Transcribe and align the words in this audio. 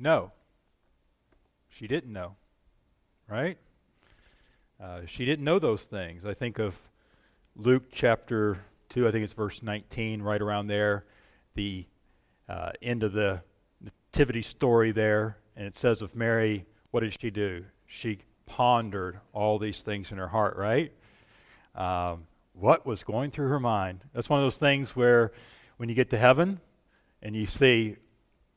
know. 0.00 0.32
She 1.68 1.86
didn't 1.86 2.12
know, 2.12 2.36
right? 3.28 3.58
Uh, 4.82 5.00
she 5.06 5.24
didn't 5.24 5.44
know 5.44 5.58
those 5.58 5.82
things. 5.84 6.24
I 6.24 6.34
think 6.34 6.58
of 6.58 6.74
Luke 7.54 7.84
chapter 7.92 8.58
2, 8.90 9.06
I 9.06 9.10
think 9.10 9.24
it's 9.24 9.32
verse 9.32 9.62
19, 9.62 10.22
right 10.22 10.40
around 10.40 10.66
there, 10.66 11.04
the 11.54 11.86
uh, 12.48 12.72
end 12.82 13.02
of 13.02 13.12
the 13.12 13.40
nativity 13.80 14.42
story 14.42 14.92
there. 14.92 15.36
And 15.56 15.66
it 15.66 15.76
says 15.76 16.02
of 16.02 16.16
Mary, 16.16 16.64
what 16.90 17.00
did 17.00 17.16
she 17.20 17.30
do? 17.30 17.64
She 17.86 18.18
pondered 18.46 19.20
all 19.32 19.58
these 19.58 19.82
things 19.82 20.10
in 20.10 20.18
her 20.18 20.28
heart, 20.28 20.56
right? 20.56 20.92
Um, 21.74 22.26
what 22.52 22.84
was 22.84 23.04
going 23.04 23.30
through 23.30 23.48
her 23.48 23.60
mind? 23.60 24.04
That's 24.12 24.28
one 24.28 24.40
of 24.40 24.44
those 24.44 24.56
things 24.56 24.96
where 24.96 25.32
when 25.76 25.88
you 25.88 25.94
get 25.94 26.10
to 26.10 26.18
heaven 26.18 26.60
and 27.22 27.36
you 27.36 27.46
see, 27.46 27.96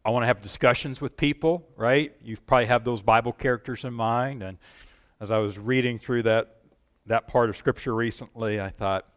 I 0.06 0.10
want 0.10 0.24
to 0.24 0.28
have 0.28 0.42
discussions 0.42 1.00
with 1.00 1.16
people, 1.16 1.66
right? 1.78 2.14
You 2.22 2.36
probably 2.36 2.66
have 2.66 2.84
those 2.84 3.02
Bible 3.02 3.32
characters 3.32 3.86
in 3.86 3.94
mind. 3.94 4.44
And 4.44 4.58
as 5.22 5.32
I 5.32 5.38
was 5.38 5.58
reading 5.58 5.98
through 5.98 6.24
that, 6.24 6.58
that 7.06 7.28
part 7.28 7.50
of 7.50 7.56
Scripture 7.56 7.96
recently, 7.96 8.60
I 8.60 8.70
thought, 8.70 9.08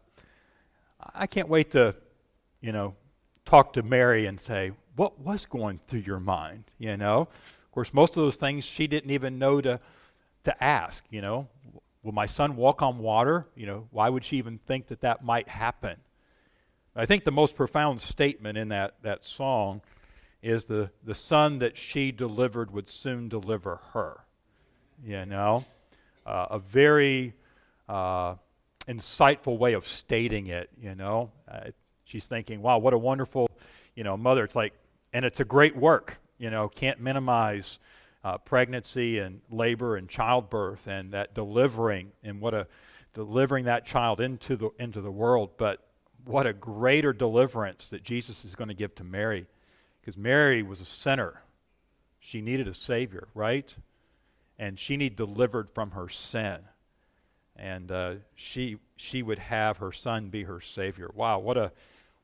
I 1.13 1.27
can't 1.27 1.49
wait 1.49 1.71
to, 1.71 1.95
you 2.61 2.71
know, 2.71 2.95
talk 3.43 3.73
to 3.73 3.83
Mary 3.83 4.27
and 4.27 4.39
say, 4.39 4.71
what 4.95 5.19
was 5.19 5.45
going 5.45 5.79
through 5.87 6.01
your 6.01 6.19
mind? 6.19 6.65
You 6.77 6.97
know, 6.97 7.21
of 7.21 7.71
course, 7.71 7.93
most 7.93 8.17
of 8.17 8.23
those 8.23 8.37
things 8.37 8.65
she 8.65 8.87
didn't 8.87 9.11
even 9.11 9.37
know 9.39 9.61
to 9.61 9.79
to 10.43 10.63
ask. 10.63 11.03
You 11.09 11.21
know, 11.21 11.47
will 12.01 12.13
my 12.13 12.25
son 12.25 12.55
walk 12.55 12.81
on 12.81 12.97
water? 12.97 13.45
You 13.55 13.65
know, 13.67 13.87
why 13.91 14.09
would 14.09 14.25
she 14.25 14.37
even 14.37 14.57
think 14.57 14.87
that 14.87 15.01
that 15.01 15.23
might 15.23 15.47
happen? 15.47 15.97
I 16.95 17.05
think 17.05 17.25
the 17.25 17.31
most 17.31 17.55
profound 17.55 18.01
statement 18.01 18.57
in 18.57 18.69
that 18.69 18.95
that 19.03 19.23
song 19.23 19.81
is 20.41 20.65
the 20.65 20.89
the 21.03 21.15
son 21.15 21.59
that 21.59 21.77
she 21.77 22.11
delivered 22.11 22.71
would 22.71 22.87
soon 22.87 23.29
deliver 23.29 23.81
her. 23.93 24.23
You 25.03 25.25
know, 25.25 25.65
uh, 26.25 26.47
a 26.51 26.59
very 26.59 27.33
uh, 27.87 28.35
insightful 28.87 29.57
way 29.57 29.73
of 29.73 29.87
stating 29.87 30.47
it. 30.47 30.69
You 30.79 30.95
know, 30.95 31.31
uh, 31.49 31.71
she's 32.05 32.25
thinking, 32.25 32.61
"Wow, 32.61 32.79
what 32.79 32.93
a 32.93 32.97
wonderful, 32.97 33.49
you 33.95 34.03
know, 34.03 34.17
mother." 34.17 34.43
It's 34.43 34.55
like 34.55 34.73
and 35.13 35.25
it's 35.25 35.39
a 35.39 35.45
great 35.45 35.75
work. 35.75 36.17
You 36.37 36.49
know, 36.49 36.67
can't 36.69 36.99
minimize 36.99 37.79
uh, 38.23 38.37
pregnancy 38.37 39.19
and 39.19 39.41
labor 39.49 39.95
and 39.95 40.09
childbirth 40.09 40.87
and 40.87 41.13
that 41.13 41.33
delivering 41.33 42.11
and 42.23 42.41
what 42.41 42.53
a 42.53 42.67
delivering 43.13 43.65
that 43.65 43.85
child 43.85 44.21
into 44.21 44.55
the 44.55 44.69
into 44.79 45.01
the 45.01 45.11
world. 45.11 45.51
But 45.57 45.83
what 46.25 46.45
a 46.45 46.53
greater 46.53 47.13
deliverance 47.13 47.87
that 47.89 48.03
Jesus 48.03 48.43
is 48.45 48.55
going 48.55 48.67
to 48.67 48.73
give 48.73 48.93
to 48.95 49.03
Mary, 49.03 49.47
because 50.07 50.17
Mary 50.17 50.63
was 50.63 50.79
a 50.79 50.85
sinner. 50.85 51.41
She 52.17 52.39
needed 52.39 52.65
a 52.65 52.73
savior, 52.73 53.27
right? 53.35 53.75
And 54.57 54.79
she 54.79 54.95
needed 54.95 55.17
delivered 55.17 55.69
from 55.69 55.91
her 55.91 56.07
sin, 56.07 56.59
and 57.57 57.91
uh, 57.91 58.13
she 58.33 58.77
she 58.95 59.21
would 59.21 59.37
have 59.37 59.79
her 59.79 59.91
son 59.91 60.29
be 60.29 60.43
her 60.43 60.61
savior. 60.61 61.11
Wow, 61.13 61.39
what 61.39 61.57
a 61.57 61.73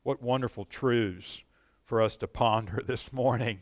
what 0.04 0.24
wonderful 0.24 0.64
truths 0.64 1.44
for 1.84 2.02
us 2.02 2.16
to 2.18 2.28
ponder 2.28 2.82
this 2.88 3.12
morning 3.12 3.60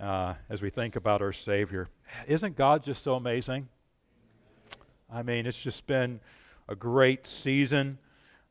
uh, 0.00 0.34
as 0.48 0.62
we 0.62 0.70
think 0.70 0.94
about 0.94 1.20
our 1.20 1.32
Savior. 1.32 1.88
Isn't 2.28 2.54
God 2.54 2.84
just 2.84 3.02
so 3.02 3.16
amazing? 3.16 3.66
I 5.12 5.24
mean, 5.24 5.44
it's 5.44 5.60
just 5.60 5.88
been 5.88 6.20
a 6.68 6.76
great 6.76 7.26
season. 7.26 7.98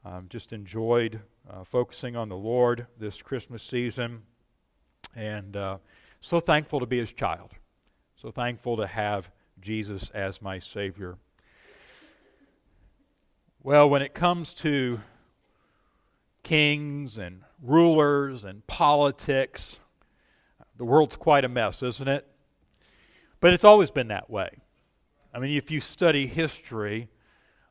Um, 0.03 0.25
just 0.27 0.51
enjoyed 0.51 1.21
uh, 1.49 1.63
focusing 1.63 2.17
on 2.17 2.27
the 2.27 2.35
Lord 2.35 2.85
this 2.99 3.21
Christmas 3.21 3.63
season. 3.63 4.23
And 5.15 5.55
uh, 5.55 5.77
so 6.21 6.39
thankful 6.39 6.79
to 6.79 6.85
be 6.85 6.99
His 6.99 7.13
child. 7.13 7.51
So 8.15 8.31
thankful 8.31 8.77
to 8.77 8.87
have 8.87 9.29
Jesus 9.61 10.09
as 10.13 10.41
my 10.41 10.59
Savior. 10.59 11.17
Well, 13.63 13.89
when 13.89 14.01
it 14.01 14.13
comes 14.13 14.53
to 14.55 14.99
kings 16.43 17.17
and 17.17 17.41
rulers 17.61 18.43
and 18.43 18.65
politics. 18.67 19.79
The 20.77 20.85
world's 20.85 21.15
quite 21.15 21.45
a 21.45 21.49
mess, 21.49 21.83
isn't 21.83 22.07
it? 22.07 22.27
But 23.39 23.53
it's 23.53 23.63
always 23.63 23.91
been 23.91 24.07
that 24.09 24.29
way. 24.29 24.49
I 25.33 25.39
mean, 25.39 25.55
if 25.55 25.69
you 25.69 25.79
study 25.79 26.27
history 26.27 27.09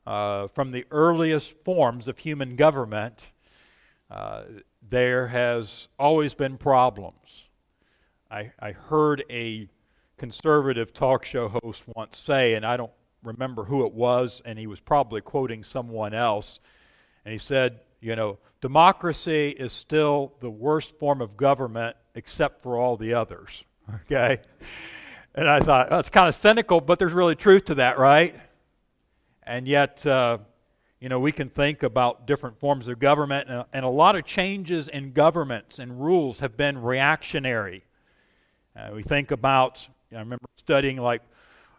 uh, 0.07 0.47
from 0.47 0.71
the 0.71 0.85
earliest 0.91 1.57
forms 1.63 2.07
of 2.07 2.19
human 2.19 2.55
government, 2.55 3.29
uh, 4.09 4.43
there 4.87 5.27
has 5.27 5.87
always 5.97 6.33
been 6.33 6.57
problems. 6.57 7.45
I, 8.31 8.51
I 8.59 8.71
heard 8.71 9.23
a 9.29 9.67
conservative 10.17 10.93
talk 10.93 11.25
show 11.25 11.49
host 11.49 11.83
once 11.95 12.17
say, 12.17 12.53
and 12.53 12.65
I 12.65 12.77
don't 12.77 12.91
remember 13.23 13.63
who 13.63 13.85
it 13.85 13.93
was, 13.93 14.41
and 14.45 14.57
he 14.57 14.67
was 14.67 14.79
probably 14.79 15.21
quoting 15.21 15.63
someone 15.63 16.13
else, 16.13 16.59
and 17.25 17.31
he 17.31 17.37
said, 17.37 17.79
you 18.01 18.15
know, 18.15 18.37
democracy 18.61 19.49
is 19.49 19.73
still 19.73 20.33
the 20.39 20.49
worst 20.49 20.97
form 20.99 21.21
of 21.21 21.35
government 21.35 21.95
except 22.15 22.61
for 22.61 22.77
all 22.77 22.97
the 22.97 23.13
others. 23.13 23.63
Okay? 24.05 24.39
And 25.33 25.49
I 25.49 25.61
thought, 25.61 25.89
that's 25.89 26.09
kind 26.09 26.27
of 26.27 26.35
cynical, 26.35 26.79
but 26.79 26.99
there's 26.99 27.13
really 27.13 27.35
truth 27.35 27.65
to 27.65 27.75
that, 27.75 27.97
right? 27.97 28.35
And 29.41 29.67
yet, 29.67 30.05
uh, 30.05 30.39
you 30.99 31.07
know, 31.07 31.19
we 31.19 31.31
can 31.31 31.49
think 31.49 31.83
about 31.83 32.27
different 32.27 32.59
forms 32.59 32.87
of 32.87 32.99
government, 32.99 33.49
and, 33.49 33.63
and, 33.71 33.85
a 33.85 33.89
lot 33.89 34.15
of 34.15 34.25
changes 34.25 34.89
in 34.89 35.13
governments 35.13 35.79
and 35.79 36.01
rules 36.01 36.39
have 36.39 36.57
been 36.57 36.81
reactionary. 36.81 37.83
Uh, 38.75 38.89
we 38.93 39.01
think 39.01 39.31
about, 39.31 39.87
you 40.09 40.15
know, 40.15 40.19
I 40.19 40.21
remember 40.21 40.47
studying 40.55 40.97
like 40.97 41.21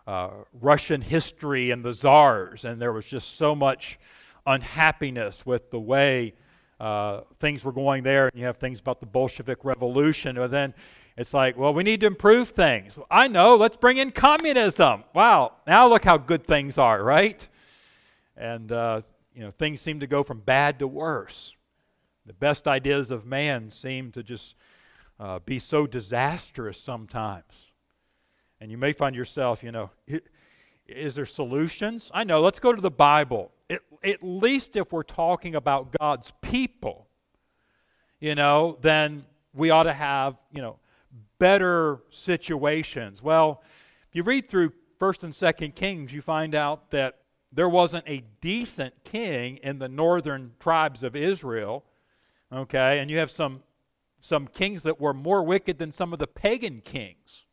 uh, 0.06 0.30
Russian 0.60 1.02
history 1.02 1.70
and 1.70 1.84
the 1.84 1.92
czars, 1.92 2.64
and 2.64 2.80
there 2.80 2.92
was 2.92 3.06
just 3.06 3.36
so 3.36 3.54
much 3.54 3.98
unhappiness 4.46 5.44
with 5.44 5.70
the 5.70 5.78
way 5.78 6.32
uh, 6.80 7.20
things 7.38 7.62
were 7.62 7.72
going 7.72 8.02
there. 8.02 8.28
And 8.28 8.40
you 8.40 8.46
have 8.46 8.56
things 8.56 8.80
about 8.80 9.00
the 9.00 9.06
Bolshevik 9.06 9.64
Revolution. 9.64 10.38
And 10.38 10.52
then 10.52 10.74
it's 11.16 11.34
like, 11.34 11.58
well, 11.58 11.74
we 11.74 11.82
need 11.82 12.00
to 12.00 12.06
improve 12.06 12.48
things. 12.48 12.98
I 13.10 13.28
know, 13.28 13.54
let's 13.54 13.76
bring 13.76 13.98
in 13.98 14.10
communism. 14.10 15.04
Wow, 15.14 15.52
now 15.66 15.86
look 15.88 16.04
how 16.04 16.16
good 16.16 16.46
things 16.46 16.78
are, 16.78 17.02
right? 17.04 17.46
And, 18.40 18.72
uh, 18.72 19.02
you 19.34 19.42
know, 19.42 19.52
things 19.52 19.80
seem 19.80 20.00
to 20.00 20.08
go 20.08 20.24
from 20.24 20.40
bad 20.40 20.80
to 20.80 20.88
worse. 20.88 21.54
The 22.26 22.32
best 22.32 22.66
ideas 22.66 23.12
of 23.12 23.24
man 23.24 23.70
seem 23.70 24.10
to 24.12 24.22
just 24.22 24.56
uh, 25.20 25.38
be 25.44 25.60
so 25.60 25.86
disastrous 25.86 26.80
sometimes. 26.80 27.72
And 28.60 28.70
you 28.70 28.78
may 28.78 28.92
find 28.92 29.14
yourself, 29.14 29.62
you 29.62 29.70
know, 29.70 29.90
is 30.88 31.14
there 31.14 31.26
solutions? 31.26 32.10
I 32.12 32.24
know, 32.24 32.40
let's 32.40 32.58
go 32.58 32.72
to 32.72 32.80
the 32.80 32.90
Bible 32.90 33.52
at, 34.02 34.22
least 34.22 34.76
if 34.76 34.92
we're 34.92 35.02
talking 35.02 35.54
about 35.54 35.96
God's 35.98 36.32
people, 36.40 37.06
you 38.18 38.34
know, 38.34 38.78
then 38.80 39.24
we 39.54 39.70
ought 39.70 39.84
to 39.84 39.92
have, 39.92 40.36
you 40.52 40.62
know, 40.62 40.78
better 41.38 42.00
situations. 42.10 43.22
Well, 43.22 43.62
if 44.08 44.16
you 44.16 44.22
read 44.22 44.48
through 44.48 44.72
1st 45.00 45.24
and 45.24 45.32
2nd 45.32 45.74
Kings, 45.74 46.12
you 46.12 46.20
find 46.20 46.54
out 46.54 46.90
that 46.90 47.19
there 47.52 47.68
wasn't 47.68 48.04
a 48.06 48.22
decent 48.40 48.94
king 49.04 49.58
in 49.58 49.78
the 49.78 49.88
northern 49.88 50.52
tribes 50.60 51.02
of 51.02 51.16
Israel. 51.16 51.84
Okay, 52.52 52.98
and 52.98 53.10
you 53.10 53.18
have 53.18 53.30
some 53.30 53.62
some 54.20 54.46
kings 54.46 54.82
that 54.82 55.00
were 55.00 55.14
more 55.14 55.42
wicked 55.42 55.78
than 55.78 55.90
some 55.90 56.12
of 56.12 56.18
the 56.18 56.26
pagan 56.26 56.80
kings. 56.82 57.46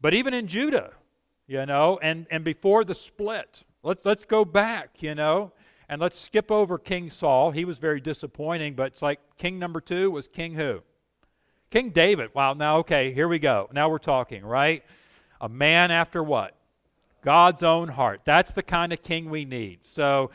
But 0.00 0.14
even 0.14 0.34
in 0.34 0.46
Judah, 0.46 0.92
you 1.46 1.64
know, 1.64 1.98
and, 2.02 2.26
and 2.30 2.44
before 2.44 2.84
the 2.84 2.94
split, 2.94 3.64
let, 3.82 4.04
let's 4.04 4.24
go 4.24 4.44
back, 4.44 5.02
you 5.02 5.14
know, 5.14 5.52
and 5.88 6.00
let's 6.00 6.18
skip 6.18 6.50
over 6.50 6.78
King 6.78 7.08
Saul. 7.08 7.50
He 7.50 7.64
was 7.64 7.78
very 7.78 8.00
disappointing, 8.00 8.74
but 8.74 8.88
it's 8.88 9.02
like 9.02 9.20
king 9.36 9.58
number 9.58 9.80
two 9.80 10.10
was 10.10 10.28
King 10.28 10.54
who? 10.54 10.82
King 11.70 11.90
David. 11.90 12.30
Wow, 12.34 12.52
now, 12.52 12.78
okay, 12.78 13.12
here 13.12 13.28
we 13.28 13.38
go. 13.38 13.68
Now 13.72 13.88
we're 13.88 13.98
talking, 13.98 14.44
right? 14.44 14.84
A 15.40 15.48
man 15.48 15.90
after 15.90 16.22
what? 16.22 16.54
God's 17.22 17.62
own 17.62 17.88
heart. 17.88 18.22
That's 18.24 18.50
the 18.50 18.62
kind 18.62 18.92
of 18.92 19.02
king 19.02 19.30
we 19.30 19.44
need. 19.44 19.80
So 19.84 20.30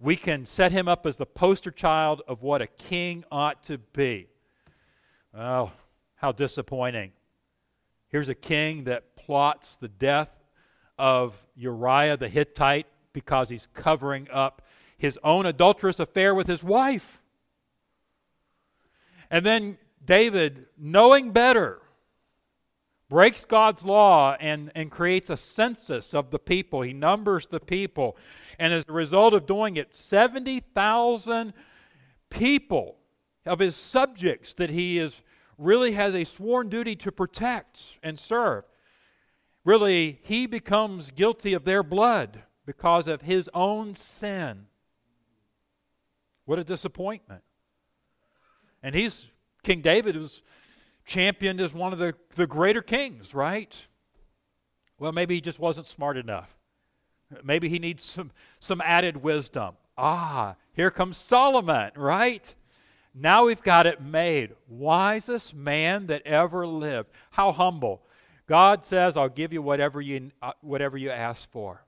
we 0.00 0.16
can 0.16 0.46
set 0.46 0.72
him 0.72 0.88
up 0.88 1.06
as 1.06 1.18
the 1.18 1.26
poster 1.26 1.70
child 1.70 2.22
of 2.26 2.42
what 2.42 2.62
a 2.62 2.66
king 2.66 3.24
ought 3.30 3.62
to 3.64 3.78
be. 3.78 4.28
Oh, 5.36 5.70
how 6.16 6.32
disappointing. 6.32 7.12
Here's 8.08 8.28
a 8.28 8.34
king 8.34 8.84
that 8.84 9.14
plots 9.14 9.76
the 9.76 9.88
death 9.88 10.30
of 10.98 11.34
Uriah 11.54 12.16
the 12.16 12.28
Hittite 12.28 12.86
because 13.12 13.48
he's 13.48 13.66
covering 13.74 14.28
up 14.32 14.62
his 14.96 15.18
own 15.22 15.46
adulterous 15.46 16.00
affair 16.00 16.34
with 16.34 16.46
his 16.46 16.64
wife. 16.64 17.20
And 19.30 19.46
then 19.46 19.78
David, 20.04 20.66
knowing 20.76 21.30
better, 21.30 21.80
breaks 23.10 23.44
God's 23.44 23.84
law 23.84 24.36
and, 24.40 24.70
and 24.74 24.90
creates 24.90 25.28
a 25.28 25.36
census 25.36 26.14
of 26.14 26.30
the 26.30 26.38
people. 26.38 26.80
He 26.80 26.94
numbers 26.94 27.48
the 27.48 27.60
people. 27.60 28.16
And 28.58 28.72
as 28.72 28.84
a 28.88 28.92
result 28.92 29.34
of 29.34 29.46
doing 29.46 29.76
it, 29.76 29.94
70,000 29.94 31.52
people 32.30 32.96
of 33.44 33.58
his 33.58 33.74
subjects 33.74 34.54
that 34.54 34.70
he 34.70 34.98
is 34.98 35.20
really 35.58 35.92
has 35.92 36.14
a 36.14 36.24
sworn 36.24 36.68
duty 36.68 36.94
to 36.96 37.10
protect 37.10 37.98
and 38.02 38.18
serve. 38.18 38.64
Really, 39.64 40.20
he 40.22 40.46
becomes 40.46 41.10
guilty 41.10 41.52
of 41.52 41.64
their 41.64 41.82
blood 41.82 42.44
because 42.64 43.08
of 43.08 43.22
his 43.22 43.50
own 43.52 43.94
sin. 43.94 44.66
What 46.44 46.60
a 46.60 46.64
disappointment. 46.64 47.42
And 48.82 48.94
he's, 48.94 49.26
King 49.64 49.80
David 49.82 50.16
was 50.16 50.42
championed 51.04 51.60
as 51.60 51.74
one 51.74 51.92
of 51.92 51.98
the, 51.98 52.14
the 52.36 52.46
greater 52.46 52.82
kings, 52.82 53.34
right? 53.34 53.86
Well, 54.98 55.12
maybe 55.12 55.34
he 55.34 55.40
just 55.40 55.58
wasn't 55.58 55.86
smart 55.86 56.16
enough. 56.16 56.54
Maybe 57.42 57.68
he 57.68 57.78
needs 57.78 58.04
some, 58.04 58.32
some 58.58 58.80
added 58.80 59.18
wisdom. 59.18 59.76
Ah, 59.96 60.56
here 60.72 60.90
comes 60.90 61.16
Solomon, 61.16 61.92
right? 61.96 62.54
Now 63.14 63.46
we've 63.46 63.62
got 63.62 63.86
it 63.86 64.00
made. 64.00 64.54
Wisest 64.68 65.54
man 65.54 66.06
that 66.06 66.26
ever 66.26 66.66
lived. 66.66 67.10
How 67.30 67.52
humble. 67.52 68.02
God 68.46 68.84
says, 68.84 69.16
I'll 69.16 69.28
give 69.28 69.52
you 69.52 69.62
whatever 69.62 70.00
you, 70.00 70.30
uh, 70.42 70.52
whatever 70.60 70.96
you 70.98 71.10
ask 71.10 71.50
for. 71.50 71.84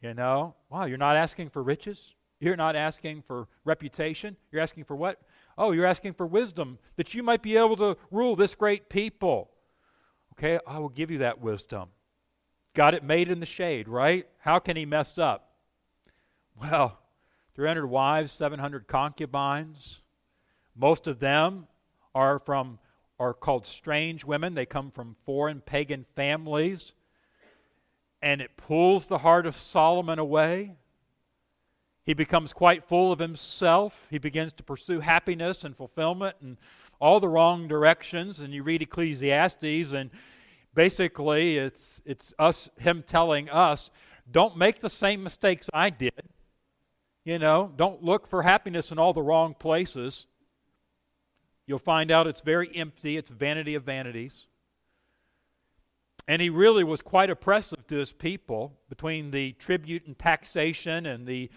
You 0.00 0.14
know? 0.14 0.54
Wow, 0.70 0.84
you're 0.84 0.98
not 0.98 1.16
asking 1.16 1.50
for 1.50 1.62
riches? 1.62 2.14
You're 2.38 2.56
not 2.56 2.74
asking 2.74 3.22
for 3.22 3.48
reputation? 3.64 4.36
You're 4.50 4.62
asking 4.62 4.84
for 4.84 4.96
what? 4.96 5.20
Oh, 5.58 5.72
you're 5.72 5.86
asking 5.86 6.14
for 6.14 6.26
wisdom 6.26 6.78
that 6.96 7.14
you 7.14 7.22
might 7.22 7.42
be 7.42 7.56
able 7.56 7.76
to 7.76 7.96
rule 8.10 8.36
this 8.36 8.54
great 8.54 8.88
people. 8.88 9.50
Okay, 10.32 10.58
I 10.66 10.78
will 10.78 10.88
give 10.88 11.10
you 11.10 11.18
that 11.18 11.40
wisdom. 11.40 11.88
Got 12.74 12.94
it 12.94 13.02
made 13.02 13.30
in 13.30 13.40
the 13.40 13.46
shade, 13.46 13.88
right? 13.88 14.26
How 14.38 14.58
can 14.58 14.76
he 14.76 14.86
mess 14.86 15.18
up? 15.18 15.52
Well, 16.60 16.98
300 17.54 17.86
wives, 17.86 18.32
700 18.32 18.86
concubines. 18.86 20.00
Most 20.76 21.06
of 21.06 21.18
them 21.18 21.66
are 22.14 22.38
from 22.38 22.78
are 23.20 23.34
called 23.34 23.66
strange 23.66 24.24
women. 24.24 24.54
They 24.54 24.64
come 24.64 24.90
from 24.90 25.14
foreign 25.26 25.60
pagan 25.60 26.06
families. 26.16 26.94
And 28.22 28.40
it 28.40 28.56
pulls 28.56 29.06
the 29.06 29.18
heart 29.18 29.44
of 29.44 29.56
Solomon 29.56 30.18
away. 30.18 30.76
He 32.04 32.14
becomes 32.14 32.52
quite 32.52 32.84
full 32.84 33.12
of 33.12 33.18
himself. 33.18 34.06
He 34.10 34.18
begins 34.18 34.52
to 34.54 34.62
pursue 34.62 35.00
happiness 35.00 35.64
and 35.64 35.76
fulfillment 35.76 36.36
in 36.42 36.58
all 37.00 37.20
the 37.20 37.28
wrong 37.28 37.68
directions. 37.68 38.40
And 38.40 38.52
you 38.52 38.62
read 38.62 38.82
Ecclesiastes, 38.82 39.92
and 39.92 40.10
basically 40.74 41.58
it's, 41.58 42.00
it's 42.04 42.32
us, 42.38 42.70
him 42.78 43.04
telling 43.06 43.48
us, 43.48 43.90
don't 44.30 44.56
make 44.56 44.80
the 44.80 44.90
same 44.90 45.22
mistakes 45.22 45.68
I 45.72 45.90
did. 45.90 46.12
You 47.24 47.38
know, 47.38 47.72
don't 47.76 48.02
look 48.02 48.26
for 48.26 48.42
happiness 48.42 48.90
in 48.90 48.98
all 48.98 49.12
the 49.12 49.22
wrong 49.22 49.54
places. 49.54 50.26
You'll 51.66 51.78
find 51.78 52.10
out 52.10 52.26
it's 52.26 52.40
very 52.40 52.74
empty, 52.74 53.16
it's 53.16 53.30
vanity 53.30 53.74
of 53.74 53.84
vanities. 53.84 54.46
And 56.26 56.40
he 56.40 56.48
really 56.48 56.84
was 56.84 57.02
quite 57.02 57.28
oppressive 57.28 57.86
to 57.88 57.96
his 57.96 58.12
people 58.12 58.78
between 58.88 59.30
the 59.30 59.52
tribute 59.52 60.06
and 60.06 60.18
taxation 60.18 61.06
and 61.06 61.26
the 61.26 61.50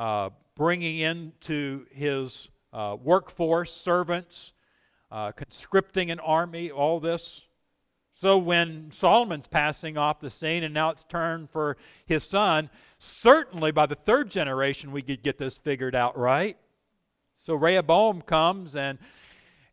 uh, 0.00 0.30
bringing 0.56 0.96
into 0.96 1.84
his 1.90 2.48
uh, 2.72 2.96
workforce 3.02 3.70
servants, 3.70 4.54
uh, 5.12 5.30
conscripting 5.32 6.10
an 6.10 6.18
army, 6.20 6.70
all 6.70 7.00
this. 7.00 7.44
So 8.14 8.38
when 8.38 8.90
Solomon's 8.92 9.46
passing 9.46 9.98
off 9.98 10.18
the 10.18 10.30
scene 10.30 10.64
and 10.64 10.72
now 10.72 10.88
it's 10.88 11.04
turn 11.04 11.46
for 11.46 11.76
his 12.06 12.24
son, 12.24 12.70
certainly 12.98 13.72
by 13.72 13.84
the 13.84 13.94
third 13.94 14.30
generation 14.30 14.90
we 14.90 15.02
could 15.02 15.22
get 15.22 15.36
this 15.36 15.58
figured 15.58 15.94
out, 15.94 16.16
right? 16.16 16.56
So 17.38 17.54
Rehoboam 17.54 18.22
comes 18.22 18.76
and 18.76 18.98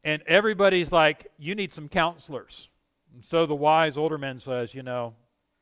and 0.04 0.22
everybody's 0.28 0.92
like, 0.92 1.32
You 1.38 1.56
need 1.56 1.72
some 1.72 1.88
counselors. 1.88 2.68
And 3.14 3.24
so 3.24 3.46
the 3.46 3.56
wise 3.56 3.98
older 3.98 4.18
man 4.18 4.42
says, 4.42 4.76
You 4.76 4.84
know, 4.84 5.16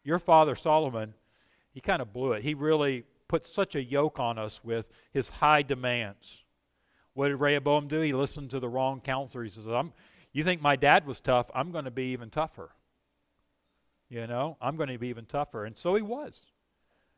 your 0.04 0.18
father 0.18 0.56
Solomon, 0.56 1.14
he 1.72 1.82
kind 1.82 2.02
of 2.02 2.12
blew 2.12 2.34
it. 2.34 2.42
He 2.42 2.56
really 2.56 3.04
put 3.27 3.45
such 3.45 3.75
a 3.75 3.83
yoke 3.83 4.19
on 4.19 4.38
us 4.38 4.63
with 4.63 4.88
his 5.12 5.30
high 5.30 5.62
demands. 5.62 6.44
What 7.13 7.30
did 7.30 7.38
Rehoboam 7.38 7.88
do? 7.88 8.01
He 8.01 8.13
listened 8.13 8.50
to 8.51 8.60
the 8.60 8.69
wrong 8.69 9.01
counselor. 9.01 9.44
He 9.44 9.50
says, 9.50 9.68
I'm, 9.68 9.94
You 10.33 10.44
think 10.44 10.62
my 10.62 10.75
dad 10.75 11.06
was 11.06 11.19
tough? 11.19 11.48
I'm 11.56 11.72
going 11.72 11.86
to 11.86 11.92
be 11.92 12.12
even 12.12 12.30
tougher. 12.30 12.72
You 14.10 14.27
know, 14.27 14.57
I'm 14.62 14.75
going 14.75 14.89
to 14.89 14.98
be 14.98 15.07
even 15.07 15.25
tougher. 15.25 15.66
And 15.66 15.77
so 15.77 15.95
he 15.95 16.01
was. 16.01 16.45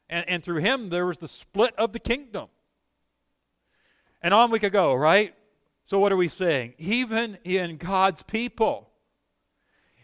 And, 0.09 0.27
and 0.29 0.43
through 0.43 0.61
him, 0.61 0.89
there 0.89 1.05
was 1.05 1.17
the 1.17 1.27
split 1.27 1.73
of 1.77 1.91
the 1.91 1.99
kingdom. 1.99 2.47
And 4.21 4.33
on 4.33 4.51
we 4.51 4.59
could 4.59 4.71
go, 4.71 4.93
right? 4.93 5.35
So, 5.85 5.99
what 5.99 6.11
are 6.11 6.17
we 6.17 6.27
saying? 6.27 6.73
Even 6.77 7.37
in 7.43 7.77
God's 7.77 8.23
people, 8.23 8.89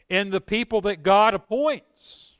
in 0.09 0.29
the 0.29 0.41
people 0.41 0.81
that 0.81 1.03
God 1.03 1.33
appoints, 1.33 2.37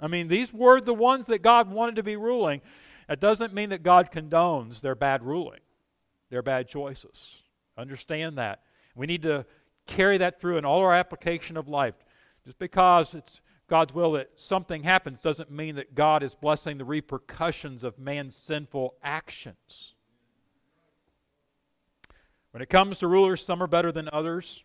I 0.00 0.08
mean, 0.08 0.28
these 0.28 0.52
were 0.52 0.80
the 0.80 0.94
ones 0.94 1.26
that 1.26 1.42
God 1.42 1.70
wanted 1.70 1.96
to 1.96 2.02
be 2.02 2.16
ruling. 2.16 2.60
That 3.06 3.20
doesn't 3.20 3.54
mean 3.54 3.70
that 3.70 3.82
God 3.82 4.10
condones 4.10 4.80
their 4.80 4.94
bad 4.94 5.22
ruling, 5.22 5.60
their 6.30 6.42
bad 6.42 6.68
choices. 6.68 7.36
Understand 7.78 8.38
that. 8.38 8.62
We 8.94 9.06
need 9.06 9.22
to 9.22 9.46
carry 9.86 10.18
that 10.18 10.40
through 10.40 10.58
in 10.58 10.64
all 10.64 10.80
our 10.80 10.94
application 10.94 11.56
of 11.56 11.68
life. 11.68 11.94
Just 12.44 12.58
because 12.58 13.14
it's 13.14 13.40
God's 13.68 13.92
will 13.92 14.12
that 14.12 14.30
something 14.36 14.82
happens 14.82 15.20
doesn't 15.20 15.50
mean 15.50 15.76
that 15.76 15.94
God 15.94 16.22
is 16.22 16.34
blessing 16.34 16.78
the 16.78 16.84
repercussions 16.84 17.84
of 17.84 17.98
man's 17.98 18.36
sinful 18.36 18.94
actions. 19.02 19.94
When 22.52 22.62
it 22.62 22.70
comes 22.70 23.00
to 23.00 23.08
rulers, 23.08 23.44
some 23.44 23.62
are 23.62 23.66
better 23.66 23.92
than 23.92 24.08
others. 24.12 24.64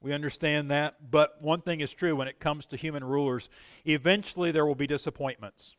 We 0.00 0.12
understand 0.12 0.70
that. 0.70 1.10
But 1.10 1.40
one 1.40 1.60
thing 1.60 1.80
is 1.80 1.92
true 1.92 2.16
when 2.16 2.28
it 2.28 2.40
comes 2.40 2.66
to 2.66 2.76
human 2.76 3.04
rulers 3.04 3.48
eventually 3.84 4.50
there 4.50 4.66
will 4.66 4.74
be 4.74 4.86
disappointments. 4.86 5.76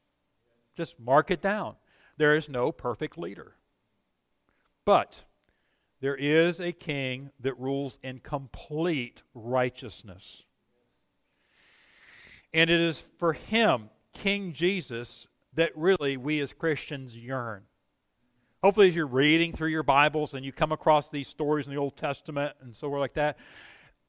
Just 0.76 1.00
mark 1.00 1.32
it 1.32 1.42
down. 1.42 1.76
There 2.18 2.36
is 2.36 2.50
no 2.50 2.72
perfect 2.72 3.18
leader. 3.18 3.56
But 4.86 5.24
there 6.02 6.16
is 6.16 6.60
a 6.60 6.72
king 6.72 7.32
that 7.40 7.60
rules 7.60 7.98
in 8.04 8.20
complete 8.20 9.24
righteousness. 9.34 10.44
And 12.54 12.70
it 12.70 12.80
is 12.80 13.00
for 13.00 13.34
him, 13.34 13.90
King 14.14 14.54
Jesus, 14.54 15.28
that 15.56 15.76
really 15.76 16.16
we 16.18 16.40
as 16.42 16.54
Christians 16.54 17.18
yearn. 17.18 17.64
Hopefully, 18.64 18.88
as 18.88 18.96
you're 18.96 19.08
reading 19.08 19.52
through 19.52 19.70
your 19.70 19.84
Bibles 19.84 20.34
and 20.34 20.46
you 20.46 20.52
come 20.52 20.72
across 20.72 21.10
these 21.10 21.28
stories 21.28 21.68
in 21.68 21.74
the 21.74 21.80
Old 21.80 21.98
Testament 21.98 22.56
and 22.62 22.76
so 22.76 22.88
we're 22.88 23.00
like 23.00 23.14
that, 23.16 23.38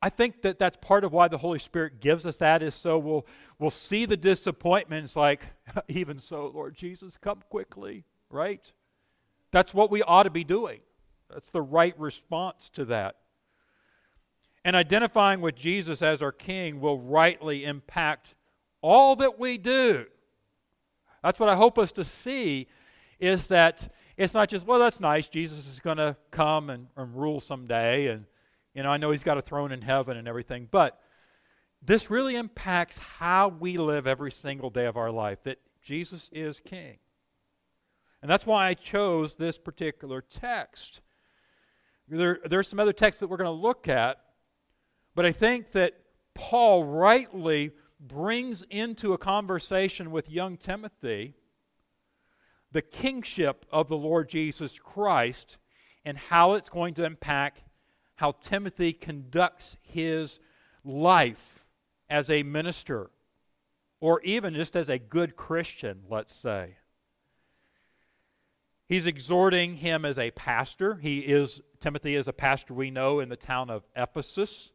I 0.02 0.10
think 0.10 0.42
that 0.42 0.58
that's 0.58 0.76
part 0.76 1.04
of 1.04 1.12
why 1.12 1.28
the 1.28 1.38
Holy 1.38 1.58
Spirit 1.58 2.00
gives 2.00 2.26
us 2.26 2.36
that 2.36 2.62
is 2.62 2.74
so 2.74 2.98
we'll, 2.98 3.26
we'll 3.58 3.70
see 3.70 4.04
the 4.04 4.16
disappointments 4.16 5.16
like, 5.16 5.42
even 5.88 6.18
so, 6.18 6.50
Lord 6.54 6.74
Jesus, 6.74 7.16
come 7.16 7.42
quickly, 7.48 8.04
right? 8.30 8.72
That's 9.52 9.72
what 9.72 9.90
we 9.90 10.02
ought 10.02 10.24
to 10.24 10.30
be 10.30 10.44
doing. 10.44 10.80
That's 11.30 11.50
the 11.50 11.62
right 11.62 11.98
response 11.98 12.68
to 12.70 12.84
that. 12.86 13.16
And 14.64 14.76
identifying 14.76 15.40
with 15.40 15.54
Jesus 15.54 16.02
as 16.02 16.22
our 16.22 16.32
King 16.32 16.80
will 16.80 16.98
rightly 16.98 17.64
impact 17.64 18.34
all 18.82 19.16
that 19.16 19.38
we 19.38 19.58
do. 19.58 20.06
That's 21.22 21.40
what 21.40 21.48
I 21.48 21.56
hope 21.56 21.78
us 21.78 21.92
to 21.92 22.04
see 22.04 22.66
is 23.18 23.46
that 23.46 23.92
it's 24.16 24.34
not 24.34 24.48
just, 24.48 24.66
well, 24.66 24.78
that's 24.78 25.00
nice. 25.00 25.28
Jesus 25.28 25.66
is 25.68 25.80
going 25.80 25.96
to 25.96 26.16
come 26.30 26.68
and, 26.70 26.88
and 26.96 27.16
rule 27.16 27.40
someday. 27.40 28.08
And, 28.08 28.26
you 28.76 28.82
know, 28.82 28.90
I 28.90 28.98
know 28.98 29.10
he's 29.10 29.24
got 29.24 29.38
a 29.38 29.42
throne 29.42 29.72
in 29.72 29.80
heaven 29.80 30.18
and 30.18 30.28
everything. 30.28 30.68
But 30.70 31.00
this 31.80 32.10
really 32.10 32.36
impacts 32.36 32.98
how 32.98 33.48
we 33.48 33.78
live 33.78 34.06
every 34.06 34.30
single 34.30 34.68
day 34.68 34.84
of 34.84 34.98
our 34.98 35.10
life, 35.10 35.42
that 35.44 35.58
Jesus 35.82 36.28
is 36.30 36.60
king. 36.60 36.98
And 38.20 38.30
that's 38.30 38.44
why 38.44 38.66
I 38.66 38.74
chose 38.74 39.36
this 39.36 39.56
particular 39.56 40.20
text. 40.20 41.00
There, 42.06 42.38
there 42.44 42.58
are 42.58 42.62
some 42.62 42.78
other 42.78 42.92
texts 42.92 43.20
that 43.20 43.28
we're 43.28 43.38
going 43.38 43.46
to 43.46 43.50
look 43.50 43.88
at, 43.88 44.18
but 45.14 45.24
I 45.24 45.32
think 45.32 45.72
that 45.72 45.94
Paul 46.34 46.84
rightly 46.84 47.70
brings 47.98 48.62
into 48.68 49.14
a 49.14 49.18
conversation 49.18 50.10
with 50.10 50.30
young 50.30 50.58
Timothy 50.58 51.32
the 52.72 52.82
kingship 52.82 53.64
of 53.72 53.88
the 53.88 53.96
Lord 53.96 54.28
Jesus 54.28 54.78
Christ 54.78 55.56
and 56.04 56.18
how 56.18 56.54
it's 56.54 56.68
going 56.68 56.92
to 56.94 57.04
impact 57.04 57.62
how 58.16 58.32
Timothy 58.40 58.92
conducts 58.92 59.76
his 59.82 60.40
life 60.84 61.64
as 62.08 62.30
a 62.30 62.42
minister 62.42 63.10
or 64.00 64.20
even 64.22 64.54
just 64.54 64.76
as 64.76 64.88
a 64.88 64.98
good 64.98 65.36
Christian, 65.36 66.02
let's 66.08 66.34
say. 66.34 66.76
He's 68.88 69.06
exhorting 69.06 69.76
him 69.76 70.04
as 70.04 70.18
a 70.18 70.30
pastor. 70.30 70.96
He 70.96 71.20
is 71.20 71.60
Timothy 71.80 72.14
is 72.14 72.28
a 72.28 72.32
pastor 72.32 72.74
we 72.74 72.90
know 72.90 73.20
in 73.20 73.28
the 73.28 73.36
town 73.36 73.68
of 73.68 73.84
Ephesus. 73.96 74.72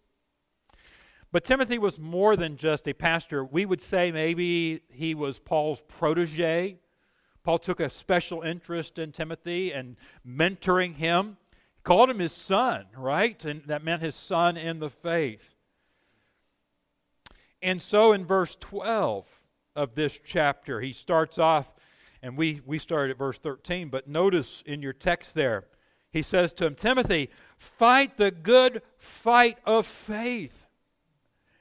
But 1.31 1.45
Timothy 1.45 1.77
was 1.77 1.97
more 1.97 2.35
than 2.35 2.57
just 2.57 2.87
a 2.87 2.93
pastor. 2.93 3.45
We 3.45 3.65
would 3.65 3.81
say 3.81 4.11
maybe 4.11 4.81
he 4.89 5.15
was 5.15 5.39
Paul's 5.39 5.81
protege 5.87 6.77
Paul 7.43 7.57
took 7.57 7.79
a 7.79 7.89
special 7.89 8.41
interest 8.41 8.99
in 8.99 9.11
Timothy 9.11 9.73
and 9.73 9.97
mentoring 10.27 10.95
him, 10.95 11.37
called 11.83 12.09
him 12.09 12.19
his 12.19 12.33
son, 12.33 12.85
right? 12.95 13.43
And 13.45 13.63
that 13.65 13.83
meant 13.83 14.01
his 14.01 14.15
son 14.15 14.57
in 14.57 14.79
the 14.79 14.89
faith. 14.89 15.55
And 17.61 17.81
so 17.81 18.11
in 18.11 18.25
verse 18.25 18.55
12 18.59 19.27
of 19.75 19.95
this 19.95 20.19
chapter, 20.23 20.81
he 20.81 20.93
starts 20.93 21.37
off, 21.37 21.71
and 22.21 22.37
we, 22.37 22.61
we 22.65 22.79
started 22.79 23.11
at 23.11 23.17
verse 23.17 23.39
13, 23.39 23.89
but 23.89 24.07
notice 24.07 24.63
in 24.65 24.81
your 24.81 24.93
text 24.93 25.35
there, 25.35 25.65
he 26.11 26.21
says 26.21 26.53
to 26.53 26.65
him, 26.65 26.75
Timothy, 26.75 27.29
fight 27.57 28.17
the 28.17 28.31
good 28.31 28.81
fight 28.97 29.57
of 29.65 29.85
faith. 29.85 30.67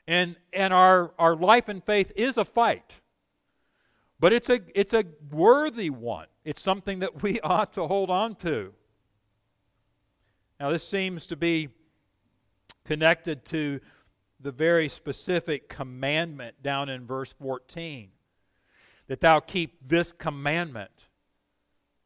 And, 0.06 0.36
and 0.52 0.74
our, 0.74 1.12
our 1.18 1.36
life 1.36 1.68
and 1.68 1.84
faith 1.84 2.10
is 2.16 2.36
a 2.36 2.44
fight. 2.44 3.00
But 4.18 4.32
it's 4.32 4.50
a, 4.50 4.60
it's 4.74 4.92
a 4.92 5.04
worthy 5.30 5.88
one. 5.88 6.26
It's 6.44 6.60
something 6.60 6.98
that 6.98 7.22
we 7.22 7.40
ought 7.44 7.72
to 7.74 7.86
hold 7.86 8.10
on 8.10 8.34
to. 8.36 8.72
Now, 10.60 10.70
this 10.70 10.86
seems 10.86 11.24
to 11.28 11.36
be 11.36 11.70
connected 12.84 13.46
to 13.46 13.80
the 14.40 14.52
very 14.52 14.90
specific 14.90 15.70
commandment 15.70 16.62
down 16.62 16.90
in 16.90 17.06
verse 17.06 17.32
14 17.32 18.10
that 19.06 19.20
thou 19.20 19.40
keep 19.40 19.88
this 19.88 20.12
commandment. 20.12 21.08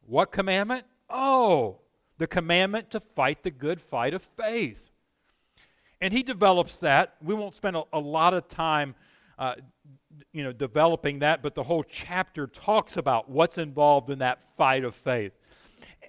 What 0.07 0.31
commandment? 0.31 0.85
Oh, 1.09 1.81
the 2.17 2.27
commandment 2.27 2.91
to 2.91 3.01
fight 3.01 3.43
the 3.43 3.51
good 3.51 3.81
fight 3.81 4.13
of 4.13 4.23
faith. 4.37 4.89
And 5.99 6.13
he 6.13 6.23
develops 6.23 6.77
that. 6.77 7.15
We 7.21 7.35
won't 7.35 7.55
spend 7.55 7.75
a, 7.75 7.83
a 7.91 7.99
lot 7.99 8.33
of 8.33 8.47
time, 8.47 8.95
uh, 9.37 9.55
you 10.31 10.43
know, 10.43 10.53
developing 10.53 11.19
that, 11.19 11.43
but 11.43 11.55
the 11.55 11.63
whole 11.63 11.83
chapter 11.83 12.47
talks 12.47 12.95
about 12.95 13.29
what's 13.29 13.57
involved 13.57 14.09
in 14.09 14.19
that 14.19 14.41
fight 14.55 14.85
of 14.85 14.95
faith. 14.95 15.33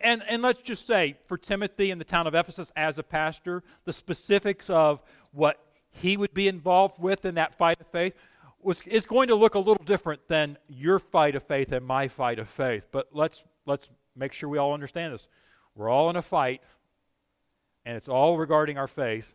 And, 0.02 0.23
and 0.28 0.42
let's 0.42 0.62
just 0.62 0.87
say, 0.87 1.16
for 1.26 1.38
Timothy 1.38 1.90
in 1.90 1.99
the 1.99 2.04
town 2.04 2.26
of 2.26 2.35
Ephesus 2.35 2.71
as 2.76 2.99
a 2.99 3.02
pastor, 3.02 3.62
the 3.85 3.92
specifics 3.92 4.68
of 4.71 5.02
what 5.33 5.59
he 5.90 6.16
would 6.16 6.35
be 6.35 6.49
involved 6.49 6.99
with 6.99 7.25
in 7.25 7.35
that 7.37 7.54
fight 7.56 7.80
of 7.80 7.87
faith 7.87 8.14
was, 8.61 8.83
is 8.87 9.06
going 9.06 9.28
to 9.28 9.35
look 9.35 9.54
a 9.54 9.59
little 9.59 9.85
different 9.85 10.26
than 10.28 10.59
your 10.68 10.99
fight 10.99 11.35
of 11.35 11.42
faith 11.42 11.73
and 11.73 11.87
my 11.87 12.09
fight 12.09 12.38
of 12.38 12.49
faith. 12.49 12.87
But 12.90 13.09
let's, 13.12 13.42
let's 13.64 13.88
make 14.14 14.33
sure 14.33 14.49
we 14.49 14.59
all 14.59 14.75
understand 14.75 15.14
this. 15.14 15.28
We're 15.75 15.88
all 15.88 16.11
in 16.11 16.16
a 16.16 16.23
fight, 16.23 16.62
and 17.85 17.97
it's 17.97 18.09
all 18.09 18.37
regarding 18.38 18.78
our 18.78 18.88
faith, 18.88 19.35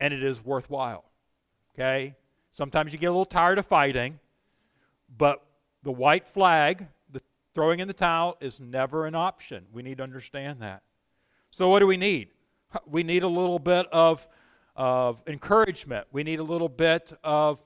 and 0.00 0.14
it 0.14 0.22
is 0.22 0.44
worthwhile. 0.44 1.04
Okay? 1.74 2.14
Sometimes 2.52 2.92
you 2.92 2.98
get 2.98 3.06
a 3.06 3.10
little 3.10 3.24
tired 3.24 3.58
of 3.58 3.66
fighting, 3.66 4.18
but 5.16 5.44
the 5.82 5.92
white 5.92 6.26
flag, 6.26 6.86
throwing 7.58 7.80
in 7.80 7.88
the 7.88 7.92
towel, 7.92 8.36
is 8.40 8.60
never 8.60 9.04
an 9.04 9.16
option. 9.16 9.66
We 9.72 9.82
need 9.82 9.96
to 9.96 10.04
understand 10.04 10.60
that. 10.60 10.84
So, 11.50 11.68
what 11.68 11.80
do 11.80 11.88
we 11.88 11.96
need? 11.96 12.28
We 12.86 13.02
need 13.02 13.24
a 13.24 13.28
little 13.28 13.58
bit 13.58 13.88
of, 13.90 14.24
of 14.76 15.20
encouragement. 15.26 16.06
We 16.12 16.22
need 16.22 16.38
a 16.38 16.44
little 16.44 16.68
bit 16.68 17.12
of 17.24 17.60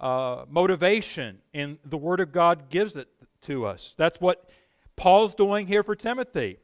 uh, 0.00 0.46
motivation, 0.48 1.42
and 1.52 1.76
the 1.84 1.98
Word 1.98 2.20
of 2.20 2.32
God 2.32 2.70
gives 2.70 2.96
it 2.96 3.06
to 3.42 3.66
us. 3.66 3.94
That's 3.98 4.18
what 4.18 4.48
Paul's 4.96 5.34
doing 5.34 5.66
here 5.66 5.82
for 5.82 5.94
Timothy. 5.94 6.56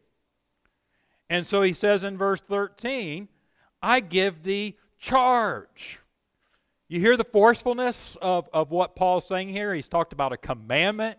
And 1.29 1.47
so 1.47 1.61
he 1.61 1.75
says 1.75 2.03
in 2.03 2.17
verse 2.17 2.41
13, 2.41 3.29
I 3.83 4.01
give 4.01 4.43
thee 4.43 4.79
charge. 4.99 5.99
You 6.89 6.99
hear 6.99 7.19
the 7.19 7.25
forcefulness 7.25 8.17
of, 8.23 8.49
of 8.55 8.71
what 8.71 8.97
Paul's 8.97 9.27
saying 9.27 9.51
here? 9.51 9.75
He's 9.75 9.87
talked 9.87 10.15
about 10.15 10.33
a 10.33 10.39
commandment, 10.39 11.19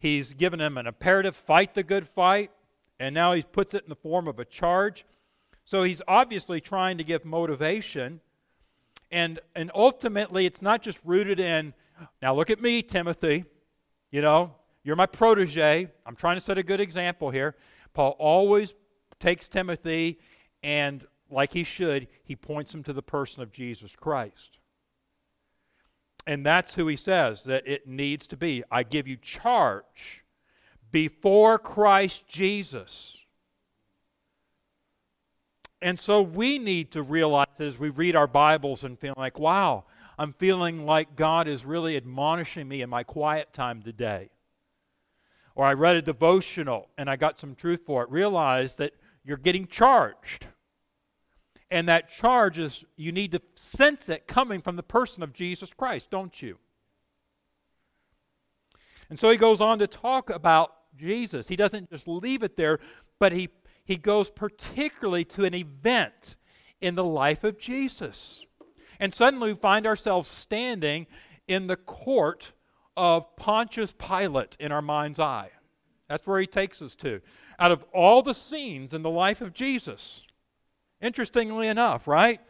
he's 0.00 0.34
given 0.34 0.60
him 0.60 0.76
an 0.76 0.88
imperative 0.88 1.36
fight 1.36 1.74
the 1.74 1.84
good 1.84 2.08
fight, 2.08 2.50
and 2.98 3.14
now 3.14 3.32
he 3.32 3.42
puts 3.42 3.72
it 3.74 3.84
in 3.84 3.88
the 3.88 3.94
form 3.94 4.26
of 4.26 4.40
a 4.40 4.44
charge. 4.44 5.06
So 5.64 5.84
he's 5.84 6.02
obviously 6.08 6.60
trying 6.60 6.98
to 6.98 7.04
give 7.04 7.24
motivation. 7.24 8.20
And, 9.12 9.38
and 9.54 9.70
ultimately, 9.74 10.46
it's 10.46 10.60
not 10.60 10.82
just 10.82 10.98
rooted 11.04 11.38
in, 11.38 11.74
now 12.20 12.34
look 12.34 12.50
at 12.50 12.60
me, 12.60 12.82
Timothy. 12.82 13.44
You 14.10 14.22
know, 14.22 14.54
you're 14.82 14.96
my 14.96 15.06
protege. 15.06 15.88
I'm 16.04 16.16
trying 16.16 16.36
to 16.36 16.40
set 16.40 16.58
a 16.58 16.62
good 16.62 16.80
example 16.80 17.30
here. 17.30 17.54
Paul 17.94 18.16
always 18.18 18.74
takes 19.18 19.48
Timothy 19.48 20.18
and, 20.62 21.06
like 21.30 21.52
he 21.52 21.62
should, 21.62 22.08
he 22.24 22.34
points 22.34 22.74
him 22.74 22.82
to 22.84 22.92
the 22.92 23.02
person 23.02 23.42
of 23.42 23.52
Jesus 23.52 23.94
Christ. 23.94 24.58
And 26.30 26.46
that's 26.46 26.76
who 26.76 26.86
he 26.86 26.94
says 26.94 27.42
that 27.42 27.66
it 27.66 27.88
needs 27.88 28.28
to 28.28 28.36
be. 28.36 28.62
I 28.70 28.84
give 28.84 29.08
you 29.08 29.16
charge 29.16 30.24
before 30.92 31.58
Christ 31.58 32.28
Jesus. 32.28 33.18
And 35.82 35.98
so 35.98 36.22
we 36.22 36.60
need 36.60 36.92
to 36.92 37.02
realize 37.02 37.48
as 37.58 37.80
we 37.80 37.88
read 37.88 38.14
our 38.14 38.28
Bibles 38.28 38.84
and 38.84 38.96
feel 38.96 39.14
like, 39.16 39.40
wow, 39.40 39.86
I'm 40.20 40.32
feeling 40.32 40.86
like 40.86 41.16
God 41.16 41.48
is 41.48 41.64
really 41.64 41.96
admonishing 41.96 42.68
me 42.68 42.80
in 42.80 42.88
my 42.88 43.02
quiet 43.02 43.52
time 43.52 43.82
today. 43.82 44.30
Or 45.56 45.66
I 45.66 45.72
read 45.72 45.96
a 45.96 46.02
devotional 46.02 46.90
and 46.96 47.10
I 47.10 47.16
got 47.16 47.38
some 47.38 47.56
truth 47.56 47.80
for 47.84 48.04
it. 48.04 48.10
Realize 48.10 48.76
that 48.76 48.92
you're 49.24 49.36
getting 49.36 49.66
charged. 49.66 50.46
And 51.70 51.88
that 51.88 52.08
charge 52.08 52.58
is, 52.58 52.84
you 52.96 53.12
need 53.12 53.32
to 53.32 53.40
sense 53.54 54.08
it 54.08 54.26
coming 54.26 54.60
from 54.60 54.76
the 54.76 54.82
person 54.82 55.22
of 55.22 55.32
Jesus 55.32 55.72
Christ, 55.72 56.10
don't 56.10 56.42
you? 56.42 56.58
And 59.08 59.18
so 59.18 59.30
he 59.30 59.36
goes 59.36 59.60
on 59.60 59.78
to 59.78 59.86
talk 59.86 60.30
about 60.30 60.72
Jesus. 60.96 61.48
He 61.48 61.56
doesn't 61.56 61.90
just 61.90 62.08
leave 62.08 62.42
it 62.42 62.56
there, 62.56 62.78
but 63.18 63.32
he, 63.32 63.48
he 63.84 63.96
goes 63.96 64.30
particularly 64.30 65.24
to 65.26 65.44
an 65.44 65.54
event 65.54 66.36
in 66.80 66.94
the 66.94 67.04
life 67.04 67.44
of 67.44 67.58
Jesus. 67.58 68.44
And 68.98 69.14
suddenly 69.14 69.52
we 69.52 69.58
find 69.58 69.86
ourselves 69.86 70.28
standing 70.28 71.06
in 71.46 71.66
the 71.66 71.76
court 71.76 72.52
of 72.96 73.36
Pontius 73.36 73.92
Pilate 73.92 74.56
in 74.60 74.72
our 74.72 74.82
mind's 74.82 75.20
eye. 75.20 75.50
That's 76.08 76.26
where 76.26 76.40
he 76.40 76.46
takes 76.46 76.82
us 76.82 76.96
to 76.96 77.20
out 77.58 77.70
of 77.70 77.84
all 77.92 78.22
the 78.22 78.34
scenes 78.34 78.94
in 78.94 79.02
the 79.02 79.10
life 79.10 79.40
of 79.40 79.52
Jesus. 79.52 80.24
Interestingly 81.00 81.68
enough, 81.68 82.06
right? 82.06 82.40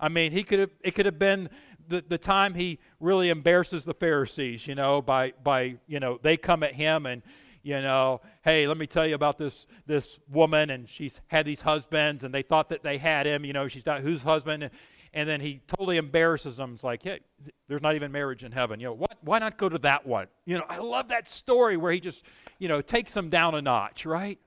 I 0.00 0.08
mean, 0.08 0.32
he 0.32 0.42
could 0.42 0.58
have, 0.58 0.70
it 0.80 0.94
could 0.94 1.06
have 1.06 1.18
been 1.18 1.48
the, 1.88 2.04
the 2.06 2.18
time 2.18 2.54
he 2.54 2.78
really 3.00 3.30
embarrasses 3.30 3.84
the 3.84 3.94
Pharisees, 3.94 4.66
you 4.66 4.74
know, 4.74 5.00
by, 5.02 5.32
by, 5.42 5.76
you 5.86 6.00
know, 6.00 6.18
they 6.22 6.36
come 6.36 6.62
at 6.62 6.74
him 6.74 7.06
and, 7.06 7.22
you 7.62 7.80
know, 7.80 8.20
hey, 8.42 8.66
let 8.66 8.76
me 8.76 8.86
tell 8.86 9.06
you 9.06 9.14
about 9.14 9.38
this, 9.38 9.66
this 9.86 10.18
woman, 10.28 10.70
and 10.70 10.88
she's 10.88 11.20
had 11.28 11.46
these 11.46 11.60
husbands, 11.60 12.24
and 12.24 12.34
they 12.34 12.42
thought 12.42 12.70
that 12.70 12.82
they 12.82 12.98
had 12.98 13.26
him, 13.26 13.44
you 13.44 13.52
know, 13.52 13.68
she's 13.68 13.86
not, 13.86 14.00
whose 14.00 14.22
husband? 14.22 14.68
And 15.14 15.28
then 15.28 15.40
he 15.40 15.60
totally 15.68 15.96
embarrasses 15.96 16.56
them. 16.56 16.72
It's 16.74 16.82
like, 16.82 17.04
hey, 17.04 17.20
there's 17.68 17.82
not 17.82 17.94
even 17.94 18.10
marriage 18.10 18.42
in 18.42 18.50
heaven. 18.50 18.80
You 18.80 18.86
know, 18.86 18.94
what, 18.94 19.18
why 19.20 19.38
not 19.38 19.58
go 19.58 19.68
to 19.68 19.78
that 19.78 20.06
one? 20.06 20.26
You 20.46 20.58
know, 20.58 20.64
I 20.68 20.78
love 20.78 21.08
that 21.08 21.28
story 21.28 21.76
where 21.76 21.92
he 21.92 22.00
just, 22.00 22.24
you 22.58 22.66
know, 22.66 22.80
takes 22.80 23.12
them 23.12 23.28
down 23.28 23.54
a 23.54 23.62
notch, 23.62 24.06
right? 24.06 24.40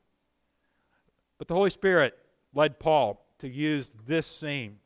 But 1.38 1.48
the 1.48 1.54
Holy 1.54 1.70
Spirit 1.70 2.18
led 2.54 2.80
Paul 2.80 3.25
to 3.40 3.50
use 3.50 3.94
this 4.08 4.28
scene 4.28 4.78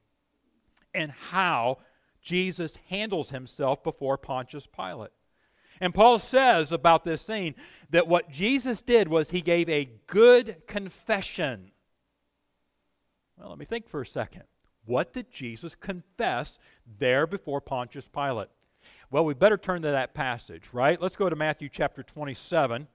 and 0.94 1.12
how 1.12 1.80
Jesus 2.22 2.78
handles 2.88 3.30
himself 3.30 3.84
before 3.84 4.18
Pontius 4.18 4.68
Pilate. 4.68 5.12
And 5.82 5.94
Paul 5.94 6.20
says 6.20 6.72
about 6.72 7.04
this 7.04 7.22
scene 7.22 7.56
that 7.90 8.08
what 8.08 8.30
Jesus 8.30 8.82
did 8.82 9.08
was 9.08 9.30
he 9.30 9.42
gave 9.42 9.70
a 9.70 9.90
good 10.08 10.68
confession. 10.68 11.72
Well, 13.38 13.50
let 13.50 13.58
me 13.58 13.66
think 13.66 13.88
for 13.88 14.02
a 14.02 14.06
second. 14.06 14.44
What 14.86 15.14
did 15.14 15.32
Jesus 15.32 15.76
confess 15.76 16.60
there 17.00 17.26
before 17.26 17.62
Pontius 17.62 18.10
Pilate? 18.10 18.50
Well, 19.12 19.24
we 19.24 19.34
better 19.34 19.58
turn 19.58 19.82
to 19.84 19.92
that 19.92 20.14
passage, 20.14 20.64
right? 20.74 21.02
Let's 21.02 21.16
go 21.16 21.30
to 21.30 21.36
Matthew 21.36 21.70
chapter 21.70 22.04
27 22.04 22.88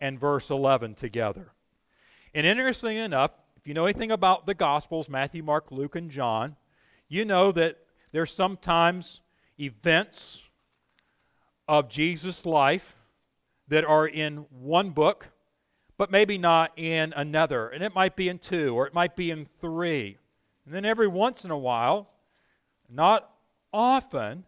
and 0.00 0.20
verse 0.20 0.50
11 0.50 0.94
together. 0.94 1.52
And 2.34 2.46
interestingly 2.46 2.98
enough, 2.98 3.32
you 3.68 3.74
know 3.74 3.84
anything 3.84 4.10
about 4.10 4.46
the 4.46 4.54
Gospels, 4.54 5.10
Matthew, 5.10 5.42
Mark, 5.42 5.70
Luke, 5.70 5.94
and 5.94 6.10
John, 6.10 6.56
you 7.06 7.26
know 7.26 7.52
that 7.52 7.76
there's 8.12 8.32
sometimes 8.32 9.20
events 9.60 10.42
of 11.68 11.90
Jesus' 11.90 12.46
life 12.46 12.96
that 13.68 13.84
are 13.84 14.06
in 14.06 14.46
one 14.58 14.88
book, 14.88 15.28
but 15.98 16.10
maybe 16.10 16.38
not 16.38 16.72
in 16.78 17.12
another. 17.12 17.68
And 17.68 17.84
it 17.84 17.94
might 17.94 18.16
be 18.16 18.30
in 18.30 18.38
two, 18.38 18.74
or 18.74 18.86
it 18.86 18.94
might 18.94 19.14
be 19.14 19.30
in 19.30 19.46
three. 19.60 20.16
And 20.64 20.74
then 20.74 20.86
every 20.86 21.06
once 21.06 21.44
in 21.44 21.50
a 21.50 21.58
while, 21.58 22.08
not 22.88 23.30
often, 23.70 24.44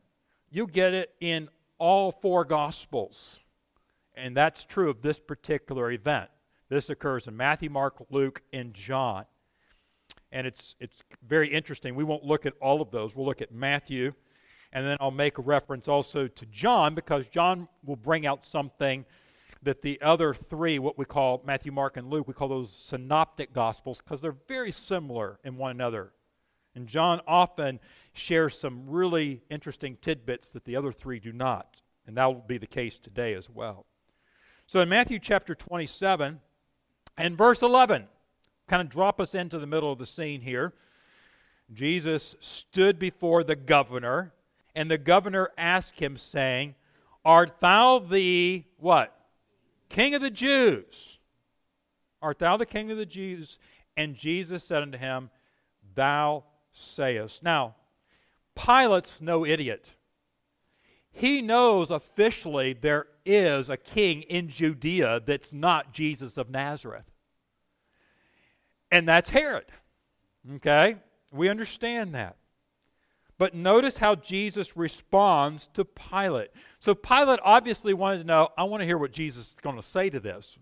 you 0.50 0.67
get 0.67 0.95
it 0.95 1.12
in 1.21 1.50
all 1.77 2.11
four 2.11 2.47
Gospels. 2.47 3.41
And 4.15 4.35
that's 4.35 4.65
true 4.65 4.89
of 4.89 5.03
this 5.03 5.21
particular 5.21 5.91
event. 5.91 6.31
This 6.71 6.89
occurs 6.89 7.27
in 7.27 7.37
Matthew, 7.37 7.69
Mark, 7.69 7.97
Luke, 8.11 8.43
and 8.53 8.73
John. 8.73 9.25
And 10.31 10.47
it's, 10.47 10.77
it's 10.79 11.03
very 11.27 11.49
interesting. 11.49 11.97
We 11.97 12.05
won't 12.05 12.25
look 12.25 12.47
at 12.47 12.55
all 12.62 12.81
of 12.81 12.93
those. 12.93 13.17
We'll 13.17 13.27
look 13.27 13.43
at 13.43 13.53
Matthew, 13.53 14.12
and 14.73 14.87
then 14.87 14.97
I'll 15.00 15.11
make 15.11 15.39
a 15.39 15.43
reference 15.43 15.89
also 15.89 16.29
to 16.29 16.47
John 16.47 16.95
because 16.95 17.27
John 17.27 17.67
will 17.85 17.97
bring 17.97 18.25
out 18.25 18.45
something 18.45 19.05
that 19.62 19.83
the 19.83 20.00
other 20.00 20.33
three, 20.33 20.79
what 20.79 20.97
we 20.97 21.05
call 21.05 21.43
Matthew, 21.45 21.73
Mark, 21.73 21.97
and 21.97 22.09
Luke, 22.09 22.29
we 22.29 22.35
call 22.35 22.49
those 22.49 22.73
synoptic 22.73 23.53
gospels 23.53 24.00
because 24.00 24.21
they're 24.21 24.37
very 24.47 24.71
similar 24.71 25.41
in 25.43 25.57
one 25.57 25.73
another. 25.73 26.12
And 26.77 26.87
John 26.87 27.21
often 27.27 27.81
shares 28.12 28.57
some 28.57 28.89
really 28.89 29.43
interesting 29.50 29.99
tidbits 30.00 30.53
that 30.53 30.65
the 30.65 30.77
other 30.77 30.93
three 30.93 31.19
do 31.19 31.33
not. 31.33 31.83
And 32.07 32.17
that 32.17 32.27
will 32.27 32.45
be 32.47 32.59
the 32.59 32.67
case 32.67 33.00
today 33.00 33.35
as 33.35 33.50
well. 33.50 33.87
So 34.67 34.79
in 34.79 34.89
Matthew 34.89 35.19
chapter 35.19 35.57
27 35.57 36.41
and 37.21 37.37
verse 37.37 37.62
11, 37.62 38.07
kind 38.67 38.83
of 38.83 38.89
drop 38.89 39.21
us 39.21 39.35
into 39.35 39.59
the 39.59 39.67
middle 39.67 39.93
of 39.93 39.99
the 39.99 40.07
scene 40.07 40.41
here. 40.41 40.73
Jesus 41.73 42.35
stood 42.41 42.99
before 42.99 43.45
the 43.45 43.57
governor, 43.57 44.33
and 44.75 44.91
the 44.91 44.99
governor 44.99 45.50
asked 45.59 46.00
him, 46.00 46.17
saying, 46.17 46.75
Art 47.25 47.61
thou 47.61 47.99
the 47.99 48.65
what? 48.79 49.15
King 49.89 50.15
of 50.15 50.23
the 50.23 50.31
Jews. 50.31 51.19
Art 52.23 52.39
thou 52.39 52.57
the 52.57 52.67
king 52.67 52.91
of 52.91 52.97
the 52.97 53.07
Jews? 53.07 53.59
And 53.97 54.15
Jesus 54.15 54.65
said 54.65 54.83
unto 54.83 54.99
him, 54.99 55.31
Thou 55.95 56.45
sayest. 56.73 57.43
Now, 57.43 57.77
Pilate's 58.55 59.21
no 59.21 59.45
idiot. 59.45 59.93
He 61.12 61.43
knows 61.43 61.91
officially 61.91 62.73
there 62.73 63.07
is 63.27 63.69
a 63.69 63.77
king 63.77 64.23
in 64.23 64.49
Judea 64.49 65.21
that's 65.27 65.53
not 65.53 65.93
Jesus 65.93 66.37
of 66.37 66.50
Nazareth. 66.50 67.10
And 68.90 69.09
that's 69.09 69.30
Herod. 69.30 69.66
Okay? 70.56 70.97
We 71.30 71.49
understand 71.49 72.14
that. 72.14 72.37
But 73.38 73.54
notice 73.54 73.97
how 73.97 74.16
Jesus 74.16 74.76
responds 74.76 75.66
to 75.68 75.85
Pilate. 75.85 76.50
So 76.78 76.94
Pilate 76.94 77.40
obviously 77.42 77.94
wanted 77.94 78.18
to 78.18 78.25
know, 78.25 78.49
I 78.59 78.64
want 78.64 78.82
to 78.82 78.85
hear 78.85 78.99
what 78.99 79.12
Jesus 79.12 79.49
is 79.49 79.56
going 79.62 79.76
to 79.76 79.82
say 79.82 80.11
to 80.11 80.20
this. 80.20 80.59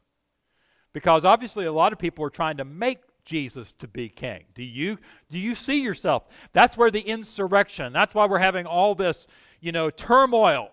Because 0.93 1.25
obviously 1.25 1.65
a 1.67 1.73
lot 1.73 1.93
of 1.93 1.99
people 1.99 2.25
are 2.25 2.31
trying 2.31 2.59
to 2.59 2.65
make 2.65 3.01
Jesus 3.25 3.73
to 3.75 3.89
be 3.89 4.09
king. 4.09 4.45
Do 4.55 4.63
you 4.63 4.97
do 5.29 5.39
you 5.39 5.55
see 5.55 5.83
yourself? 5.83 6.25
That's 6.53 6.77
where 6.77 6.91
the 6.91 7.01
insurrection. 7.01 7.93
That's 7.93 8.15
why 8.15 8.27
we're 8.27 8.39
having 8.39 8.65
all 8.65 8.95
this, 8.95 9.27
you 9.61 9.71
know, 9.71 9.91
turmoil. 9.91 10.71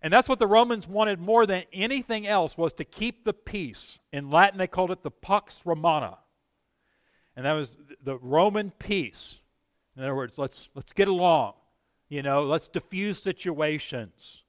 And 0.00 0.12
that's 0.12 0.28
what 0.28 0.38
the 0.38 0.46
Romans 0.46 0.86
wanted 0.86 1.20
more 1.20 1.44
than 1.44 1.64
anything 1.72 2.26
else 2.26 2.56
was 2.56 2.72
to 2.74 2.84
keep 2.84 3.24
the 3.24 3.34
peace. 3.34 3.98
In 4.12 4.30
Latin 4.30 4.58
they 4.58 4.66
called 4.66 4.92
it 4.92 5.02
the 5.02 5.10
pax 5.10 5.66
romana. 5.66 6.18
And 7.38 7.46
that 7.46 7.52
was 7.52 7.76
the 8.02 8.18
Roman 8.18 8.72
peace. 8.80 9.38
In 9.96 10.02
other 10.02 10.16
words, 10.16 10.38
let's, 10.38 10.70
let's 10.74 10.92
get 10.92 11.06
along. 11.06 11.52
You 12.08 12.20
know, 12.20 12.42
let's 12.42 12.66
diffuse 12.66 13.22
situations. 13.22 14.42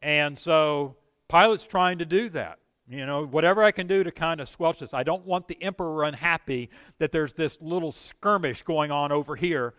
And 0.00 0.38
so 0.38 0.96
Pilate's 1.30 1.66
trying 1.66 1.96
to 2.00 2.04
do 2.04 2.28
that. 2.28 2.58
You 2.90 3.06
know, 3.06 3.24
whatever 3.24 3.64
I 3.64 3.70
can 3.70 3.86
do 3.86 4.04
to 4.04 4.12
kind 4.12 4.38
of 4.38 4.50
squelch 4.50 4.80
this. 4.80 4.92
I 4.92 5.02
don't 5.02 5.24
want 5.24 5.48
the 5.48 5.56
emperor 5.62 6.04
unhappy 6.04 6.68
that 6.98 7.10
there's 7.10 7.32
this 7.32 7.56
little 7.62 7.90
skirmish 7.90 8.62
going 8.64 8.90
on 8.90 9.10
over 9.10 9.34
here 9.34 9.72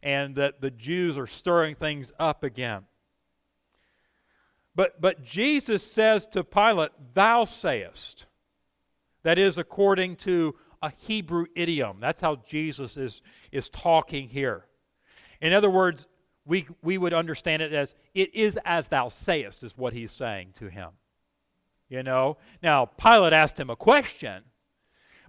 and 0.00 0.36
that 0.36 0.60
the 0.60 0.70
Jews 0.70 1.18
are 1.18 1.26
stirring 1.26 1.74
things 1.74 2.12
up 2.20 2.44
again. 2.44 2.84
But, 4.76 5.00
but 5.00 5.24
Jesus 5.24 5.82
says 5.82 6.24
to 6.28 6.44
Pilate, 6.44 6.92
Thou 7.14 7.46
sayest. 7.46 8.26
That 9.24 9.38
is 9.38 9.58
according 9.58 10.16
to 10.16 10.54
a 10.82 10.92
Hebrew 10.96 11.46
idiom. 11.54 11.98
That's 12.00 12.20
how 12.20 12.36
Jesus 12.36 12.96
is, 12.96 13.22
is 13.52 13.68
talking 13.68 14.28
here. 14.28 14.66
In 15.40 15.52
other 15.52 15.70
words, 15.70 16.06
we, 16.44 16.66
we 16.82 16.98
would 16.98 17.12
understand 17.12 17.62
it 17.62 17.72
as, 17.72 17.94
It 18.14 18.34
is 18.34 18.58
as 18.64 18.88
thou 18.88 19.08
sayest, 19.08 19.62
is 19.62 19.76
what 19.76 19.92
he's 19.92 20.12
saying 20.12 20.54
to 20.58 20.68
him. 20.68 20.90
You 21.88 22.02
know? 22.02 22.38
Now, 22.62 22.86
Pilate 22.86 23.32
asked 23.32 23.58
him 23.58 23.70
a 23.70 23.76
question, 23.76 24.42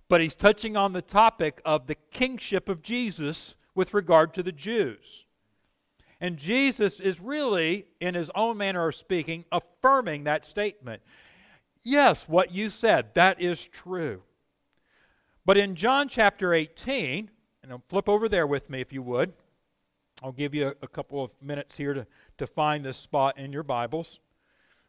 but 0.07 0.21
he's 0.21 0.35
touching 0.35 0.75
on 0.75 0.93
the 0.93 1.01
topic 1.01 1.61
of 1.65 1.87
the 1.87 1.95
kingship 2.11 2.69
of 2.69 2.81
Jesus 2.81 3.55
with 3.75 3.93
regard 3.93 4.33
to 4.33 4.43
the 4.43 4.51
Jews. 4.51 5.25
And 6.21 6.37
Jesus 6.37 6.99
is 6.99 7.19
really, 7.19 7.85
in 8.01 8.15
his 8.15 8.29
own 8.35 8.57
manner 8.57 8.87
of 8.87 8.95
speaking, 8.95 9.45
affirming 9.51 10.25
that 10.25 10.45
statement. 10.45 11.01
Yes, 11.81 12.27
what 12.27 12.51
you 12.51 12.69
said, 12.69 13.13
that 13.13 13.41
is 13.41 13.65
true. 13.67 14.23
But 15.49 15.57
in 15.57 15.73
John 15.73 16.07
chapter 16.07 16.53
18, 16.53 17.27
and 17.63 17.71
I'll 17.71 17.81
flip 17.89 18.07
over 18.07 18.29
there 18.29 18.45
with 18.45 18.69
me 18.69 18.81
if 18.81 18.93
you 18.93 19.01
would. 19.01 19.33
I'll 20.21 20.31
give 20.31 20.53
you 20.53 20.75
a, 20.83 20.87
couple 20.87 21.23
of 21.23 21.31
minutes 21.41 21.75
here 21.75 21.95
to, 21.95 22.05
to 22.37 22.45
find 22.45 22.85
this 22.85 22.97
spot 22.97 23.39
in 23.39 23.51
your 23.51 23.63
Bibles. 23.63 24.19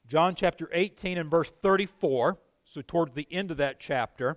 John 0.07 0.35
chapter 0.35 0.69
18 0.71 1.17
and 1.17 1.31
verse 1.31 1.51
34, 1.51 2.37
so 2.65 2.83
toward 2.83 3.15
the 3.15 3.27
end 3.31 3.51
of 3.51 3.57
that 3.57 3.81
chapter. 3.81 4.37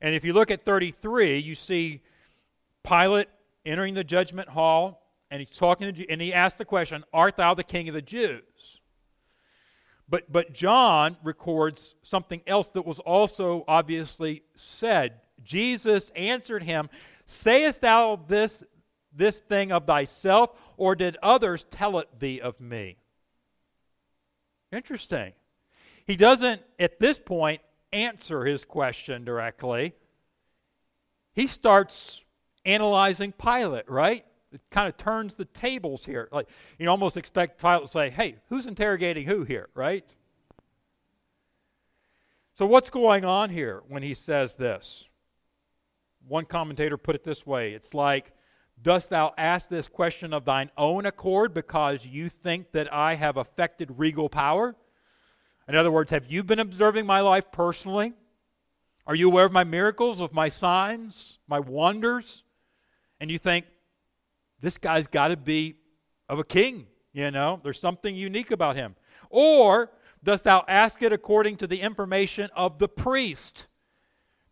And 0.00 0.12
if 0.12 0.24
you 0.24 0.32
look 0.32 0.50
at 0.50 0.64
33, 0.64 1.38
you 1.38 1.54
see 1.54 2.02
Pilate 2.82 3.28
entering 3.64 3.94
the 3.94 4.02
judgment 4.02 4.48
hall, 4.48 5.06
and 5.30 5.38
he's 5.38 5.56
talking 5.56 5.94
to, 5.94 6.10
and 6.10 6.20
he 6.20 6.34
asks 6.34 6.58
the 6.58 6.64
question, 6.64 7.04
Art 7.12 7.36
thou 7.36 7.54
the 7.54 7.62
king 7.62 7.88
of 7.88 7.94
the 7.94 8.02
Jews? 8.02 8.80
But, 10.08 10.30
but 10.30 10.52
John 10.52 11.16
records 11.24 11.96
something 12.02 12.40
else 12.46 12.70
that 12.70 12.86
was 12.86 13.00
also 13.00 13.64
obviously 13.66 14.42
said. 14.54 15.20
Jesus 15.42 16.10
answered 16.14 16.62
him, 16.62 16.88
Sayest 17.24 17.80
thou 17.80 18.20
this, 18.28 18.62
this 19.12 19.40
thing 19.40 19.72
of 19.72 19.86
thyself, 19.86 20.50
or 20.76 20.94
did 20.94 21.16
others 21.22 21.66
tell 21.70 21.98
it 21.98 22.08
thee 22.20 22.40
of 22.40 22.60
me? 22.60 22.98
Interesting. 24.70 25.32
He 26.06 26.16
doesn't, 26.16 26.62
at 26.78 27.00
this 27.00 27.18
point, 27.18 27.60
answer 27.92 28.44
his 28.44 28.64
question 28.64 29.24
directly. 29.24 29.92
He 31.34 31.48
starts 31.48 32.22
analyzing 32.64 33.32
Pilate, 33.32 33.90
right? 33.90 34.24
It 34.56 34.70
kind 34.70 34.88
of 34.88 34.96
turns 34.96 35.34
the 35.34 35.44
tables 35.44 36.06
here. 36.06 36.28
Like 36.32 36.48
you 36.78 36.88
almost 36.88 37.18
expect 37.18 37.60
Pilate 37.60 37.82
to 37.82 37.88
say, 37.88 38.10
"Hey, 38.10 38.36
who's 38.48 38.66
interrogating 38.66 39.26
who 39.26 39.44
here?" 39.44 39.68
Right? 39.74 40.14
So 42.54 42.64
what's 42.64 42.88
going 42.88 43.24
on 43.24 43.50
here 43.50 43.82
when 43.88 44.02
he 44.02 44.14
says 44.14 44.56
this? 44.56 45.04
One 46.26 46.46
commentator 46.46 46.96
put 46.96 47.14
it 47.14 47.22
this 47.22 47.46
way: 47.46 47.74
It's 47.74 47.92
like, 47.92 48.32
"Dost 48.80 49.10
thou 49.10 49.34
ask 49.36 49.68
this 49.68 49.88
question 49.88 50.32
of 50.32 50.46
thine 50.46 50.70
own 50.78 51.04
accord 51.04 51.52
because 51.52 52.06
you 52.06 52.30
think 52.30 52.72
that 52.72 52.90
I 52.90 53.14
have 53.14 53.36
affected 53.36 53.98
regal 53.98 54.30
power?" 54.30 54.74
In 55.68 55.76
other 55.76 55.90
words, 55.90 56.12
have 56.12 56.32
you 56.32 56.42
been 56.42 56.60
observing 56.60 57.04
my 57.04 57.20
life 57.20 57.52
personally? 57.52 58.14
Are 59.06 59.14
you 59.14 59.28
aware 59.28 59.44
of 59.44 59.52
my 59.52 59.64
miracles, 59.64 60.20
of 60.20 60.32
my 60.32 60.48
signs, 60.48 61.38
my 61.46 61.60
wonders? 61.60 62.42
And 63.20 63.30
you 63.30 63.38
think, 63.38 63.66
this 64.60 64.78
guy's 64.78 65.06
got 65.06 65.28
to 65.28 65.36
be 65.36 65.76
of 66.28 66.38
a 66.38 66.44
king, 66.44 66.86
you 67.12 67.30
know? 67.30 67.60
There's 67.62 67.80
something 67.80 68.14
unique 68.14 68.50
about 68.50 68.76
him. 68.76 68.96
Or 69.30 69.90
dost 70.22 70.44
thou 70.44 70.64
ask 70.68 71.02
it 71.02 71.12
according 71.12 71.56
to 71.58 71.66
the 71.66 71.80
information 71.80 72.50
of 72.56 72.78
the 72.78 72.88
priest? 72.88 73.66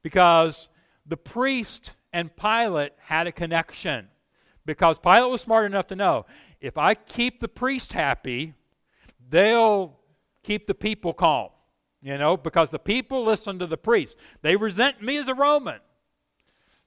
Because 0.02 0.68
the 1.06 1.16
priest 1.16 1.94
and 2.12 2.34
Pilate 2.36 2.92
had 2.98 3.26
a 3.26 3.32
connection. 3.32 4.08
Because 4.66 4.98
Pilate 4.98 5.30
was 5.30 5.42
smart 5.42 5.66
enough 5.66 5.88
to 5.88 5.96
know 5.96 6.26
if 6.60 6.78
I 6.78 6.94
keep 6.94 7.40
the 7.40 7.48
priest 7.48 7.92
happy, 7.92 8.54
they'll 9.28 9.98
keep 10.42 10.66
the 10.66 10.74
people 10.74 11.12
calm. 11.12 11.50
You 12.00 12.18
know, 12.18 12.36
because 12.36 12.68
the 12.70 12.78
people 12.78 13.24
listen 13.24 13.58
to 13.58 13.66
the 13.66 13.78
priest. 13.78 14.18
They 14.42 14.56
resent 14.56 15.02
me 15.02 15.16
as 15.16 15.26
a 15.26 15.34
Roman. 15.34 15.80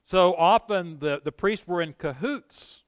So 0.05 0.35
often 0.35 0.99
the, 0.99 1.19
the 1.23 1.31
priests 1.31 1.67
were 1.67 1.81
in 1.81 1.93
cahoots, 1.93 2.83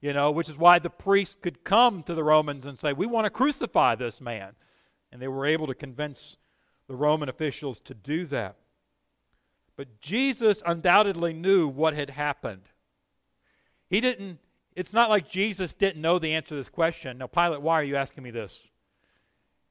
you 0.00 0.12
know, 0.12 0.30
which 0.30 0.48
is 0.48 0.58
why 0.58 0.78
the 0.78 0.90
priests 0.90 1.36
could 1.40 1.64
come 1.64 2.02
to 2.02 2.14
the 2.14 2.24
Romans 2.24 2.66
and 2.66 2.78
say, 2.78 2.92
We 2.92 3.06
want 3.06 3.24
to 3.24 3.30
crucify 3.30 3.94
this 3.94 4.20
man. 4.20 4.52
And 5.12 5.22
they 5.22 5.28
were 5.28 5.46
able 5.46 5.66
to 5.68 5.74
convince 5.74 6.36
the 6.88 6.96
Roman 6.96 7.28
officials 7.28 7.80
to 7.80 7.94
do 7.94 8.26
that. 8.26 8.56
But 9.76 10.00
Jesus 10.00 10.62
undoubtedly 10.64 11.32
knew 11.32 11.68
what 11.68 11.94
had 11.94 12.10
happened. 12.10 12.62
He 13.88 14.00
didn't, 14.00 14.38
it's 14.74 14.92
not 14.92 15.10
like 15.10 15.28
Jesus 15.28 15.74
didn't 15.74 16.02
know 16.02 16.18
the 16.18 16.34
answer 16.34 16.50
to 16.50 16.54
this 16.56 16.68
question. 16.68 17.18
Now, 17.18 17.26
Pilate, 17.26 17.62
why 17.62 17.74
are 17.74 17.84
you 17.84 17.96
asking 17.96 18.24
me 18.24 18.30
this? 18.30 18.68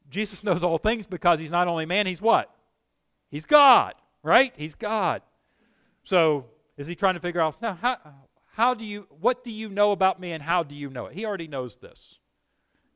Jesus 0.10 0.44
knows 0.44 0.64
all 0.64 0.78
things 0.78 1.06
because 1.06 1.40
he's 1.40 1.52
not 1.52 1.68
only 1.68 1.86
man, 1.86 2.08
he's 2.08 2.22
what? 2.22 2.54
He's 3.30 3.46
God, 3.46 3.94
right? 4.24 4.54
He's 4.56 4.76
God. 4.76 5.22
So 6.04 6.46
is 6.78 6.88
he 6.88 6.96
trying 6.96 7.16
to 7.16 7.20
figure 7.20 7.42
out, 7.42 7.62
now, 7.62 7.78
how, 7.82 7.98
how 8.56 8.74
do 8.74 8.86
you, 8.86 9.06
what 9.10 9.44
do 9.44 9.52
you 9.52 9.68
know 9.68 9.91
about 9.91 10.18
me 10.18 10.32
and 10.32 10.41
how 10.41 10.63
do 10.63 10.76
you 10.76 10.89
know 10.89 11.08
it? 11.08 11.13
He 11.13 11.26
already 11.26 11.48
knows 11.48 11.76
this. 11.76 12.20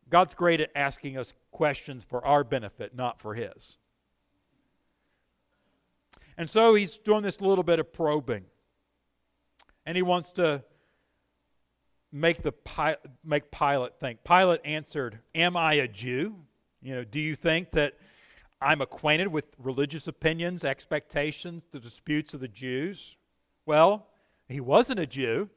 God's 0.09 0.33
great 0.33 0.61
at 0.61 0.71
asking 0.73 1.17
us 1.17 1.33
questions 1.51 2.05
for 2.05 2.25
our 2.25 2.45
benefit, 2.45 2.95
not 2.95 3.19
for 3.19 3.33
his. 3.33 3.75
And 6.37 6.49
so 6.49 6.75
he's 6.75 6.97
doing 6.97 7.23
this 7.23 7.41
little 7.41 7.65
bit 7.65 7.77
of 7.77 7.91
probing. 7.91 8.45
And 9.85 9.97
he 9.97 10.01
wants 10.01 10.31
to 10.33 10.63
make 12.09 12.41
the 12.41 12.53
make 13.25 13.51
Pilate 13.51 13.99
think. 13.99 14.23
Pilate 14.23 14.61
answered, 14.63 15.19
"Am 15.35 15.57
I 15.57 15.73
a 15.73 15.89
Jew? 15.89 16.37
You 16.81 16.95
know, 16.95 17.03
do 17.03 17.19
you 17.19 17.35
think 17.35 17.71
that 17.71 17.97
I'm 18.61 18.79
acquainted 18.79 19.27
with 19.27 19.45
religious 19.57 20.07
opinions, 20.07 20.63
expectations, 20.63 21.65
the 21.69 21.79
disputes 21.79 22.33
of 22.33 22.39
the 22.39 22.47
Jews?" 22.47 23.17
Well, 23.65 24.08
he 24.49 24.59
wasn't 24.59 24.99
a 24.99 25.05
Jew, 25.05 25.49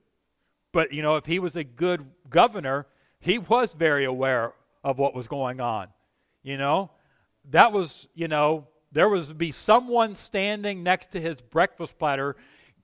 but 0.71 0.93
you 0.93 1.03
know, 1.03 1.17
if 1.17 1.27
he 1.27 1.39
was 1.39 1.57
a 1.57 1.65
good 1.65 2.07
governor, 2.29 2.87
he 3.19 3.39
was 3.39 3.75
very 3.75 4.05
aware 4.05 4.53
of 4.85 4.99
what 4.99 5.15
was 5.15 5.27
going 5.27 5.61
on. 5.61 5.89
You 6.43 6.59
know, 6.59 6.91
that 7.51 7.73
was, 7.73 8.07
you 8.15 8.29
know, 8.29 8.69
there 8.93 9.09
was 9.09 9.33
be 9.33 9.51
someone 9.51 10.15
standing 10.15 10.83
next 10.83 11.13
to 11.13 11.21
his 11.21 11.41
breakfast 11.41 11.99
platter 11.99 12.37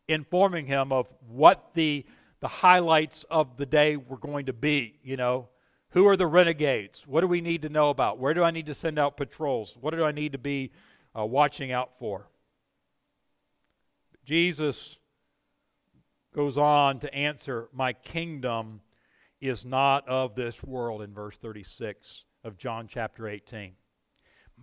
informing 0.08 0.66
him 0.66 0.92
of 0.92 1.06
what 1.28 1.70
the 1.74 2.06
the 2.40 2.48
highlights 2.48 3.24
of 3.24 3.56
the 3.56 3.66
day 3.66 3.96
were 3.96 4.16
going 4.16 4.46
to 4.46 4.52
be, 4.52 4.98
you 5.02 5.16
know. 5.16 5.48
Who 5.92 6.06
are 6.06 6.18
the 6.18 6.26
renegades? 6.26 7.06
What 7.06 7.22
do 7.22 7.26
we 7.26 7.40
need 7.40 7.62
to 7.62 7.70
know 7.70 7.88
about? 7.88 8.18
Where 8.18 8.34
do 8.34 8.44
I 8.44 8.50
need 8.50 8.66
to 8.66 8.74
send 8.74 8.98
out 8.98 9.16
patrols? 9.16 9.76
What 9.80 9.94
do 9.94 10.04
I 10.04 10.12
need 10.12 10.32
to 10.32 10.38
be 10.38 10.70
uh, 11.18 11.24
watching 11.24 11.72
out 11.72 11.96
for? 11.98 12.28
Jesus 14.22 14.97
goes 16.38 16.56
on 16.56 17.00
to 17.00 17.12
answer, 17.12 17.68
My 17.72 17.92
kingdom 17.92 18.80
is 19.40 19.64
not 19.64 20.06
of 20.08 20.36
this 20.36 20.62
world, 20.62 21.02
in 21.02 21.12
verse 21.12 21.36
36 21.36 22.26
of 22.44 22.56
John 22.56 22.86
chapter 22.86 23.26
18. 23.26 23.72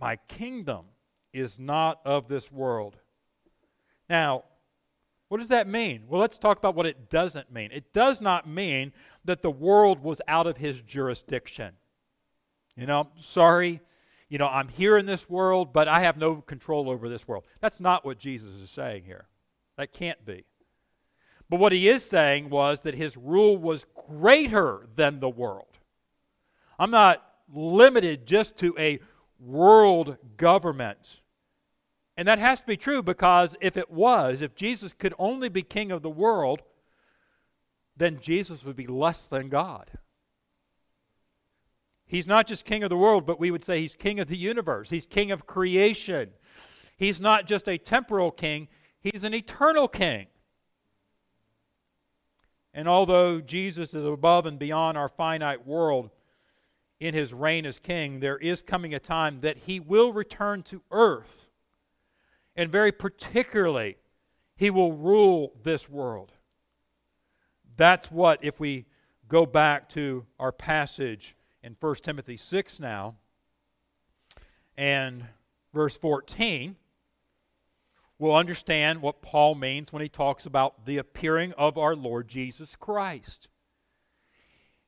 My 0.00 0.16
kingdom 0.26 0.86
is 1.34 1.58
not 1.58 2.00
of 2.06 2.28
this 2.28 2.50
world. 2.50 2.96
Now, 4.08 4.44
what 5.28 5.36
does 5.36 5.48
that 5.48 5.68
mean? 5.68 6.04
Well, 6.08 6.18
let's 6.18 6.38
talk 6.38 6.56
about 6.56 6.76
what 6.76 6.86
it 6.86 7.10
doesn't 7.10 7.52
mean. 7.52 7.68
It 7.72 7.92
does 7.92 8.22
not 8.22 8.48
mean 8.48 8.94
that 9.26 9.42
the 9.42 9.50
world 9.50 10.02
was 10.02 10.22
out 10.26 10.46
of 10.46 10.56
his 10.56 10.80
jurisdiction. 10.80 11.74
You 12.74 12.86
know, 12.86 13.10
sorry, 13.20 13.82
you 14.30 14.38
know, 14.38 14.48
I'm 14.48 14.68
here 14.68 14.96
in 14.96 15.04
this 15.04 15.28
world, 15.28 15.74
but 15.74 15.88
I 15.88 16.00
have 16.00 16.16
no 16.16 16.36
control 16.36 16.88
over 16.88 17.10
this 17.10 17.28
world. 17.28 17.44
That's 17.60 17.80
not 17.80 18.02
what 18.02 18.18
Jesus 18.18 18.54
is 18.54 18.70
saying 18.70 19.04
here. 19.04 19.26
That 19.76 19.92
can't 19.92 20.24
be. 20.24 20.46
But 21.48 21.60
what 21.60 21.72
he 21.72 21.88
is 21.88 22.04
saying 22.04 22.50
was 22.50 22.82
that 22.82 22.94
his 22.94 23.16
rule 23.16 23.56
was 23.56 23.86
greater 24.08 24.88
than 24.96 25.20
the 25.20 25.28
world. 25.28 25.78
I'm 26.78 26.90
not 26.90 27.22
limited 27.52 28.26
just 28.26 28.56
to 28.58 28.74
a 28.78 28.98
world 29.38 30.16
government. 30.36 31.20
And 32.16 32.26
that 32.26 32.38
has 32.38 32.60
to 32.60 32.66
be 32.66 32.76
true 32.76 33.02
because 33.02 33.56
if 33.60 33.76
it 33.76 33.90
was, 33.90 34.42
if 34.42 34.54
Jesus 34.54 34.92
could 34.92 35.14
only 35.18 35.48
be 35.48 35.62
king 35.62 35.92
of 35.92 36.02
the 36.02 36.10
world, 36.10 36.62
then 37.96 38.18
Jesus 38.20 38.64
would 38.64 38.76
be 38.76 38.86
less 38.86 39.26
than 39.26 39.48
God. 39.48 39.90
He's 42.06 42.26
not 42.26 42.46
just 42.46 42.64
king 42.64 42.82
of 42.82 42.90
the 42.90 42.96
world, 42.96 43.26
but 43.26 43.40
we 43.40 43.50
would 43.50 43.64
say 43.64 43.80
he's 43.80 43.96
king 43.96 44.20
of 44.20 44.28
the 44.28 44.36
universe. 44.36 44.90
He's 44.90 45.06
king 45.06 45.30
of 45.30 45.46
creation. 45.46 46.30
He's 46.96 47.20
not 47.20 47.46
just 47.46 47.68
a 47.68 47.78
temporal 47.78 48.30
king, 48.30 48.68
he's 48.98 49.24
an 49.24 49.34
eternal 49.34 49.88
king. 49.88 50.26
And 52.76 52.86
although 52.86 53.40
Jesus 53.40 53.92
is 53.92 54.04
above 54.04 54.46
and 54.46 54.58
beyond 54.58 54.96
our 54.96 55.08
finite 55.08 55.66
world 55.66 56.10
in 57.00 57.12
his 57.12 57.34
reign 57.34 57.66
as 57.66 57.80
king, 57.80 58.20
there 58.20 58.38
is 58.38 58.62
coming 58.62 58.94
a 58.94 59.00
time 59.00 59.40
that 59.40 59.56
he 59.56 59.80
will 59.80 60.12
return 60.12 60.62
to 60.64 60.82
earth 60.92 61.46
and 62.56 62.72
very 62.72 62.90
particularly, 62.90 63.96
he 64.56 64.70
will 64.70 64.92
rule 64.92 65.52
this 65.62 65.88
world. 65.88 66.32
That's 67.76 68.10
what, 68.10 68.38
if 68.42 68.58
we 68.58 68.86
go 69.28 69.44
back 69.44 69.88
to 69.90 70.24
our 70.38 70.52
passage 70.52 71.36
in 71.62 71.76
1 71.78 71.94
Timothy 71.96 72.38
6 72.38 72.80
now, 72.80 73.16
and 74.78 75.24
verse 75.74 75.96
14, 75.96 76.76
we'll 78.18 78.34
understand 78.34 79.02
what 79.02 79.22
Paul 79.22 79.54
means 79.54 79.92
when 79.92 80.02
he 80.02 80.08
talks 80.08 80.46
about 80.46 80.86
the 80.86 80.98
appearing 80.98 81.52
of 81.52 81.76
our 81.76 81.94
Lord 81.94 82.28
Jesus 82.28 82.76
Christ. 82.76 83.48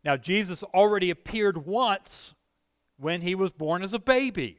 Now, 0.04 0.16
Jesus 0.16 0.62
already 0.62 1.10
appeared 1.10 1.66
once 1.66 2.34
when 2.96 3.20
he 3.20 3.34
was 3.34 3.50
born 3.50 3.82
as 3.82 3.92
a 3.92 3.98
baby. 3.98 4.58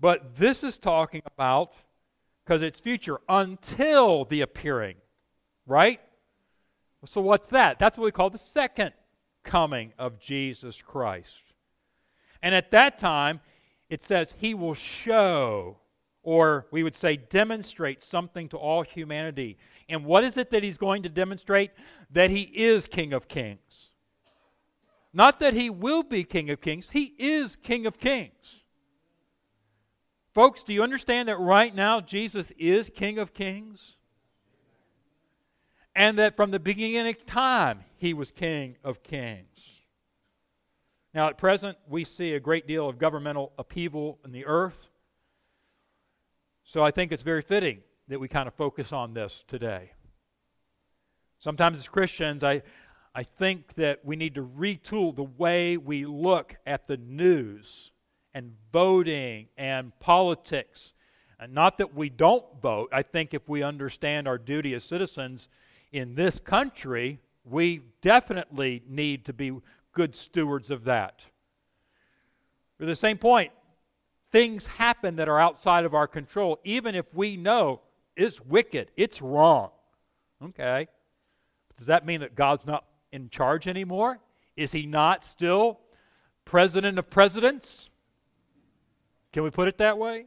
But 0.00 0.36
this 0.36 0.62
is 0.62 0.78
talking 0.78 1.22
about, 1.26 1.74
because 2.44 2.62
it's 2.62 2.80
future, 2.80 3.18
until 3.28 4.24
the 4.24 4.40
appearing, 4.40 4.96
right? 5.66 6.00
So 7.04 7.20
what's 7.20 7.48
that? 7.50 7.78
That's 7.78 7.98
what 7.98 8.04
we 8.04 8.12
call 8.12 8.30
the 8.30 8.38
second 8.38 8.92
coming 9.42 9.92
of 9.98 10.18
Jesus 10.18 10.80
Christ. 10.80 11.42
And 12.42 12.54
at 12.54 12.70
that 12.70 12.98
time, 12.98 13.40
it 13.90 14.02
says 14.02 14.34
he 14.38 14.54
will 14.54 14.74
show, 14.74 15.78
or 16.28 16.66
we 16.70 16.82
would 16.82 16.94
say 16.94 17.16
demonstrate 17.16 18.02
something 18.02 18.50
to 18.50 18.58
all 18.58 18.82
humanity. 18.82 19.56
And 19.88 20.04
what 20.04 20.24
is 20.24 20.36
it 20.36 20.50
that 20.50 20.62
he's 20.62 20.76
going 20.76 21.04
to 21.04 21.08
demonstrate? 21.08 21.70
That 22.10 22.28
he 22.28 22.42
is 22.42 22.86
King 22.86 23.14
of 23.14 23.28
Kings. 23.28 23.92
Not 25.14 25.40
that 25.40 25.54
he 25.54 25.70
will 25.70 26.02
be 26.02 26.24
King 26.24 26.50
of 26.50 26.60
Kings, 26.60 26.90
he 26.90 27.14
is 27.18 27.56
King 27.56 27.86
of 27.86 27.96
Kings. 27.96 28.62
Folks, 30.34 30.62
do 30.64 30.74
you 30.74 30.82
understand 30.82 31.30
that 31.30 31.38
right 31.38 31.74
now 31.74 31.98
Jesus 32.02 32.50
is 32.58 32.90
King 32.94 33.18
of 33.18 33.32
Kings? 33.32 33.96
And 35.96 36.18
that 36.18 36.36
from 36.36 36.50
the 36.50 36.60
beginning 36.60 37.08
of 37.08 37.24
time, 37.24 37.84
he 37.96 38.12
was 38.12 38.30
King 38.30 38.76
of 38.84 39.02
Kings. 39.02 39.80
Now, 41.14 41.28
at 41.28 41.38
present, 41.38 41.78
we 41.88 42.04
see 42.04 42.34
a 42.34 42.40
great 42.40 42.66
deal 42.66 42.86
of 42.86 42.98
governmental 42.98 43.54
upheaval 43.58 44.18
in 44.26 44.32
the 44.32 44.44
earth. 44.44 44.90
So 46.68 46.84
I 46.84 46.90
think 46.90 47.12
it's 47.12 47.22
very 47.22 47.40
fitting 47.40 47.78
that 48.08 48.20
we 48.20 48.28
kind 48.28 48.46
of 48.46 48.52
focus 48.52 48.92
on 48.92 49.14
this 49.14 49.42
today. 49.48 49.92
Sometimes 51.38 51.78
as 51.78 51.88
Christians, 51.88 52.44
I, 52.44 52.60
I 53.14 53.22
think 53.22 53.72
that 53.76 54.04
we 54.04 54.16
need 54.16 54.34
to 54.34 54.44
retool 54.44 55.16
the 55.16 55.22
way 55.22 55.78
we 55.78 56.04
look 56.04 56.56
at 56.66 56.86
the 56.86 56.98
news 56.98 57.90
and 58.34 58.52
voting 58.70 59.46
and 59.56 59.98
politics. 59.98 60.92
And 61.40 61.54
not 61.54 61.78
that 61.78 61.94
we 61.94 62.10
don't 62.10 62.44
vote. 62.60 62.90
I 62.92 63.00
think 63.00 63.32
if 63.32 63.48
we 63.48 63.62
understand 63.62 64.28
our 64.28 64.36
duty 64.36 64.74
as 64.74 64.84
citizens 64.84 65.48
in 65.90 66.16
this 66.16 66.38
country, 66.38 67.18
we 67.46 67.80
definitely 68.02 68.82
need 68.86 69.24
to 69.24 69.32
be 69.32 69.52
good 69.94 70.14
stewards 70.14 70.70
of 70.70 70.84
that. 70.84 71.24
For 72.76 72.84
the 72.84 72.94
same 72.94 73.16
point, 73.16 73.52
things 74.30 74.66
happen 74.66 75.16
that 75.16 75.28
are 75.28 75.40
outside 75.40 75.84
of 75.84 75.94
our 75.94 76.06
control, 76.06 76.58
even 76.64 76.94
if 76.94 77.06
we 77.14 77.36
know 77.36 77.80
it's 78.16 78.40
wicked, 78.40 78.90
it's 78.96 79.22
wrong. 79.22 79.70
Okay. 80.42 80.88
Does 81.76 81.86
that 81.86 82.04
mean 82.04 82.20
that 82.20 82.34
God's 82.34 82.66
not 82.66 82.84
in 83.12 83.30
charge 83.30 83.68
anymore? 83.68 84.18
Is 84.56 84.72
he 84.72 84.86
not 84.86 85.24
still 85.24 85.80
president 86.44 86.98
of 86.98 87.08
presidents? 87.10 87.90
Can 89.32 89.44
we 89.44 89.50
put 89.50 89.68
it 89.68 89.78
that 89.78 89.98
way? 89.98 90.26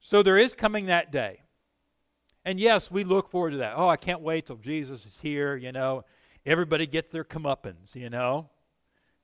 So 0.00 0.22
there 0.22 0.38
is 0.38 0.54
coming 0.54 0.86
that 0.86 1.12
day. 1.12 1.42
And 2.44 2.58
yes, 2.58 2.90
we 2.90 3.04
look 3.04 3.30
forward 3.30 3.50
to 3.50 3.56
that. 3.58 3.74
Oh, 3.76 3.88
I 3.88 3.96
can't 3.96 4.22
wait 4.22 4.46
till 4.46 4.56
Jesus 4.56 5.04
is 5.04 5.18
here, 5.20 5.56
you 5.56 5.72
know. 5.72 6.04
Everybody 6.46 6.86
gets 6.86 7.10
their 7.10 7.24
comeuppance, 7.24 7.94
you 7.94 8.08
know. 8.08 8.48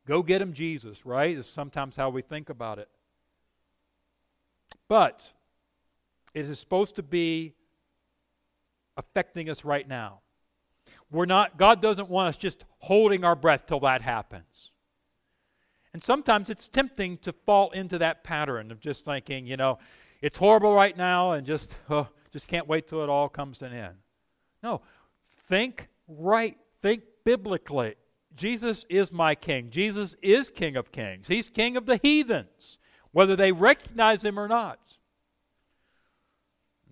Go 0.07 0.23
get 0.23 0.41
him, 0.41 0.53
Jesus, 0.53 1.05
right? 1.05 1.37
Is 1.37 1.47
sometimes 1.47 1.97
how 1.97 2.11
we 2.11 2.23
think 2.23 2.49
about 2.49 2.79
it. 2.79 2.89
But 4.89 5.33
it 6.33 6.45
is 6.47 6.61
supposed 6.61 6.97
to 6.97 7.03
be 7.03 7.55
affecting 8.97 9.51
us 9.51 9.65
right 9.65 9.87
now. 9.87 10.21
We're 11.11 11.27
not, 11.27 11.59
God 11.59 11.83
doesn't 11.83 12.09
want 12.09 12.29
us 12.29 12.37
just 12.37 12.65
holding 12.79 13.25
our 13.25 13.37
breath 13.37 13.67
till 13.67 13.81
that 13.81 14.01
happens. 14.01 14.71
And 15.93 16.03
sometimes 16.03 16.51
it's 16.51 16.69
tempting 16.69 17.19
to 17.19 17.33
fall 17.33 17.71
into 17.71 17.99
that 17.99 18.23
pattern 18.23 18.71
of 18.71 18.81
just 18.81 19.05
thinking, 19.05 19.47
you 19.47 19.57
know, 19.57 19.79
it's 20.21 20.37
horrible 20.37 20.75
right 20.75 20.97
now 20.97 21.33
and 21.33 21.47
just, 21.47 21.75
just 22.33 22.47
can't 22.47 22.69
wait 22.69 22.87
till 22.87 23.03
it 23.03 23.09
all 23.09 23.29
comes 23.29 23.59
to 23.59 23.67
an 23.67 23.73
end. 23.73 23.95
No, 24.63 24.83
think 25.49 25.89
right, 26.07 26.57
think 26.83 27.03
biblically. 27.25 27.95
Jesus 28.37 28.85
is 28.89 29.13
my 29.13 29.35
king. 29.35 29.71
Jesus 29.71 30.15
is 30.23 30.51
king 30.51 30.77
of 30.77 30.93
kings. 30.93 31.29
He's 31.29 31.49
king 31.49 31.77
of 31.77 31.87
the 31.87 31.99
heathens, 32.03 32.79
whether 33.13 33.35
they 33.35 33.51
recognize 33.51 34.25
him 34.25 34.39
or 34.39 34.47
not. 34.47 34.99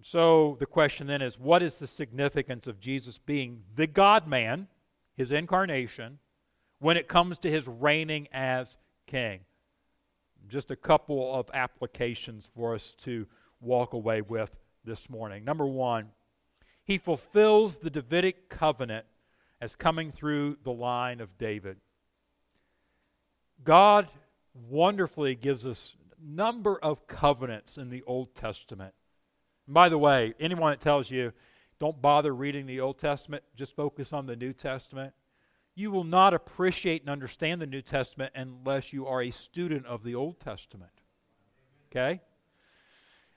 So 0.00 0.56
the 0.58 0.66
question 0.66 1.06
then 1.06 1.22
is 1.22 1.38
what 1.38 1.62
is 1.62 1.78
the 1.78 1.86
significance 1.86 2.66
of 2.66 2.80
Jesus 2.80 3.18
being 3.18 3.62
the 3.74 3.86
God 3.86 4.26
man, 4.26 4.68
his 5.16 5.32
incarnation, 5.32 6.18
when 6.78 6.96
it 6.96 7.08
comes 7.08 7.38
to 7.38 7.50
his 7.50 7.68
reigning 7.68 8.28
as 8.32 8.76
king. 9.06 9.40
Just 10.48 10.70
a 10.70 10.76
couple 10.76 11.34
of 11.34 11.50
applications 11.54 12.50
for 12.54 12.74
us 12.74 12.94
to 12.96 13.26
walk 13.60 13.94
away 13.94 14.20
with 14.20 14.50
this 14.84 15.08
morning. 15.08 15.44
Number 15.44 15.66
one, 15.66 16.08
he 16.84 16.98
fulfills 16.98 17.78
the 17.78 17.88
Davidic 17.88 18.50
covenant 18.50 19.06
as 19.64 19.74
coming 19.74 20.10
through 20.10 20.58
the 20.62 20.70
line 20.70 21.22
of 21.22 21.38
David. 21.38 21.78
God 23.64 24.06
wonderfully 24.68 25.34
gives 25.34 25.64
us 25.64 25.96
number 26.22 26.78
of 26.82 27.06
covenants 27.06 27.78
in 27.78 27.88
the 27.88 28.02
Old 28.06 28.34
Testament. 28.34 28.92
And 29.66 29.72
by 29.72 29.88
the 29.88 29.96
way, 29.96 30.34
anyone 30.38 30.72
that 30.72 30.82
tells 30.82 31.10
you 31.10 31.32
don't 31.80 32.02
bother 32.02 32.34
reading 32.34 32.66
the 32.66 32.80
Old 32.80 32.98
Testament, 32.98 33.42
just 33.56 33.74
focus 33.74 34.12
on 34.12 34.26
the 34.26 34.36
New 34.36 34.52
Testament, 34.52 35.14
you 35.74 35.90
will 35.90 36.04
not 36.04 36.34
appreciate 36.34 37.00
and 37.00 37.08
understand 37.08 37.62
the 37.62 37.66
New 37.66 37.80
Testament 37.80 38.34
unless 38.34 38.92
you 38.92 39.06
are 39.06 39.22
a 39.22 39.30
student 39.30 39.86
of 39.86 40.04
the 40.04 40.14
Old 40.14 40.40
Testament. 40.40 40.92
Okay? 41.90 42.20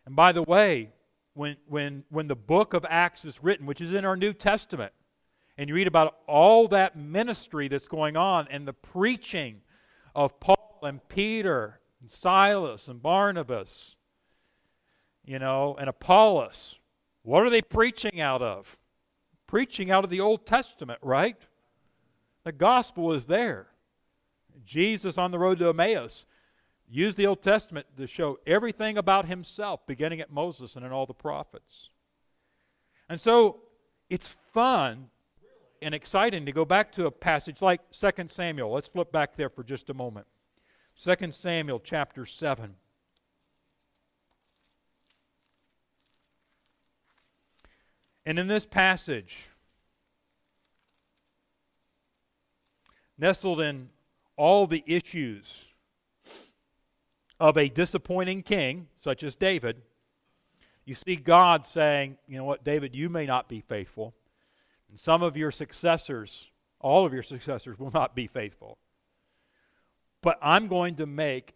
And 0.05 0.13
by 0.13 0.33
the 0.33 0.43
way, 0.43 0.89
when, 1.35 1.55
when, 1.69 2.03
when 2.09 2.27
the 2.27 2.35
book 2.35 2.73
of 2.73 2.85
Acts 2.89 3.23
is 3.23 3.41
written, 3.41 3.65
which 3.65 3.79
is 3.79 3.93
in 3.93 4.03
our 4.03 4.17
New 4.17 4.33
Testament, 4.33 4.91
and 5.57 5.69
you 5.69 5.75
read 5.75 5.87
about 5.87 6.17
all 6.27 6.67
that 6.67 6.95
ministry 6.95 7.67
that's 7.67 7.87
going 7.87 8.15
on 8.15 8.47
and 8.49 8.67
the 8.67 8.73
preaching 8.73 9.61
of 10.13 10.39
Paul 10.39 10.79
and 10.83 11.05
Peter 11.09 11.79
and 11.99 12.09
Silas 12.09 12.87
and 12.87 13.01
Barnabas, 13.01 13.95
you 15.25 15.39
know, 15.39 15.75
and 15.79 15.89
Apollos, 15.89 16.79
what 17.23 17.43
are 17.43 17.49
they 17.49 17.61
preaching 17.61 18.21
out 18.21 18.41
of? 18.41 18.77
Preaching 19.47 19.91
out 19.91 20.03
of 20.03 20.09
the 20.09 20.19
Old 20.19 20.45
Testament, 20.45 20.99
right? 21.01 21.37
The 22.43 22.51
gospel 22.51 23.13
is 23.13 23.25
there. 23.25 23.67
Jesus 24.63 25.17
on 25.17 25.31
the 25.31 25.39
road 25.39 25.59
to 25.59 25.69
Emmaus 25.69 26.25
used 26.89 27.17
the 27.17 27.27
Old 27.27 27.41
Testament 27.41 27.85
to 27.97 28.07
show 28.07 28.39
everything 28.47 28.97
about 28.97 29.25
himself, 29.25 29.85
beginning 29.87 30.21
at 30.21 30.31
Moses 30.31 30.75
and 30.75 30.85
in 30.85 30.91
all 30.91 31.05
the 31.05 31.13
prophets. 31.13 31.89
And 33.09 33.19
so 33.19 33.61
it's 34.09 34.27
fun 34.53 35.09
and 35.81 35.93
exciting 35.93 36.45
to 36.45 36.51
go 36.51 36.65
back 36.65 36.91
to 36.93 37.05
a 37.05 37.11
passage 37.11 37.61
like 37.61 37.81
2 37.91 38.11
Samuel. 38.27 38.71
Let's 38.71 38.87
flip 38.87 39.11
back 39.11 39.35
there 39.35 39.49
for 39.49 39.63
just 39.63 39.89
a 39.89 39.93
moment. 39.93 40.27
2 41.01 41.31
Samuel 41.31 41.79
chapter 41.79 42.25
7. 42.25 42.75
And 48.25 48.39
in 48.39 48.47
this 48.47 48.65
passage, 48.65 49.47
nestled 53.17 53.61
in 53.61 53.89
all 54.35 54.67
the 54.67 54.83
issues 54.85 55.65
of 57.39 57.57
a 57.57 57.69
disappointing 57.69 58.41
king, 58.41 58.87
such 58.97 59.23
as 59.23 59.35
David, 59.35 59.81
you 60.85 60.95
see 60.95 61.15
God 61.15 61.65
saying, 61.65 62.17
you 62.27 62.37
know 62.37 62.43
what, 62.43 62.63
David, 62.63 62.95
you 62.95 63.09
may 63.09 63.25
not 63.25 63.47
be 63.47 63.61
faithful. 63.61 64.13
And 64.89 64.99
some 64.99 65.21
of 65.21 65.35
your 65.35 65.51
successors, 65.51 66.49
all 66.79 67.05
of 67.05 67.13
your 67.13 67.23
successors, 67.23 67.77
will 67.77 67.91
not 67.91 68.15
be 68.15 68.27
faithful. 68.27 68.77
But 70.21 70.39
I'm 70.41 70.67
going 70.67 70.95
to 70.95 71.05
make 71.05 71.53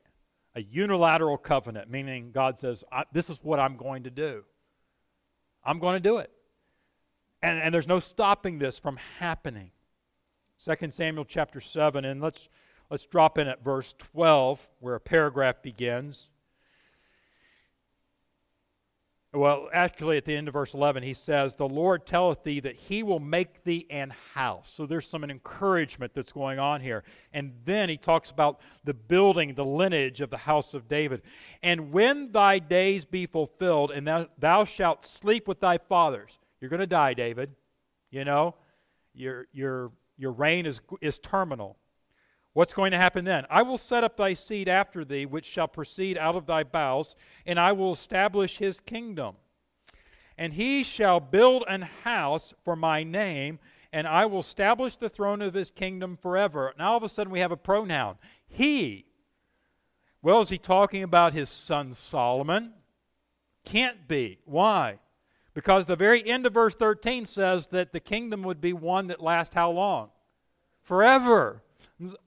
a 0.55 0.61
unilateral 0.61 1.37
covenant, 1.37 1.89
meaning 1.89 2.31
God 2.31 2.59
says, 2.59 2.83
This 3.11 3.29
is 3.29 3.39
what 3.41 3.59
I'm 3.59 3.77
going 3.77 4.03
to 4.03 4.09
do. 4.09 4.43
I'm 5.63 5.79
going 5.79 5.95
to 5.95 5.99
do 5.99 6.17
it. 6.17 6.31
And, 7.41 7.59
and 7.59 7.73
there's 7.73 7.87
no 7.87 7.99
stopping 7.99 8.59
this 8.59 8.77
from 8.77 8.97
happening. 9.19 9.71
2 10.63 10.91
Samuel 10.91 11.25
chapter 11.25 11.59
7, 11.59 12.05
and 12.05 12.21
let's, 12.21 12.49
let's 12.89 13.05
drop 13.07 13.37
in 13.37 13.47
at 13.47 13.63
verse 13.63 13.95
12, 14.13 14.67
where 14.79 14.95
a 14.95 14.99
paragraph 14.99 15.61
begins. 15.63 16.29
Well, 19.33 19.69
actually, 19.71 20.17
at 20.17 20.25
the 20.25 20.35
end 20.35 20.49
of 20.49 20.53
verse 20.53 20.73
11, 20.73 21.03
he 21.03 21.13
says, 21.13 21.55
The 21.55 21.67
Lord 21.67 22.05
telleth 22.05 22.43
thee 22.43 22.59
that 22.59 22.75
he 22.75 23.01
will 23.01 23.21
make 23.21 23.63
thee 23.63 23.87
an 23.89 24.13
house. 24.33 24.69
So 24.69 24.85
there's 24.85 25.07
some 25.07 25.23
encouragement 25.23 26.13
that's 26.13 26.33
going 26.33 26.59
on 26.59 26.81
here. 26.81 27.05
And 27.31 27.53
then 27.63 27.87
he 27.87 27.95
talks 27.95 28.29
about 28.29 28.59
the 28.83 28.93
building, 28.93 29.53
the 29.53 29.63
lineage 29.63 30.19
of 30.19 30.31
the 30.31 30.37
house 30.37 30.73
of 30.73 30.89
David. 30.89 31.21
And 31.63 31.93
when 31.93 32.33
thy 32.33 32.59
days 32.59 33.05
be 33.05 33.25
fulfilled, 33.25 33.91
and 33.91 34.05
thou, 34.05 34.27
thou 34.37 34.65
shalt 34.65 35.05
sleep 35.05 35.47
with 35.47 35.61
thy 35.61 35.77
fathers. 35.77 36.37
You're 36.59 36.69
going 36.69 36.81
to 36.81 36.87
die, 36.87 37.13
David. 37.13 37.51
You 38.09 38.25
know, 38.25 38.55
your, 39.13 39.47
your, 39.53 39.93
your 40.17 40.33
reign 40.33 40.65
is, 40.65 40.81
is 40.99 41.19
terminal. 41.19 41.77
What's 42.53 42.73
going 42.73 42.91
to 42.91 42.97
happen 42.97 43.23
then? 43.23 43.45
I 43.49 43.61
will 43.61 43.77
set 43.77 44.03
up 44.03 44.17
thy 44.17 44.33
seed 44.33 44.67
after 44.67 45.05
thee, 45.05 45.25
which 45.25 45.45
shall 45.45 45.67
proceed 45.67 46.17
out 46.17 46.35
of 46.35 46.45
thy 46.45 46.63
bowels, 46.63 47.15
and 47.45 47.59
I 47.59 47.71
will 47.71 47.93
establish 47.93 48.57
his 48.57 48.79
kingdom. 48.81 49.35
And 50.37 50.53
he 50.53 50.83
shall 50.83 51.19
build 51.19 51.63
an 51.69 51.83
house 52.03 52.53
for 52.63 52.75
my 52.75 53.03
name, 53.03 53.59
and 53.93 54.07
I 54.07 54.25
will 54.25 54.39
establish 54.39 54.97
the 54.97 55.09
throne 55.09 55.41
of 55.41 55.53
his 55.53 55.71
kingdom 55.71 56.17
forever. 56.17 56.73
Now 56.77 56.91
all 56.91 56.97
of 56.97 57.03
a 57.03 57.09
sudden 57.09 57.31
we 57.31 57.39
have 57.39 57.51
a 57.51 57.57
pronoun. 57.57 58.15
He. 58.47 59.05
Well, 60.21 60.41
is 60.41 60.49
he 60.49 60.57
talking 60.57 61.03
about 61.03 61.33
his 61.33 61.49
son 61.49 61.93
Solomon? 61.93 62.73
Can't 63.63 64.07
be. 64.07 64.39
Why? 64.45 64.99
Because 65.53 65.85
the 65.85 65.95
very 65.95 66.25
end 66.27 66.45
of 66.45 66.53
verse 66.53 66.75
13 66.75 67.25
says 67.25 67.67
that 67.67 67.91
the 67.91 67.99
kingdom 67.99 68.43
would 68.43 68.61
be 68.61 68.73
one 68.73 69.07
that 69.07 69.21
lasts 69.21 69.55
how 69.55 69.71
long? 69.71 70.09
Forever. 70.81 71.61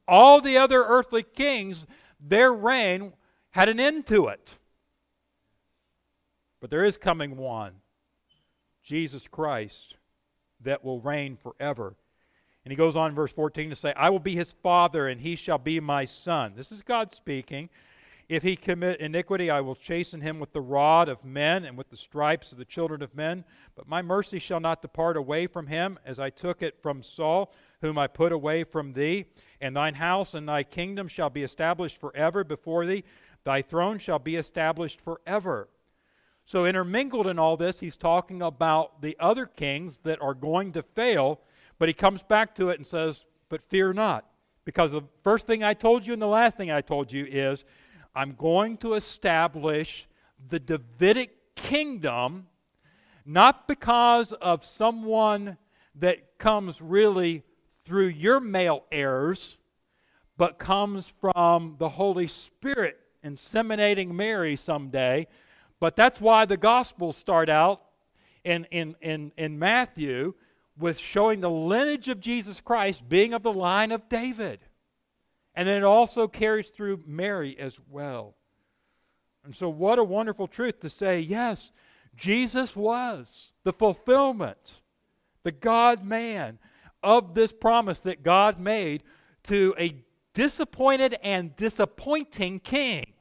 All 0.06 0.40
the 0.40 0.56
other 0.58 0.82
earthly 0.84 1.22
kings, 1.22 1.86
their 2.20 2.52
reign 2.52 3.12
had 3.50 3.68
an 3.68 3.80
end 3.80 4.06
to 4.06 4.28
it. 4.28 4.56
But 6.60 6.70
there 6.70 6.84
is 6.84 6.96
coming 6.96 7.36
one, 7.36 7.74
Jesus 8.82 9.28
Christ, 9.28 9.96
that 10.60 10.84
will 10.84 11.00
reign 11.00 11.36
forever. 11.36 11.94
And 12.64 12.72
he 12.72 12.76
goes 12.76 12.96
on 12.96 13.14
verse 13.14 13.32
14 13.32 13.70
to 13.70 13.76
say, 13.76 13.92
I 13.96 14.08
will 14.10 14.18
be 14.18 14.34
his 14.34 14.52
father, 14.52 15.08
and 15.08 15.20
he 15.20 15.36
shall 15.36 15.58
be 15.58 15.78
my 15.80 16.06
son. 16.06 16.54
This 16.56 16.72
is 16.72 16.82
God 16.82 17.12
speaking. 17.12 17.68
If 18.26 18.42
he 18.42 18.56
commit 18.56 19.00
iniquity, 19.00 19.50
I 19.50 19.60
will 19.60 19.74
chasten 19.74 20.22
him 20.22 20.40
with 20.40 20.52
the 20.54 20.62
rod 20.62 21.10
of 21.10 21.22
men 21.24 21.66
and 21.66 21.76
with 21.76 21.90
the 21.90 21.96
stripes 21.96 22.52
of 22.52 22.58
the 22.58 22.64
children 22.64 23.02
of 23.02 23.14
men. 23.14 23.44
But 23.76 23.86
my 23.86 24.00
mercy 24.00 24.38
shall 24.38 24.60
not 24.60 24.80
depart 24.80 25.18
away 25.18 25.46
from 25.46 25.66
him, 25.66 25.98
as 26.06 26.18
I 26.18 26.30
took 26.30 26.62
it 26.62 26.80
from 26.82 27.02
Saul, 27.02 27.52
whom 27.82 27.98
I 27.98 28.06
put 28.06 28.32
away 28.32 28.64
from 28.64 28.94
thee. 28.94 29.26
And 29.64 29.74
thine 29.74 29.94
house 29.94 30.34
and 30.34 30.46
thy 30.46 30.62
kingdom 30.62 31.08
shall 31.08 31.30
be 31.30 31.42
established 31.42 31.96
forever 31.96 32.44
before 32.44 32.84
thee. 32.84 33.02
Thy 33.44 33.62
throne 33.62 33.98
shall 33.98 34.18
be 34.18 34.36
established 34.36 35.00
forever. 35.00 35.70
So, 36.44 36.66
intermingled 36.66 37.26
in 37.26 37.38
all 37.38 37.56
this, 37.56 37.80
he's 37.80 37.96
talking 37.96 38.42
about 38.42 39.00
the 39.00 39.16
other 39.18 39.46
kings 39.46 40.00
that 40.00 40.20
are 40.20 40.34
going 40.34 40.72
to 40.72 40.82
fail, 40.82 41.40
but 41.78 41.88
he 41.88 41.94
comes 41.94 42.22
back 42.22 42.54
to 42.56 42.68
it 42.68 42.76
and 42.78 42.86
says, 42.86 43.24
But 43.48 43.66
fear 43.70 43.94
not. 43.94 44.26
Because 44.66 44.90
the 44.90 45.00
first 45.22 45.46
thing 45.46 45.64
I 45.64 45.72
told 45.72 46.06
you 46.06 46.12
and 46.12 46.20
the 46.20 46.26
last 46.26 46.58
thing 46.58 46.70
I 46.70 46.82
told 46.82 47.10
you 47.10 47.24
is 47.24 47.64
I'm 48.14 48.34
going 48.34 48.76
to 48.78 48.92
establish 48.92 50.06
the 50.46 50.60
Davidic 50.60 51.54
kingdom, 51.54 52.48
not 53.24 53.66
because 53.66 54.34
of 54.34 54.62
someone 54.62 55.56
that 55.94 56.36
comes 56.36 56.82
really 56.82 57.44
through 57.84 58.08
your 58.08 58.40
male 58.40 58.84
heirs, 58.90 59.58
but 60.36 60.58
comes 60.58 61.12
from 61.20 61.76
the 61.78 61.88
Holy 61.88 62.26
Spirit 62.26 62.98
inseminating 63.24 64.10
Mary 64.10 64.56
someday. 64.56 65.26
But 65.80 65.96
that's 65.96 66.20
why 66.20 66.44
the 66.44 66.56
Gospels 66.56 67.16
start 67.16 67.48
out 67.48 67.82
in, 68.44 68.64
in, 68.70 68.96
in, 69.00 69.32
in 69.36 69.58
Matthew 69.58 70.34
with 70.78 70.98
showing 70.98 71.40
the 71.40 71.50
lineage 71.50 72.08
of 72.08 72.20
Jesus 72.20 72.60
Christ 72.60 73.08
being 73.08 73.32
of 73.32 73.42
the 73.42 73.52
line 73.52 73.92
of 73.92 74.08
David. 74.08 74.60
And 75.54 75.68
then 75.68 75.78
it 75.78 75.84
also 75.84 76.26
carries 76.26 76.70
through 76.70 77.04
Mary 77.06 77.56
as 77.58 77.78
well. 77.88 78.34
And 79.44 79.54
so, 79.54 79.68
what 79.68 79.98
a 79.98 80.04
wonderful 80.04 80.48
truth 80.48 80.80
to 80.80 80.90
say, 80.90 81.20
yes, 81.20 81.70
Jesus 82.16 82.74
was 82.74 83.52
the 83.62 83.72
fulfillment, 83.72 84.80
the 85.42 85.52
God 85.52 86.02
man 86.02 86.58
of 87.04 87.34
this 87.34 87.52
promise 87.52 88.00
that 88.00 88.22
God 88.22 88.58
made 88.58 89.04
to 89.44 89.74
a 89.78 90.02
disappointed 90.32 91.16
and 91.22 91.54
disappointing 91.54 92.58
king 92.58 93.12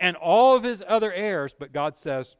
and 0.00 0.16
all 0.16 0.56
of 0.56 0.64
his 0.64 0.82
other 0.86 1.12
heirs. 1.12 1.54
But 1.56 1.72
God 1.72 1.96
says, 1.96 2.34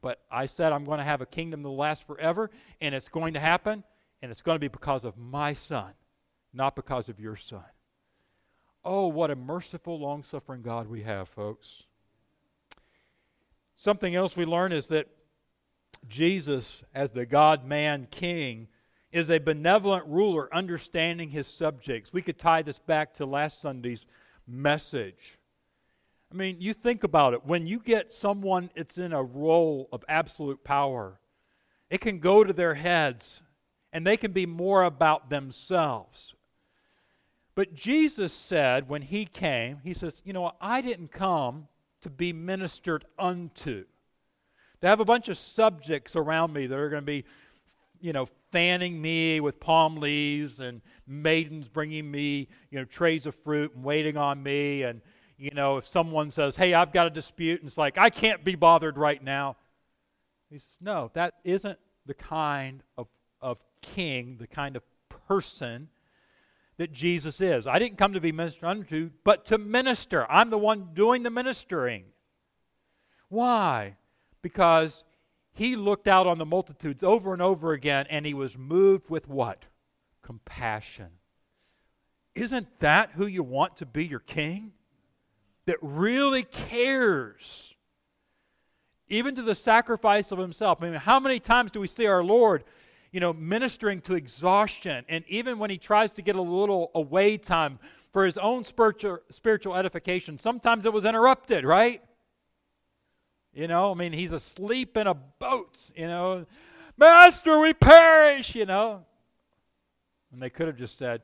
But 0.00 0.20
I 0.30 0.46
said 0.46 0.72
I'm 0.72 0.84
going 0.84 0.98
to 0.98 1.04
have 1.04 1.20
a 1.20 1.26
kingdom 1.26 1.62
that 1.62 1.68
lasts 1.68 2.04
forever, 2.04 2.50
and 2.80 2.94
it's 2.94 3.08
going 3.08 3.34
to 3.34 3.40
happen, 3.40 3.82
and 4.22 4.30
it's 4.30 4.42
going 4.42 4.56
to 4.56 4.60
be 4.60 4.68
because 4.68 5.04
of 5.04 5.16
my 5.16 5.52
son, 5.52 5.92
not 6.52 6.76
because 6.76 7.08
of 7.08 7.18
your 7.18 7.36
son. 7.36 7.64
Oh, 8.84 9.08
what 9.08 9.32
a 9.32 9.36
merciful, 9.36 9.98
long 9.98 10.22
suffering 10.22 10.62
God 10.62 10.86
we 10.86 11.02
have, 11.02 11.28
folks. 11.28 11.84
Something 13.74 14.14
else 14.14 14.36
we 14.36 14.44
learn 14.44 14.72
is 14.72 14.88
that 14.88 15.08
Jesus, 16.08 16.84
as 16.94 17.10
the 17.10 17.26
God 17.26 17.64
man 17.64 18.06
king, 18.10 18.68
is 19.16 19.30
a 19.30 19.38
benevolent 19.38 20.04
ruler 20.06 20.54
understanding 20.54 21.30
his 21.30 21.46
subjects. 21.46 22.12
We 22.12 22.20
could 22.20 22.38
tie 22.38 22.60
this 22.60 22.78
back 22.78 23.14
to 23.14 23.24
last 23.24 23.62
Sunday's 23.62 24.06
message. 24.46 25.38
I 26.30 26.34
mean, 26.34 26.56
you 26.60 26.74
think 26.74 27.02
about 27.02 27.32
it. 27.32 27.46
When 27.46 27.66
you 27.66 27.78
get 27.78 28.12
someone 28.12 28.68
that's 28.76 28.98
in 28.98 29.14
a 29.14 29.22
role 29.22 29.88
of 29.90 30.04
absolute 30.06 30.62
power, 30.64 31.18
it 31.88 32.02
can 32.02 32.18
go 32.18 32.44
to 32.44 32.52
their 32.52 32.74
heads 32.74 33.42
and 33.90 34.06
they 34.06 34.18
can 34.18 34.32
be 34.32 34.44
more 34.44 34.82
about 34.82 35.30
themselves. 35.30 36.34
But 37.54 37.72
Jesus 37.72 38.34
said 38.34 38.86
when 38.86 39.00
he 39.00 39.24
came, 39.24 39.78
he 39.82 39.94
says, 39.94 40.20
You 40.26 40.34
know, 40.34 40.52
I 40.60 40.82
didn't 40.82 41.10
come 41.10 41.68
to 42.02 42.10
be 42.10 42.34
ministered 42.34 43.06
unto, 43.18 43.86
to 44.82 44.86
have 44.86 45.00
a 45.00 45.06
bunch 45.06 45.30
of 45.30 45.38
subjects 45.38 46.16
around 46.16 46.52
me 46.52 46.66
that 46.66 46.78
are 46.78 46.90
going 46.90 47.00
to 47.00 47.06
be, 47.06 47.24
you 48.06 48.12
know, 48.12 48.28
fanning 48.52 49.02
me 49.02 49.40
with 49.40 49.58
palm 49.58 49.96
leaves 49.96 50.60
and 50.60 50.80
maidens 51.08 51.66
bringing 51.66 52.08
me, 52.08 52.46
you 52.70 52.78
know, 52.78 52.84
trays 52.84 53.26
of 53.26 53.34
fruit 53.34 53.74
and 53.74 53.82
waiting 53.82 54.16
on 54.16 54.40
me. 54.40 54.84
And, 54.84 55.00
you 55.36 55.50
know, 55.50 55.78
if 55.78 55.88
someone 55.88 56.30
says, 56.30 56.54
Hey, 56.54 56.72
I've 56.72 56.92
got 56.92 57.08
a 57.08 57.10
dispute, 57.10 57.60
and 57.60 57.66
it's 57.66 57.76
like, 57.76 57.98
I 57.98 58.10
can't 58.10 58.44
be 58.44 58.54
bothered 58.54 58.96
right 58.96 59.20
now. 59.20 59.56
He 60.48 60.60
says, 60.60 60.76
No, 60.80 61.10
that 61.14 61.34
isn't 61.42 61.80
the 62.06 62.14
kind 62.14 62.84
of, 62.96 63.08
of 63.40 63.58
king, 63.82 64.36
the 64.38 64.46
kind 64.46 64.76
of 64.76 64.84
person 65.26 65.88
that 66.76 66.92
Jesus 66.92 67.40
is. 67.40 67.66
I 67.66 67.80
didn't 67.80 67.98
come 67.98 68.12
to 68.12 68.20
be 68.20 68.30
ministered 68.30 68.68
unto, 68.68 69.10
but 69.24 69.46
to 69.46 69.58
minister. 69.58 70.30
I'm 70.30 70.50
the 70.50 70.58
one 70.58 70.90
doing 70.94 71.24
the 71.24 71.30
ministering. 71.30 72.04
Why? 73.30 73.96
Because 74.42 75.02
he 75.56 75.74
looked 75.74 76.06
out 76.06 76.26
on 76.26 76.38
the 76.38 76.44
multitudes 76.44 77.02
over 77.02 77.32
and 77.32 77.42
over 77.42 77.72
again 77.72 78.06
and 78.08 78.24
he 78.24 78.34
was 78.34 78.56
moved 78.56 79.10
with 79.10 79.28
what? 79.28 79.64
Compassion. 80.22 81.08
Isn't 82.34 82.68
that 82.80 83.10
who 83.12 83.26
you 83.26 83.42
want 83.42 83.78
to 83.78 83.86
be 83.86 84.06
your 84.06 84.20
king? 84.20 84.72
That 85.64 85.78
really 85.80 86.44
cares. 86.44 87.74
Even 89.08 89.34
to 89.34 89.42
the 89.42 89.54
sacrifice 89.54 90.30
of 90.30 90.38
himself. 90.38 90.82
I 90.82 90.90
mean, 90.90 91.00
how 91.00 91.18
many 91.18 91.40
times 91.40 91.70
do 91.70 91.80
we 91.80 91.86
see 91.86 92.06
our 92.06 92.22
Lord 92.22 92.64
you 93.16 93.20
know, 93.20 93.32
ministering 93.32 94.02
to 94.02 94.14
exhaustion. 94.14 95.02
And 95.08 95.24
even 95.26 95.58
when 95.58 95.70
he 95.70 95.78
tries 95.78 96.10
to 96.12 96.22
get 96.22 96.36
a 96.36 96.42
little 96.42 96.90
away 96.94 97.38
time 97.38 97.78
for 98.12 98.26
his 98.26 98.36
own 98.36 98.62
spiritual, 98.62 99.20
spiritual 99.30 99.74
edification, 99.74 100.36
sometimes 100.36 100.84
it 100.84 100.92
was 100.92 101.06
interrupted, 101.06 101.64
right? 101.64 102.02
You 103.56 103.68
know, 103.68 103.90
I 103.90 103.94
mean, 103.94 104.12
he's 104.12 104.34
asleep 104.34 104.98
in 104.98 105.06
a 105.06 105.14
boat, 105.14 105.78
you 105.96 106.06
know. 106.06 106.44
Master, 106.98 107.58
we 107.58 107.72
perish, 107.72 108.54
you 108.54 108.66
know. 108.66 109.06
And 110.30 110.42
they 110.42 110.50
could 110.50 110.66
have 110.66 110.76
just 110.76 110.98
said, 110.98 111.22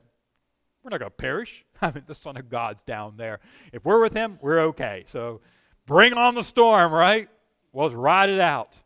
We're 0.81 0.89
not 0.89 0.99
going 0.99 1.11
to 1.11 1.15
perish. 1.15 1.63
I 1.81 1.91
mean, 1.91 2.05
the 2.07 2.15
Son 2.15 2.35
of 2.35 2.49
God's 2.49 2.81
down 2.81 3.17
there. 3.17 3.39
If 3.71 3.85
we're 3.85 4.01
with 4.01 4.15
him, 4.15 4.39
we're 4.41 4.61
okay. 4.61 5.03
So 5.05 5.41
bring 5.85 6.13
on 6.13 6.33
the 6.33 6.41
storm, 6.41 6.91
right? 6.91 7.29
Well, 7.71 7.85
let's 7.85 7.95
ride 7.95 8.29
it 8.31 8.39
out. 8.39 8.79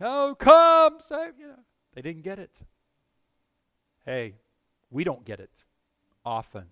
Oh, 0.00 0.34
come, 0.36 0.98
save, 0.98 1.38
you 1.38 1.46
know. 1.46 1.60
They 1.94 2.02
didn't 2.02 2.22
get 2.22 2.40
it. 2.40 2.58
Hey, 4.04 4.34
we 4.90 5.04
don't 5.04 5.24
get 5.24 5.38
it 5.38 5.64
often. 6.24 6.64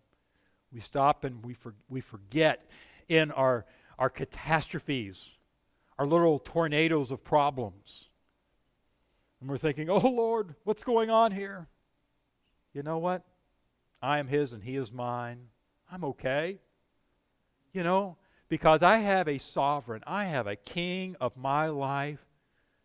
We 0.73 0.81
stop 0.81 1.23
and 1.23 1.45
we, 1.45 1.55
for, 1.55 1.75
we 1.89 2.01
forget 2.01 2.69
in 3.09 3.31
our, 3.31 3.67
our 4.01 4.11
catastrophes, 4.11 5.38
our 5.99 6.07
little 6.07 6.39
tornadoes 6.39 7.11
of 7.11 7.25
problems. 7.25 8.09
And 9.41 9.49
we're 9.49 9.59
thinking, 9.59 9.91
oh 9.91 9.99
Lord, 9.99 10.55
what's 10.65 10.85
going 10.85 11.11
on 11.11 11.33
here? 11.33 11.67
You 12.73 12.83
know 12.83 12.99
what? 12.99 13.23
I 14.01 14.19
am 14.19 14.29
His 14.29 14.53
and 14.53 14.63
He 14.63 14.77
is 14.77 14.93
mine. 14.93 15.49
I'm 15.91 16.05
okay. 16.05 16.59
You 17.73 17.83
know, 17.83 18.17
because 18.49 18.83
I 18.83 18.99
have 18.99 19.29
a 19.29 19.39
sovereign, 19.39 20.03
I 20.07 20.25
have 20.25 20.47
a 20.47 20.57
king 20.57 21.17
of 21.21 21.37
my 21.37 21.67
life 21.67 22.25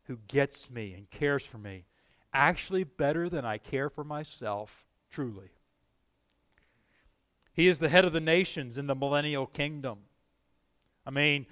who 0.06 0.18
gets 0.28 0.70
me 0.70 0.94
and 0.94 1.10
cares 1.10 1.46
for 1.46 1.58
me 1.58 1.86
actually 2.34 2.84
better 2.84 3.30
than 3.30 3.46
I 3.46 3.58
care 3.58 3.90
for 3.90 4.04
myself, 4.04 4.86
truly. 5.10 5.52
He 7.54 7.68
is 7.68 7.80
the 7.80 7.90
head 7.90 8.06
of 8.06 8.14
the 8.14 8.20
nations 8.20 8.78
in 8.78 8.88
the 8.88 8.96
millennial 8.96 9.46
kingdom. 9.46 10.00
I 11.06 11.12
mean, 11.12 11.46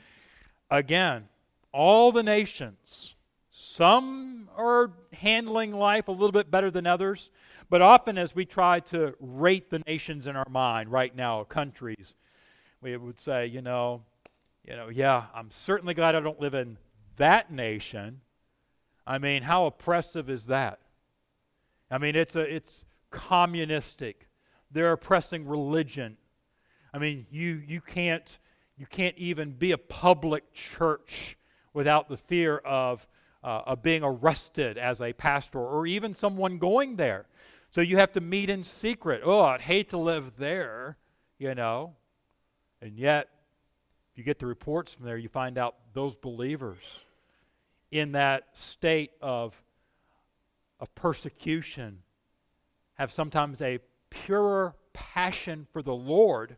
again, 0.69 1.27
all 1.73 2.11
the 2.11 2.23
nations, 2.23 3.15
some 3.49 4.49
are 4.55 4.91
handling 5.13 5.73
life 5.73 6.07
a 6.07 6.11
little 6.11 6.31
bit 6.31 6.51
better 6.51 6.71
than 6.71 6.87
others, 6.87 7.29
but 7.69 7.81
often 7.81 8.17
as 8.17 8.35
we 8.35 8.45
try 8.45 8.79
to 8.81 9.13
rate 9.19 9.69
the 9.69 9.79
nations 9.87 10.27
in 10.27 10.35
our 10.35 10.49
mind 10.49 10.91
right 10.91 11.15
now, 11.15 11.43
countries, 11.43 12.15
we 12.81 12.95
would 12.97 13.19
say, 13.19 13.45
you 13.45 13.61
know, 13.61 14.01
you 14.67 14.75
know, 14.75 14.89
yeah, 14.89 15.25
I'm 15.33 15.49
certainly 15.49 15.93
glad 15.93 16.15
I 16.15 16.19
don't 16.19 16.39
live 16.39 16.53
in 16.53 16.77
that 17.17 17.51
nation, 17.51 18.21
I 19.05 19.17
mean, 19.17 19.43
how 19.43 19.65
oppressive 19.65 20.29
is 20.29 20.45
that? 20.45 20.79
I 21.89 21.97
mean, 21.97 22.15
it's, 22.15 22.35
a, 22.35 22.41
it's 22.41 22.83
communistic. 23.09 24.27
They're 24.71 24.93
oppressing 24.93 25.47
religion. 25.47 26.17
I 26.93 26.97
mean, 26.97 27.25
you, 27.29 27.61
you, 27.67 27.81
can't, 27.81 28.39
you 28.77 28.85
can't 28.85 29.17
even 29.17 29.51
be 29.51 29.71
a 29.71 29.77
public 29.77 30.53
church 30.53 31.37
without 31.73 32.09
the 32.09 32.17
fear 32.17 32.57
of, 32.57 33.07
uh, 33.43 33.61
of 33.65 33.81
being 33.81 34.03
arrested 34.03 34.77
as 34.77 35.01
a 35.01 35.13
pastor 35.13 35.59
or 35.59 35.87
even 35.87 36.13
someone 36.13 36.57
going 36.57 36.95
there. 36.95 37.25
So 37.69 37.81
you 37.81 37.97
have 37.97 38.11
to 38.13 38.21
meet 38.21 38.49
in 38.49 38.63
secret. 38.63 39.21
Oh, 39.23 39.41
I'd 39.41 39.61
hate 39.61 39.89
to 39.89 39.97
live 39.97 40.33
there, 40.37 40.97
you 41.37 41.55
know. 41.55 41.93
And 42.81 42.97
yet, 42.97 43.29
if 44.11 44.17
you 44.17 44.23
get 44.23 44.39
the 44.39 44.45
reports 44.45 44.93
from 44.93 45.05
there, 45.05 45.17
you 45.17 45.29
find 45.29 45.57
out 45.57 45.75
those 45.93 46.15
believers 46.15 47.05
in 47.91 48.13
that 48.13 48.47
state 48.53 49.11
of, 49.21 49.53
of 50.79 50.93
persecution 50.95 51.99
have 52.95 53.11
sometimes 53.11 53.61
a 53.61 53.79
purer 54.09 54.75
passion 54.93 55.65
for 55.71 55.81
the 55.81 55.93
Lord 55.93 56.57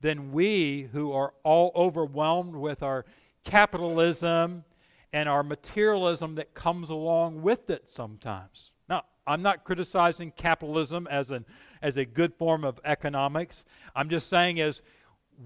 than 0.00 0.32
we 0.32 0.88
who 0.92 1.12
are 1.12 1.32
all 1.42 1.72
overwhelmed 1.74 2.54
with 2.54 2.82
our 2.82 3.04
capitalism 3.46 4.64
and 5.12 5.28
our 5.28 5.42
materialism 5.42 6.34
that 6.34 6.52
comes 6.52 6.90
along 6.90 7.40
with 7.40 7.70
it 7.70 7.88
sometimes. 7.88 8.72
Now, 8.88 9.04
I'm 9.26 9.40
not 9.40 9.64
criticizing 9.64 10.32
capitalism 10.32 11.06
as, 11.10 11.30
an, 11.30 11.46
as 11.80 11.96
a 11.96 12.04
good 12.04 12.34
form 12.34 12.64
of 12.64 12.78
economics. 12.84 13.64
I'm 13.94 14.10
just 14.10 14.28
saying, 14.28 14.60
as 14.60 14.82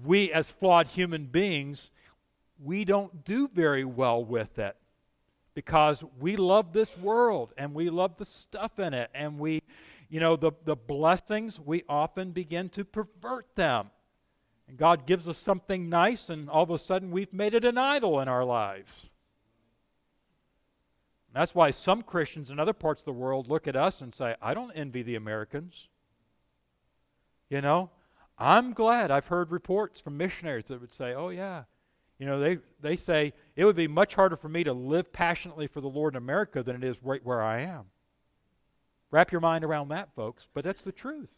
we, 0.03 0.33
as 0.33 0.49
flawed 0.49 0.87
human 0.87 1.27
beings, 1.27 1.91
we 2.61 2.83
don't 2.83 3.23
do 3.23 3.47
very 3.47 3.85
well 3.85 4.25
with 4.25 4.59
it 4.59 4.75
because 5.53 6.03
we 6.19 6.35
love 6.35 6.73
this 6.73 6.97
world 6.97 7.53
and 7.57 7.73
we 7.73 7.89
love 7.89 8.17
the 8.17 8.25
stuff 8.25 8.79
in 8.79 8.93
it 8.93 9.09
and 9.13 9.37
we 9.37 9.61
you 10.09 10.19
know 10.19 10.35
the, 10.35 10.51
the 10.65 10.75
blessings 10.75 11.59
we 11.59 11.83
often 11.89 12.31
begin 12.31 12.69
to 12.69 12.85
pervert 12.85 13.47
them 13.55 13.89
and 14.71 14.79
god 14.79 15.05
gives 15.05 15.29
us 15.29 15.37
something 15.37 15.89
nice 15.89 16.29
and 16.29 16.49
all 16.49 16.63
of 16.63 16.71
a 16.71 16.79
sudden 16.79 17.11
we've 17.11 17.33
made 17.33 17.53
it 17.53 17.65
an 17.65 17.77
idol 17.77 18.19
in 18.19 18.27
our 18.27 18.43
lives 18.43 19.09
that's 21.33 21.53
why 21.53 21.69
some 21.69 22.01
christians 22.01 22.49
in 22.49 22.59
other 22.59 22.73
parts 22.73 23.01
of 23.01 23.05
the 23.05 23.11
world 23.11 23.47
look 23.47 23.67
at 23.67 23.75
us 23.75 24.01
and 24.01 24.13
say 24.13 24.35
i 24.41 24.53
don't 24.53 24.71
envy 24.71 25.03
the 25.03 25.15
americans 25.15 25.89
you 27.49 27.61
know 27.61 27.89
i'm 28.39 28.73
glad 28.73 29.11
i've 29.11 29.27
heard 29.27 29.51
reports 29.51 29.99
from 29.99 30.17
missionaries 30.17 30.65
that 30.65 30.81
would 30.81 30.93
say 30.93 31.13
oh 31.13 31.29
yeah 31.29 31.63
you 32.21 32.27
know, 32.27 32.39
they, 32.39 32.59
they 32.79 32.95
say 32.95 33.33
it 33.55 33.65
would 33.65 33.75
be 33.75 33.87
much 33.87 34.13
harder 34.13 34.35
for 34.35 34.47
me 34.47 34.63
to 34.65 34.73
live 34.73 35.11
passionately 35.11 35.65
for 35.65 35.81
the 35.81 35.87
Lord 35.87 36.13
in 36.13 36.19
America 36.19 36.61
than 36.61 36.75
it 36.75 36.83
is 36.83 37.01
right 37.01 37.25
where 37.25 37.41
I 37.41 37.61
am. 37.61 37.85
Wrap 39.09 39.31
your 39.31 39.41
mind 39.41 39.63
around 39.63 39.87
that, 39.87 40.13
folks, 40.13 40.47
but 40.53 40.63
that's 40.63 40.83
the 40.83 40.91
truth. 40.91 41.33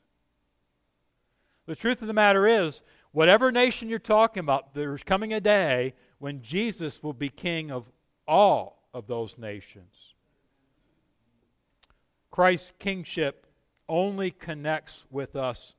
The 1.68 1.76
truth 1.78 2.02
of 2.02 2.10
the 2.10 2.14
matter 2.14 2.46
is, 2.46 2.82
whatever 3.14 3.52
nation 3.52 3.88
you're 3.88 4.00
talking 4.00 4.42
about, 4.42 4.74
there's 4.74 5.04
coming 5.04 5.32
a 5.32 5.40
day 5.40 5.94
when 6.20 6.42
Jesus 6.42 7.02
will 7.02 7.14
be 7.14 7.30
king 7.30 7.72
of 7.72 7.90
all 8.28 8.84
of 8.94 9.08
those 9.08 9.38
nations. 9.38 10.14
Christ's 12.30 12.74
kingship 12.80 13.48
only 13.88 14.32
connects 14.32 15.06
with 15.10 15.36
us 15.36 15.76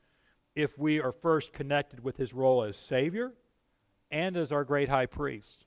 if 0.54 0.78
we 0.78 1.00
are 1.00 1.12
first 1.12 1.52
connected 1.52 2.02
with 2.02 2.16
his 2.16 2.32
role 2.32 2.62
as 2.62 2.76
Savior 2.76 3.32
and 4.10 4.36
as 4.36 4.52
our 4.52 4.64
great 4.64 4.88
high 4.88 5.06
priest. 5.06 5.64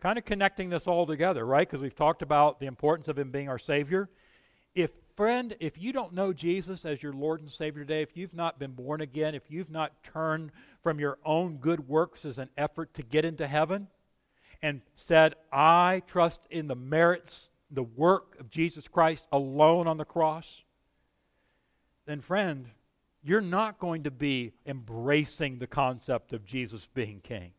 Kind 0.00 0.18
of 0.18 0.24
connecting 0.24 0.68
this 0.68 0.86
all 0.86 1.06
together, 1.06 1.46
right? 1.46 1.66
Because 1.66 1.80
we've 1.80 1.94
talked 1.94 2.20
about 2.20 2.60
the 2.60 2.66
importance 2.66 3.08
of 3.08 3.18
him 3.18 3.30
being 3.30 3.48
our 3.48 3.58
Savior. 3.58 4.10
If, 4.74 4.90
friend, 5.22 5.54
if 5.60 5.78
you 5.78 5.92
don't 5.92 6.12
know 6.12 6.32
Jesus 6.32 6.84
as 6.84 7.00
your 7.00 7.12
Lord 7.12 7.40
and 7.40 7.48
Savior 7.48 7.84
today, 7.84 8.02
if 8.02 8.16
you've 8.16 8.34
not 8.34 8.58
been 8.58 8.72
born 8.72 9.00
again, 9.00 9.36
if 9.36 9.48
you've 9.48 9.70
not 9.70 10.02
turned 10.02 10.50
from 10.80 10.98
your 10.98 11.16
own 11.24 11.58
good 11.58 11.86
works 11.86 12.24
as 12.24 12.40
an 12.40 12.48
effort 12.56 12.92
to 12.94 13.04
get 13.04 13.24
into 13.24 13.46
heaven 13.46 13.86
and 14.62 14.80
said, 14.96 15.36
I 15.52 16.02
trust 16.08 16.48
in 16.50 16.66
the 16.66 16.74
merits, 16.74 17.50
the 17.70 17.84
work 17.84 18.36
of 18.40 18.50
Jesus 18.50 18.88
Christ 18.88 19.24
alone 19.30 19.86
on 19.86 19.96
the 19.96 20.04
cross, 20.04 20.64
then, 22.04 22.20
friend, 22.20 22.68
you're 23.22 23.40
not 23.40 23.78
going 23.78 24.02
to 24.02 24.10
be 24.10 24.50
embracing 24.66 25.60
the 25.60 25.68
concept 25.68 26.32
of 26.32 26.44
Jesus 26.44 26.88
being 26.94 27.20
king. 27.20 27.52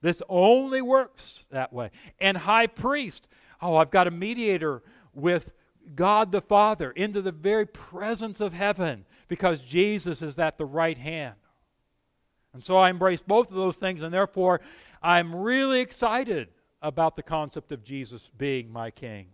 This 0.00 0.22
only 0.26 0.80
works 0.80 1.44
that 1.50 1.70
way. 1.70 1.90
And 2.18 2.34
high 2.34 2.66
priest, 2.66 3.28
oh, 3.60 3.76
I've 3.76 3.90
got 3.90 4.06
a 4.06 4.10
mediator 4.10 4.82
with 5.12 5.52
God 5.94 6.32
the 6.32 6.40
Father, 6.40 6.90
into 6.90 7.22
the 7.22 7.32
very 7.32 7.66
presence 7.66 8.40
of 8.40 8.52
heaven, 8.52 9.04
because 9.28 9.62
Jesus 9.62 10.22
is 10.22 10.38
at 10.38 10.58
the 10.58 10.64
right 10.64 10.98
hand. 10.98 11.34
And 12.54 12.62
so 12.62 12.76
I 12.76 12.90
embrace 12.90 13.20
both 13.20 13.50
of 13.50 13.56
those 13.56 13.78
things, 13.78 14.02
and 14.02 14.12
therefore 14.12 14.60
I'm 15.02 15.34
really 15.34 15.80
excited 15.80 16.48
about 16.80 17.16
the 17.16 17.22
concept 17.22 17.72
of 17.72 17.84
Jesus 17.84 18.30
being 18.36 18.72
my 18.72 18.90
king. 18.90 19.28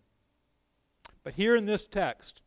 But 1.24 1.34
here 1.34 1.56
in 1.56 1.66
this 1.66 1.86
text, 1.86 2.42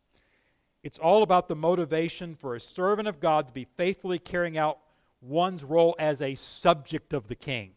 it's 0.83 0.97
all 0.97 1.23
about 1.23 1.47
the 1.47 1.55
motivation 1.55 2.35
for 2.35 2.55
a 2.55 2.59
servant 2.59 3.07
of 3.07 3.19
God 3.19 3.47
to 3.47 3.53
be 3.53 3.67
faithfully 3.77 4.19
carrying 4.19 4.57
out 4.57 4.79
one's 5.21 5.63
role 5.63 5.95
as 5.99 6.21
a 6.21 6.35
subject 6.35 7.13
of 7.13 7.27
the 7.27 7.35
king. 7.35 7.71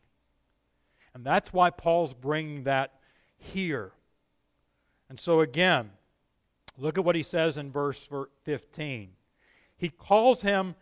And 1.13 1.25
that's 1.25 1.53
why 1.53 1.71
Paul's 1.71 2.15
bringing 2.15 2.65
that 2.65 2.95
here. 3.37 3.93
And 5.09 5.21
so, 5.21 5.41
again, 5.41 5.91
look 6.79 6.99
at 6.99 7.05
what 7.05 7.17
he 7.17 7.23
says 7.23 7.57
in 7.57 7.71
verse 7.71 8.09
15. 8.45 9.11
He 9.77 9.89
calls 9.89 10.43
him, 10.43 10.75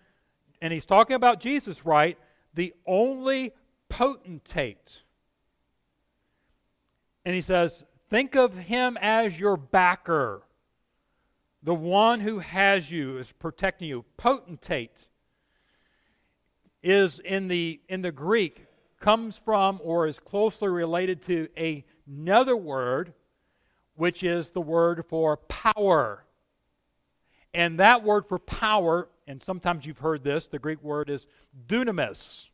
and 0.61 0.73
he's 0.73 0.87
talking 0.87 1.17
about 1.17 1.41
Jesus, 1.41 1.85
right? 1.85 2.19
The 2.55 2.75
only 2.87 3.53
potentate. 3.89 5.03
And 7.25 7.35
he 7.35 7.41
says, 7.41 7.85
Think 8.11 8.35
of 8.35 8.55
him 8.55 8.99
as 9.01 9.39
your 9.39 9.57
backer, 9.57 10.43
the 11.63 11.75
one 11.75 12.21
who 12.21 12.41
has 12.41 12.91
you, 12.91 13.17
is 13.17 13.33
protecting 13.33 13.89
you. 13.89 14.05
Potentate 14.19 15.09
is 16.83 17.21
in 17.21 17.49
the, 17.49 17.81
in 17.89 18.03
the 18.03 18.13
Greek, 18.13 18.67
comes 18.99 19.39
from 19.39 19.81
or 19.83 20.07
is 20.07 20.19
closely 20.19 20.69
related 20.69 21.23
to 21.23 21.49
another 22.07 22.57
word, 22.57 23.15
which 23.95 24.23
is 24.23 24.51
the 24.51 24.61
word 24.61 25.05
for 25.09 25.37
power. 25.37 26.25
And 27.55 27.79
that 27.79 28.03
word 28.03 28.27
for 28.27 28.39
power, 28.39 29.09
and 29.27 29.41
sometimes 29.43 29.85
you've 29.85 29.99
heard 29.99 30.25
this, 30.25 30.49
the 30.49 30.59
Greek 30.59 30.83
word 30.83 31.11
is 31.11 31.29
dunamis. 31.67 32.49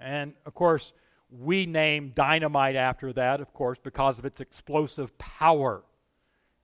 And 0.00 0.34
of 0.46 0.54
course, 0.54 0.92
we 1.30 1.66
name 1.66 2.12
dynamite 2.14 2.76
after 2.76 3.12
that, 3.14 3.40
of 3.40 3.52
course, 3.52 3.78
because 3.82 4.18
of 4.18 4.24
its 4.24 4.40
explosive 4.40 5.16
power. 5.18 5.82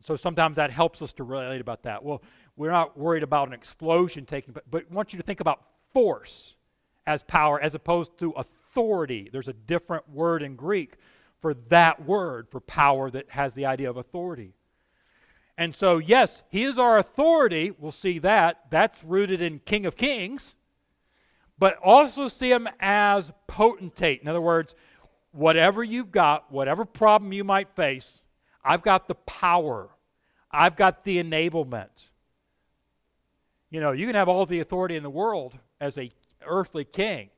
So 0.01 0.17
sometimes 0.17 0.57
that 0.57 0.71
helps 0.71 1.03
us 1.03 1.13
to 1.15 1.25
relate 1.25 1.61
about 1.61 1.83
that. 1.83 2.03
Well, 2.03 2.23
we're 2.57 2.71
not 2.71 2.97
worried 2.99 3.23
about 3.23 3.49
an 3.49 3.55
explosion 3.55 4.25
taking 4.27 4.55
place, 4.55 4.65
but 4.71 4.85
I 4.91 4.95
want 4.95 5.13
you 5.13 5.19
to 5.19 5.23
think 5.23 5.41
about 5.41 5.63
force 5.93 6.55
as 7.07 7.23
power 7.23 7.61
as 7.61 7.75
opposed 7.75 8.19
to 8.19 8.31
authority. 8.33 9.29
There's 9.33 9.49
a 9.49 9.53
different 9.53 10.09
word 10.11 10.43
in 10.43 10.57
Greek 10.57 10.97
for 11.41 11.55
that 11.69 12.05
word 12.05 12.49
for 12.51 12.61
power 12.61 13.11
that 13.11 13.31
has 13.31 13.55
the 13.55 13.67
idea 13.67 13.89
of 13.89 13.97
authority. 13.97 14.55
And 15.57 15.75
so, 15.75 15.99
yes, 15.99 16.43
he 16.51 16.65
is 16.65 16.79
our 16.79 16.99
authority. 16.99 17.73
We'll 17.79 17.91
see 17.91 18.19
that. 18.21 18.67
That's 18.71 19.03
rooted 19.03 19.43
in 19.43 19.59
King 19.61 19.87
of 19.87 19.97
Kings 19.97 20.55
but 21.59 21.77
also 21.79 22.29
see 22.29 22.51
him 22.51 22.69
as 22.81 23.33
potentate. 23.47 24.23
In 24.23 24.29
other 24.29 24.41
words, 24.41 24.75
whatever 25.33 25.83
you've 25.83 26.13
got, 26.13 26.51
whatever 26.53 26.85
problem 26.85 27.33
you 27.33 27.45
might 27.45 27.75
face, 27.75 28.21
I've 28.65 28.83
got 28.83 29.09
the 29.09 29.15
power, 29.15 29.89
I've 30.51 30.77
got 30.77 31.05
the 31.05 31.23
enablement. 31.23 32.09
You 33.71 33.81
know, 33.81 33.93
you 33.93 34.07
can 34.07 34.15
have 34.15 34.29
all 34.29 34.47
the 34.47 34.61
authority 34.61 34.97
in 34.97 35.03
the 35.03 35.11
world 35.11 35.59
as 35.81 35.99
a 35.99 36.11
earthly 36.47 36.85
king, 36.85 37.29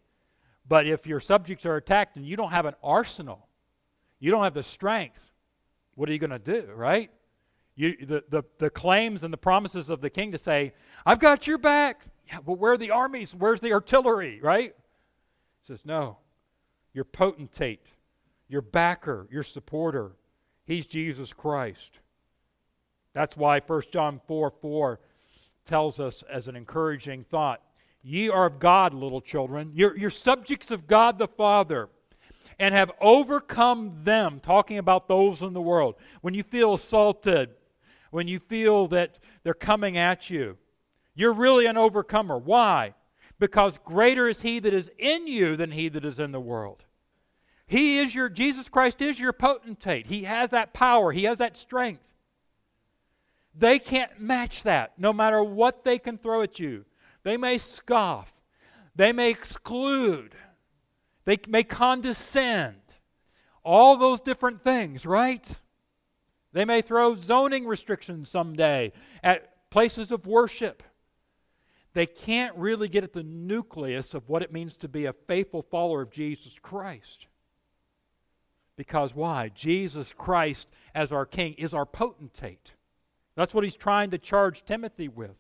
but 0.69 0.87
if 0.87 1.07
your 1.07 1.21
subjects 1.21 1.67
are 1.67 1.77
attacked 1.77 2.17
and 2.17 2.25
you 2.25 2.37
don't 2.37 2.53
have 2.53 2.67
an 2.67 2.75
arsenal, 2.83 3.49
you 4.21 4.31
don't 4.31 4.45
have 4.45 4.55
the 4.55 4.63
strength, 4.63 5.33
what 5.95 6.09
are 6.09 6.13
you 6.13 6.19
going 6.19 6.31
to 6.31 6.39
do, 6.39 6.71
right? 6.75 7.11
You, 7.75 7.97
the, 7.97 8.23
the, 8.29 8.43
the 8.59 8.71
claims 8.71 9.25
and 9.25 9.33
the 9.33 9.39
promises 9.39 9.91
of 9.91 10.01
the 10.01 10.11
king 10.11 10.33
to 10.33 10.39
say, 10.39 10.75
I've 11.05 11.19
got 11.19 11.47
your 11.47 11.59
back. 11.59 12.05
Yeah, 12.29 12.39
but 12.45 12.59
where 12.59 12.73
are 12.73 12.79
the 12.79 12.91
armies? 12.91 13.35
Where's 13.35 13.61
the 13.61 13.73
artillery, 13.73 14.41
right? 14.41 14.75
He 15.63 15.67
says, 15.67 15.85
No. 15.85 16.19
Your 16.93 17.05
potentate, 17.05 17.87
your 18.49 18.63
backer, 18.63 19.29
your 19.31 19.45
supporter. 19.45 20.13
He's 20.65 20.87
Jesus 20.87 21.33
Christ. 21.33 22.01
That's 23.15 23.37
why 23.37 23.61
1 23.61 23.83
John 23.93 24.21
4 24.27 24.51
4 24.51 25.01
tells 25.65 26.01
us 26.01 26.23
as 26.31 26.49
an 26.49 26.57
encouraging 26.57 27.25
thought 27.25 27.63
Ye 28.03 28.31
are 28.31 28.47
of 28.47 28.59
God, 28.59 28.95
little 28.95 29.21
children. 29.21 29.73
You're, 29.75 29.97
you're 29.97 30.11
subjects 30.11 30.71
of 30.71 30.87
God 30.87 31.19
the 31.19 31.29
Father 31.29 31.89
and 32.61 32.75
have 32.75 32.93
overcome 33.01 34.05
them, 34.05 34.39
talking 34.39 34.77
about 34.77 35.09
those 35.09 35.41
in 35.41 35.55
the 35.55 35.61
world. 35.63 35.95
When 36.21 36.35
you 36.35 36.43
feel 36.43 36.75
assaulted, 36.75 37.49
when 38.11 38.29
you 38.29 38.39
feel 38.39 38.87
that 38.89 39.19
they're 39.43 39.55
coming 39.55 39.97
at 39.97 40.29
you, 40.29 40.59
you're 41.15 41.33
really 41.33 41.65
an 41.65 41.79
overcomer. 41.79 42.37
Why? 42.37 42.95
Because 43.39 43.79
greater 43.79 44.29
is 44.29 44.43
he 44.43 44.59
that 44.59 44.75
is 44.75 44.91
in 44.99 45.27
you 45.27 45.57
than 45.57 45.71
he 45.71 45.89
that 45.89 46.05
is 46.05 46.21
in 46.21 46.33
the 46.33 46.41
world. 46.41 46.85
He 47.67 47.99
is 47.99 48.15
your, 48.15 48.29
Jesus 48.29 48.69
Christ 48.69 49.01
is 49.01 49.19
your 49.19 49.33
potentate. 49.33 50.07
He 50.07 50.25
has 50.25 50.51
that 50.51 50.75
power, 50.75 51.13
he 51.13 51.25
has 51.25 51.39
that 51.39 51.57
strength. 51.57 52.13
They 53.55 53.79
can't 53.79 54.21
match 54.21 54.65
that, 54.65 54.93
no 54.99 55.13
matter 55.15 55.43
what 55.43 55.83
they 55.83 55.99
can 55.99 56.19
throw 56.19 56.43
at 56.43 56.61
you. 56.61 56.85
They 57.23 57.39
may 57.39 57.57
scoff, 57.57 58.33
they 58.95 59.13
may 59.13 59.31
exclude, 59.31 60.35
they 61.31 61.39
may 61.49 61.63
condescend. 61.63 62.77
All 63.63 63.97
those 63.97 64.21
different 64.21 64.65
things, 64.65 65.07
right? 65.07 65.49
They 66.53 66.65
may 66.65 66.83
throw 66.83 67.15
zoning 67.17 67.67
restrictions 67.67 68.31
someday 68.31 68.93
at 69.23 69.71
places 69.71 70.11
of 70.11 70.27
worship 70.27 70.83
they 71.93 72.07
can't 72.07 72.57
really 72.57 72.89
get 72.89 73.05
at 73.05 73.13
the 73.13 73.23
nucleus 73.23 74.15
of 74.15 74.29
what 74.29 74.43
it 74.43 74.53
means 74.53 74.77
to 74.77 74.89
be 74.89 75.07
a 75.07 75.13
faithful 75.13 75.63
follower 75.63 76.03
of 76.03 76.11
Jesus 76.11 76.57
Christ. 76.61 77.27
Because 78.77 79.15
why? 79.15 79.49
Jesus 79.49 80.13
Christ, 80.17 80.69
as 80.95 81.13
our 81.13 81.27
King, 81.27 81.55
is 81.55 81.75
our 81.75 81.85
potentate. 81.85 82.75
That's 83.35 83.53
what 83.53 83.65
he's 83.65 83.77
trying 83.77 84.11
to 84.11 84.19
charge 84.19 84.65
Timothy 84.65 85.09
with. 85.09 85.37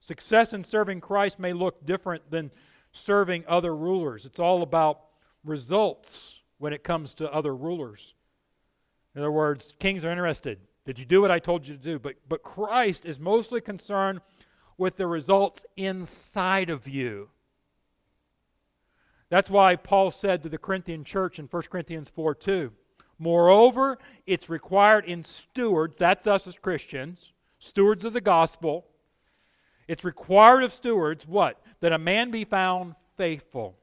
Success 0.00 0.52
in 0.52 0.62
serving 0.62 1.00
Christ 1.00 1.38
may 1.38 1.52
look 1.52 1.84
different 1.84 2.30
than 2.30 2.52
serving 2.96 3.44
other 3.46 3.74
rulers. 3.74 4.26
It's 4.26 4.40
all 4.40 4.62
about 4.62 5.00
results 5.44 6.40
when 6.58 6.72
it 6.72 6.82
comes 6.82 7.14
to 7.14 7.32
other 7.32 7.54
rulers. 7.54 8.14
In 9.14 9.20
other 9.20 9.32
words, 9.32 9.74
kings 9.78 10.04
are 10.04 10.10
interested. 10.10 10.58
Did 10.84 10.98
you 10.98 11.04
do 11.04 11.20
what 11.20 11.30
I 11.30 11.38
told 11.38 11.66
you 11.66 11.74
to 11.76 11.82
do? 11.82 11.98
But, 11.98 12.14
but 12.28 12.42
Christ 12.42 13.04
is 13.04 13.18
mostly 13.18 13.60
concerned 13.60 14.20
with 14.78 14.96
the 14.96 15.06
results 15.06 15.64
inside 15.76 16.70
of 16.70 16.86
you. 16.86 17.30
That's 19.28 19.50
why 19.50 19.76
Paul 19.76 20.10
said 20.10 20.42
to 20.42 20.48
the 20.48 20.58
Corinthian 20.58 21.02
church 21.02 21.38
in 21.38 21.46
1 21.46 21.62
Corinthians 21.64 22.10
4 22.10 22.34
2, 22.34 22.72
Moreover, 23.18 23.98
it's 24.26 24.48
required 24.48 25.06
in 25.06 25.24
stewards, 25.24 25.98
that's 25.98 26.26
us 26.26 26.46
as 26.46 26.58
Christians, 26.58 27.32
stewards 27.58 28.04
of 28.04 28.12
the 28.12 28.20
gospel. 28.20 28.86
It's 29.88 30.04
required 30.04 30.62
of 30.62 30.72
stewards 30.72 31.26
what? 31.26 31.60
That 31.80 31.92
a 31.92 31.98
man 31.98 32.30
be 32.30 32.44
found 32.44 32.94
faithful. 33.16 33.76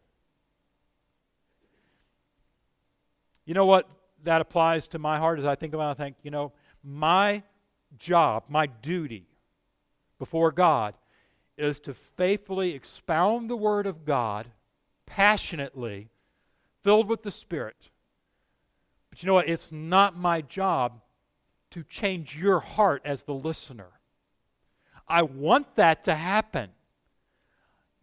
You 3.45 3.53
know 3.53 3.65
what 3.65 3.89
that 4.23 4.41
applies 4.41 4.87
to 4.89 4.99
my 4.99 5.17
heart 5.17 5.39
as 5.39 5.45
I 5.45 5.55
think 5.55 5.73
about 5.73 5.89
it? 5.89 6.01
I 6.01 6.03
think, 6.05 6.15
you 6.23 6.31
know, 6.31 6.53
my 6.83 7.43
job, 7.97 8.45
my 8.49 8.67
duty 8.67 9.27
before 10.17 10.51
God 10.51 10.95
is 11.57 11.79
to 11.81 11.93
faithfully 11.93 12.71
expound 12.71 13.49
the 13.49 13.55
Word 13.55 13.85
of 13.85 14.05
God 14.05 14.47
passionately, 15.05 16.09
filled 16.81 17.07
with 17.07 17.21
the 17.21 17.31
Spirit. 17.31 17.89
But 19.09 19.21
you 19.21 19.27
know 19.27 19.33
what? 19.35 19.49
It's 19.49 19.71
not 19.71 20.17
my 20.17 20.41
job 20.41 21.01
to 21.71 21.83
change 21.83 22.35
your 22.37 22.59
heart 22.59 23.01
as 23.05 23.23
the 23.23 23.33
listener. 23.33 23.89
I 25.07 25.21
want 25.21 25.75
that 25.75 26.03
to 26.05 26.15
happen. 26.15 26.69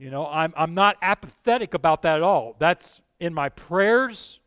You 0.01 0.09
know, 0.09 0.27
I'm, 0.27 0.55
I'm 0.57 0.73
not 0.73 0.97
apathetic 1.03 1.75
about 1.75 2.01
that 2.03 2.17
at 2.17 2.23
all. 2.23 2.57
That's 2.59 3.03
in 3.21 3.35
my 3.35 3.51
prayers 3.51 4.41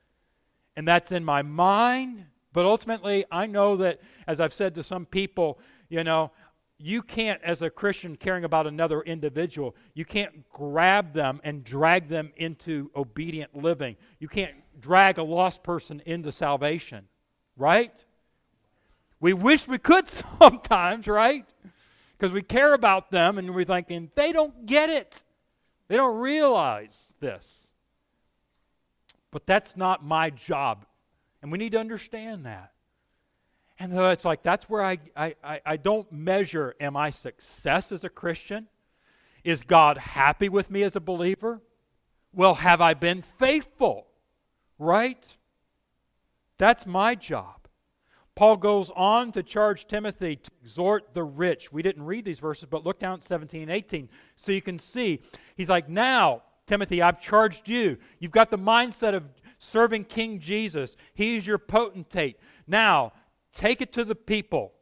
and 0.75 0.87
that's 0.87 1.11
in 1.11 1.23
my 1.23 1.43
mind. 1.43 2.25
But 2.53 2.65
ultimately, 2.65 3.23
I 3.31 3.45
know 3.45 3.77
that, 3.77 4.01
as 4.25 4.41
I've 4.41 4.53
said 4.53 4.73
to 4.75 4.83
some 4.83 5.05
people, 5.05 5.59
you 5.89 6.03
know, 6.03 6.31
you 6.79 7.03
can't, 7.03 7.39
as 7.43 7.61
a 7.61 7.69
Christian 7.69 8.15
caring 8.15 8.45
about 8.45 8.65
another 8.65 9.01
individual, 9.01 9.75
you 9.93 10.05
can't 10.05 10.49
grab 10.49 11.13
them 11.13 11.39
and 11.43 11.63
drag 11.63 12.09
them 12.09 12.33
into 12.35 12.89
obedient 12.95 13.55
living. 13.55 13.95
You 14.17 14.29
can't 14.29 14.55
drag 14.81 15.19
a 15.19 15.23
lost 15.23 15.61
person 15.61 16.01
into 16.07 16.31
salvation, 16.31 17.05
right? 17.57 17.93
We 19.19 19.33
wish 19.33 19.67
we 19.67 19.77
could 19.77 20.09
sometimes, 20.39 21.07
right? 21.07 21.45
Because 22.17 22.31
we 22.33 22.41
care 22.41 22.73
about 22.73 23.11
them 23.11 23.37
and 23.37 23.53
we're 23.53 23.65
thinking, 23.65 24.09
they 24.15 24.31
don't 24.31 24.65
get 24.65 24.89
it. 24.89 25.23
They 25.93 25.97
don't 25.97 26.17
realize 26.17 27.13
this. 27.19 27.69
But 29.29 29.45
that's 29.45 29.77
not 29.77 30.03
my 30.03 30.31
job. 30.31 30.87
And 31.39 31.51
we 31.51 31.59
need 31.59 31.73
to 31.73 31.79
understand 31.79 32.47
that. 32.47 32.71
And 33.77 33.91
so 33.91 34.09
it's 34.09 34.25
like 34.25 34.41
that's 34.41 34.67
where 34.67 34.83
I, 34.83 34.97
I, 35.15 35.35
I, 35.63 35.77
don't 35.77 36.11
measure 36.11 36.73
am 36.79 36.97
I 36.97 37.11
success 37.11 37.91
as 37.91 38.03
a 38.03 38.09
Christian? 38.09 38.67
Is 39.43 39.61
God 39.61 39.99
happy 39.99 40.49
with 40.49 40.71
me 40.71 40.81
as 40.81 40.95
a 40.95 40.99
believer? 40.99 41.61
Well, 42.33 42.55
have 42.55 42.81
I 42.81 42.95
been 42.95 43.21
faithful? 43.21 44.07
Right? 44.79 45.37
That's 46.57 46.87
my 46.87 47.13
job. 47.13 47.62
Paul 48.35 48.57
goes 48.57 48.89
on 48.95 49.31
to 49.33 49.43
charge 49.43 49.87
Timothy 49.87 50.37
to 50.37 50.51
exhort 50.61 51.13
the 51.13 51.23
rich. 51.23 51.71
We 51.71 51.83
didn't 51.83 52.03
read 52.03 52.25
these 52.25 52.39
verses, 52.39 52.67
but 52.69 52.83
look 52.83 52.97
down 52.97 53.15
at 53.15 53.23
17 53.23 53.63
and 53.63 53.71
18 53.71 54.09
so 54.35 54.51
you 54.51 54.61
can 54.61 54.79
see. 54.79 55.21
He's 55.55 55.69
like, 55.69 55.87
Now, 55.87 56.41
Timothy, 56.65 57.01
I've 57.01 57.21
charged 57.21 57.69
you. 57.69 57.97
You've 58.19 58.31
got 58.31 58.49
the 58.49 58.57
mindset 58.57 59.13
of 59.13 59.23
serving 59.59 60.05
King 60.05 60.39
Jesus, 60.39 60.95
He's 61.13 61.45
your 61.45 61.57
potentate. 61.59 62.37
Now, 62.65 63.13
take 63.53 63.81
it 63.81 63.93
to 63.93 64.03
the 64.03 64.15
people. 64.15 64.73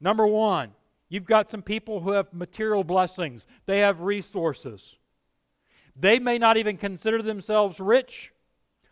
Number 0.00 0.26
one, 0.26 0.72
you've 1.08 1.24
got 1.24 1.50
some 1.50 1.62
people 1.62 2.00
who 2.00 2.12
have 2.12 2.32
material 2.32 2.84
blessings, 2.84 3.46
they 3.66 3.80
have 3.80 4.00
resources. 4.02 4.98
They 5.96 6.18
may 6.18 6.38
not 6.38 6.56
even 6.56 6.76
consider 6.76 7.22
themselves 7.22 7.78
rich, 7.78 8.32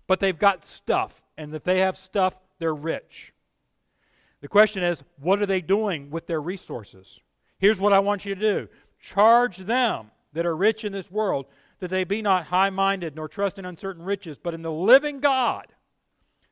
but 0.07 0.21
they've 0.21 0.39
got 0.39 0.65
stuff. 0.65 1.21
And 1.37 1.53
if 1.55 1.65
they 1.65 1.81
have 1.81 1.97
stuff, 1.97 2.37
they're 2.59 2.75
rich. 2.75 3.32
The 4.43 4.49
question 4.49 4.83
is, 4.83 5.03
what 5.21 5.41
are 5.41 5.47
they 5.47 5.61
doing 5.61 6.11
with 6.11 6.27
their 6.27 6.43
resources? 6.43 7.21
Here's 7.59 7.81
what 7.81 7.93
I 7.93 8.01
want 8.01 8.27
you 8.27 8.35
to 8.35 8.41
do 8.41 8.69
charge 9.01 9.57
them 9.57 10.11
that 10.33 10.47
are 10.47 10.57
rich 10.57 10.85
in 10.85 10.93
this 10.93 11.11
world 11.11 11.47
that 11.79 11.91
they 11.91 12.05
be 12.05 12.23
not 12.23 12.47
high 12.47 12.71
minded 12.71 13.17
nor 13.17 13.29
trust 13.29 13.59
in 13.59 13.65
uncertain 13.65 14.05
riches, 14.05 14.39
but 14.39 14.55
in 14.55 14.63
the 14.63 14.71
living 14.71 15.21
God 15.21 15.67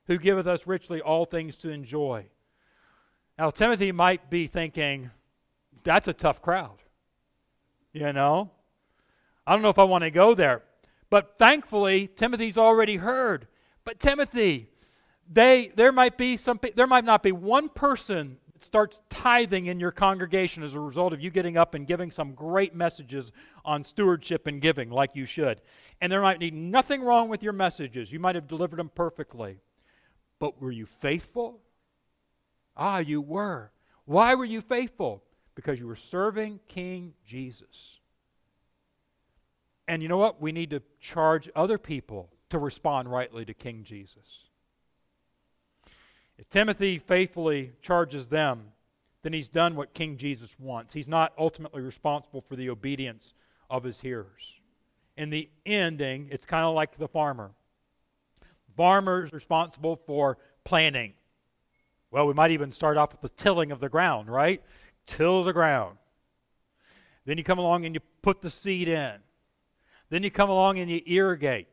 who 0.07 0.19
giveth 0.19 0.47
us 0.47 0.67
richly 0.67 1.01
all 1.01 1.25
things 1.25 1.57
to 1.59 1.71
enjoy. 1.71 2.27
Now, 3.39 3.51
Timothy 3.51 3.93
might 3.93 4.31
be 4.31 4.47
thinking, 4.47 5.11
that's 5.83 6.09
a 6.09 6.13
tough 6.13 6.43
crowd. 6.43 6.83
You 7.93 8.13
know? 8.13 8.51
I 9.47 9.53
don't 9.53 9.63
know 9.63 9.69
if 9.69 9.79
I 9.79 9.85
want 9.85 10.05
to 10.05 10.11
go 10.11 10.35
there. 10.35 10.63
But 11.11 11.39
thankfully, 11.39 12.07
Timothy's 12.07 12.59
already 12.59 12.97
heard. 12.97 13.49
But 13.85 13.99
Timothy, 13.99 14.70
they 15.31 15.73
there 15.77 15.93
might 15.93 16.19
be 16.19 16.37
some 16.37 16.59
there 16.75 16.87
might 16.87 17.05
not 17.05 17.23
be 17.23 17.33
one 17.33 17.69
person 17.69 18.37
that 18.53 18.65
starts 18.65 19.01
tithing 19.09 19.67
in 19.67 19.79
your 19.79 19.93
congregation 19.93 20.63
as 20.63 20.75
a 20.75 20.81
result 20.81 21.13
of 21.13 21.21
you 21.21 21.31
getting 21.31 21.57
up 21.57 21.75
and 21.75 21.87
giving 21.87 22.11
some 22.11 22.35
great 22.35 22.75
messages 22.75 23.33
on 23.65 23.85
stewardship 23.85 24.47
and 24.47 24.61
giving 24.61 24.91
like 24.91 25.15
you 25.15 25.25
should. 25.25 25.61
And 26.01 26.11
there 26.11 26.21
might 26.21 26.41
be 26.41 26.51
nothing 26.51 27.03
wrong 27.03 27.29
with 27.29 27.43
your 27.43 27.53
messages. 27.53 28.13
You 28.13 28.19
might 28.19 28.35
have 28.35 28.49
delivered 28.49 28.79
them 28.79 28.91
perfectly. 28.95 29.61
But 30.39 30.61
were 30.61 30.73
you 30.73 30.87
faithful? 30.87 31.61
Ah, 32.77 32.99
you 32.99 33.21
were. 33.21 33.71
Why 34.07 34.35
were 34.35 34.45
you 34.45 34.61
faithful? 34.61 35.23
Because 35.55 35.79
you 35.79 35.87
were 35.87 35.97
serving 35.97 36.61
King 36.67 37.13
Jesus. 37.25 38.01
And 39.87 40.03
you 40.03 40.09
know 40.09 40.17
what? 40.17 40.41
We 40.41 40.53
need 40.53 40.71
to 40.71 40.83
charge 40.99 41.51
other 41.55 41.79
people 41.79 42.31
to 42.49 42.59
respond 42.59 43.11
rightly 43.11 43.45
to 43.45 43.55
King 43.55 43.85
Jesus. 43.85 44.50
If 46.41 46.49
Timothy 46.49 46.99
faithfully 46.99 47.73
charges 47.83 48.29
them, 48.29 48.73
then 49.23 49.35
he's 49.35 49.51
done 49.51 49.77
what 49.77 49.93
King 49.93 50.17
Jesus 50.17 50.57
wants. 50.59 50.95
He's 50.95 51.07
not 51.07 51.35
ultimately 51.37 51.83
responsible 51.83 52.41
for 52.41 52.57
the 52.57 52.71
obedience 52.71 53.35
of 53.69 53.85
his 53.85 54.01
hearers. 54.01 54.55
In 55.19 55.29
the 55.29 55.51
ending, 55.67 56.29
it's 56.33 56.47
kind 56.47 56.65
of 56.65 56.75
like 56.75 56.97
the 56.97 57.09
farmer. 57.09 57.51
Farmer 58.75 59.23
is 59.23 59.35
responsible 59.35 59.97
for 60.07 60.39
planting. 60.65 61.13
Well, 62.11 62.27
we 62.27 62.33
might 62.33 62.53
even 62.53 62.73
start 62.73 62.97
off 62.97 63.13
with 63.13 63.21
the 63.21 63.29
tilling 63.29 63.71
of 63.71 63.81
the 63.81 63.91
ground, 63.91 64.31
right? 64.31 64.63
Till 65.05 65.43
the 65.43 65.53
ground. 65.53 65.99
Then 67.27 67.37
you 67.37 67.45
come 67.45 67.59
along 67.59 67.85
and 67.85 67.95
you 67.95 68.01
put 68.23 68.41
the 68.41 68.49
seed 68.49 68.89
in. 68.89 69.17
Then 70.09 70.23
you 70.23 70.31
come 70.31 70.49
along 70.49 70.79
and 70.79 70.91
you 70.91 71.03
irrigate. 71.05 71.69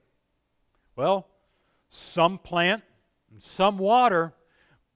Well, 0.97 1.25
some 1.89 2.37
plant 2.37 2.83
and 3.31 3.41
some 3.41 3.77
water, 3.77 4.33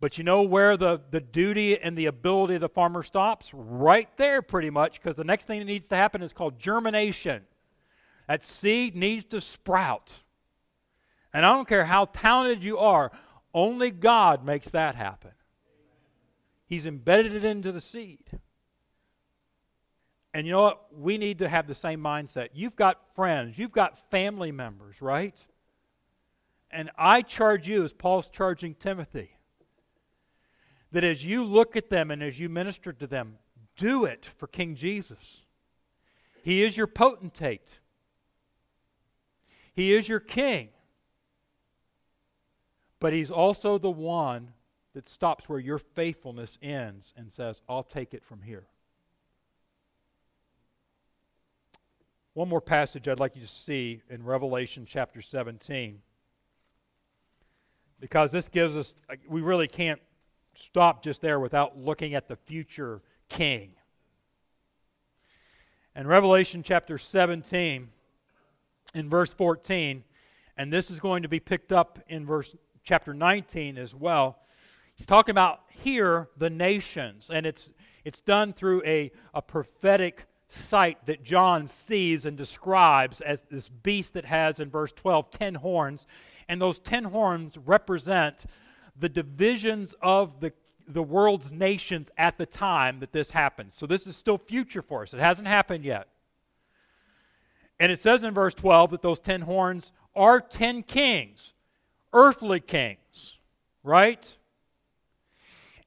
but 0.01 0.17
you 0.17 0.23
know 0.23 0.41
where 0.41 0.75
the, 0.75 0.99
the 1.11 1.21
duty 1.21 1.79
and 1.79 1.95
the 1.95 2.07
ability 2.07 2.55
of 2.55 2.61
the 2.61 2.69
farmer 2.69 3.03
stops? 3.03 3.51
Right 3.53 4.09
there, 4.17 4.41
pretty 4.41 4.71
much, 4.71 4.99
because 4.99 5.15
the 5.15 5.23
next 5.23 5.45
thing 5.45 5.59
that 5.59 5.65
needs 5.65 5.87
to 5.89 5.95
happen 5.95 6.23
is 6.23 6.33
called 6.33 6.59
germination. 6.59 7.43
That 8.27 8.43
seed 8.43 8.95
needs 8.95 9.25
to 9.25 9.39
sprout. 9.39 10.11
And 11.33 11.45
I 11.45 11.53
don't 11.53 11.67
care 11.67 11.85
how 11.85 12.05
talented 12.05 12.63
you 12.63 12.79
are, 12.79 13.11
only 13.53 13.91
God 13.91 14.43
makes 14.43 14.69
that 14.69 14.95
happen. 14.95 15.31
He's 16.65 16.87
embedded 16.87 17.35
it 17.35 17.43
into 17.43 17.71
the 17.71 17.81
seed. 17.81 18.39
And 20.33 20.47
you 20.47 20.53
know 20.53 20.61
what? 20.63 20.97
We 20.97 21.19
need 21.19 21.39
to 21.39 21.49
have 21.49 21.67
the 21.67 21.75
same 21.75 22.01
mindset. 22.01 22.49
You've 22.53 22.75
got 22.75 23.13
friends, 23.13 23.59
you've 23.59 23.71
got 23.71 24.09
family 24.09 24.51
members, 24.51 24.99
right? 24.99 25.35
And 26.71 26.89
I 26.97 27.21
charge 27.21 27.67
you, 27.67 27.83
as 27.83 27.93
Paul's 27.93 28.29
charging 28.29 28.73
Timothy, 28.73 29.31
that 30.91 31.03
as 31.03 31.23
you 31.23 31.43
look 31.43 31.75
at 31.75 31.89
them 31.89 32.11
and 32.11 32.21
as 32.21 32.39
you 32.39 32.49
minister 32.49 32.91
to 32.93 33.07
them, 33.07 33.37
do 33.77 34.05
it 34.05 34.29
for 34.37 34.47
King 34.47 34.75
Jesus. 34.75 35.45
He 36.43 36.63
is 36.63 36.75
your 36.75 36.87
potentate, 36.87 37.79
He 39.73 39.93
is 39.93 40.07
your 40.07 40.19
king. 40.19 40.69
But 42.99 43.13
He's 43.13 43.31
also 43.31 43.79
the 43.79 43.89
one 43.89 44.53
that 44.93 45.07
stops 45.07 45.49
where 45.49 45.57
your 45.57 45.79
faithfulness 45.79 46.59
ends 46.61 47.13
and 47.17 47.31
says, 47.31 47.61
I'll 47.67 47.83
take 47.83 48.13
it 48.13 48.23
from 48.23 48.43
here. 48.43 48.67
One 52.33 52.47
more 52.47 52.61
passage 52.61 53.07
I'd 53.07 53.19
like 53.19 53.35
you 53.35 53.41
to 53.41 53.47
see 53.47 54.01
in 54.09 54.23
Revelation 54.23 54.85
chapter 54.85 55.21
17. 55.21 56.01
Because 57.99 58.31
this 58.31 58.47
gives 58.47 58.75
us, 58.75 58.95
we 59.27 59.41
really 59.41 59.67
can't 59.67 59.99
stop 60.53 61.03
just 61.03 61.21
there 61.21 61.39
without 61.39 61.77
looking 61.77 62.13
at 62.13 62.27
the 62.27 62.35
future 62.35 63.01
king. 63.29 63.71
In 65.95 66.07
Revelation 66.07 66.63
chapter 66.63 66.97
17, 66.97 67.89
in 68.93 69.09
verse 69.09 69.33
14, 69.33 70.03
and 70.57 70.71
this 70.71 70.91
is 70.91 70.99
going 70.99 71.23
to 71.23 71.29
be 71.29 71.39
picked 71.39 71.71
up 71.71 71.99
in 72.07 72.25
verse 72.25 72.55
chapter 72.83 73.13
19 73.13 73.77
as 73.77 73.93
well. 73.95 74.39
He's 74.95 75.05
talking 75.05 75.31
about 75.31 75.61
here 75.69 76.29
the 76.37 76.49
nations, 76.49 77.29
and 77.33 77.45
it's 77.45 77.73
it's 78.03 78.21
done 78.21 78.53
through 78.53 78.83
a, 78.85 79.11
a 79.33 79.41
prophetic 79.41 80.25
sight 80.47 81.05
that 81.05 81.23
John 81.23 81.67
sees 81.67 82.25
and 82.25 82.35
describes 82.35 83.21
as 83.21 83.43
this 83.49 83.69
beast 83.69 84.13
that 84.15 84.25
has 84.25 84.59
in 84.59 84.69
verse 84.69 84.91
12 84.91 85.31
10 85.31 85.55
horns, 85.55 86.07
and 86.49 86.61
those 86.61 86.79
10 86.79 87.05
horns 87.05 87.57
represent 87.57 88.45
the 88.97 89.09
divisions 89.09 89.95
of 90.01 90.39
the 90.39 90.53
the 90.87 91.03
world's 91.03 91.51
nations 91.51 92.09
at 92.17 92.37
the 92.37 92.45
time 92.45 92.99
that 92.99 93.11
this 93.11 93.31
happens. 93.31 93.73
So 93.73 93.85
this 93.85 94.07
is 94.07 94.15
still 94.15 94.37
future 94.37 94.81
for 94.81 95.03
us. 95.03 95.13
It 95.13 95.19
hasn't 95.19 95.47
happened 95.47 95.85
yet. 95.85 96.07
And 97.79 97.91
it 97.91 97.99
says 97.99 98.23
in 98.23 98.33
verse 98.33 98.53
12 98.53 98.91
that 98.91 99.01
those 99.01 99.19
10 99.19 99.41
horns 99.41 99.91
are 100.15 100.39
10 100.39 100.83
kings, 100.83 101.53
earthly 102.13 102.59
kings, 102.59 103.37
right? 103.83 104.37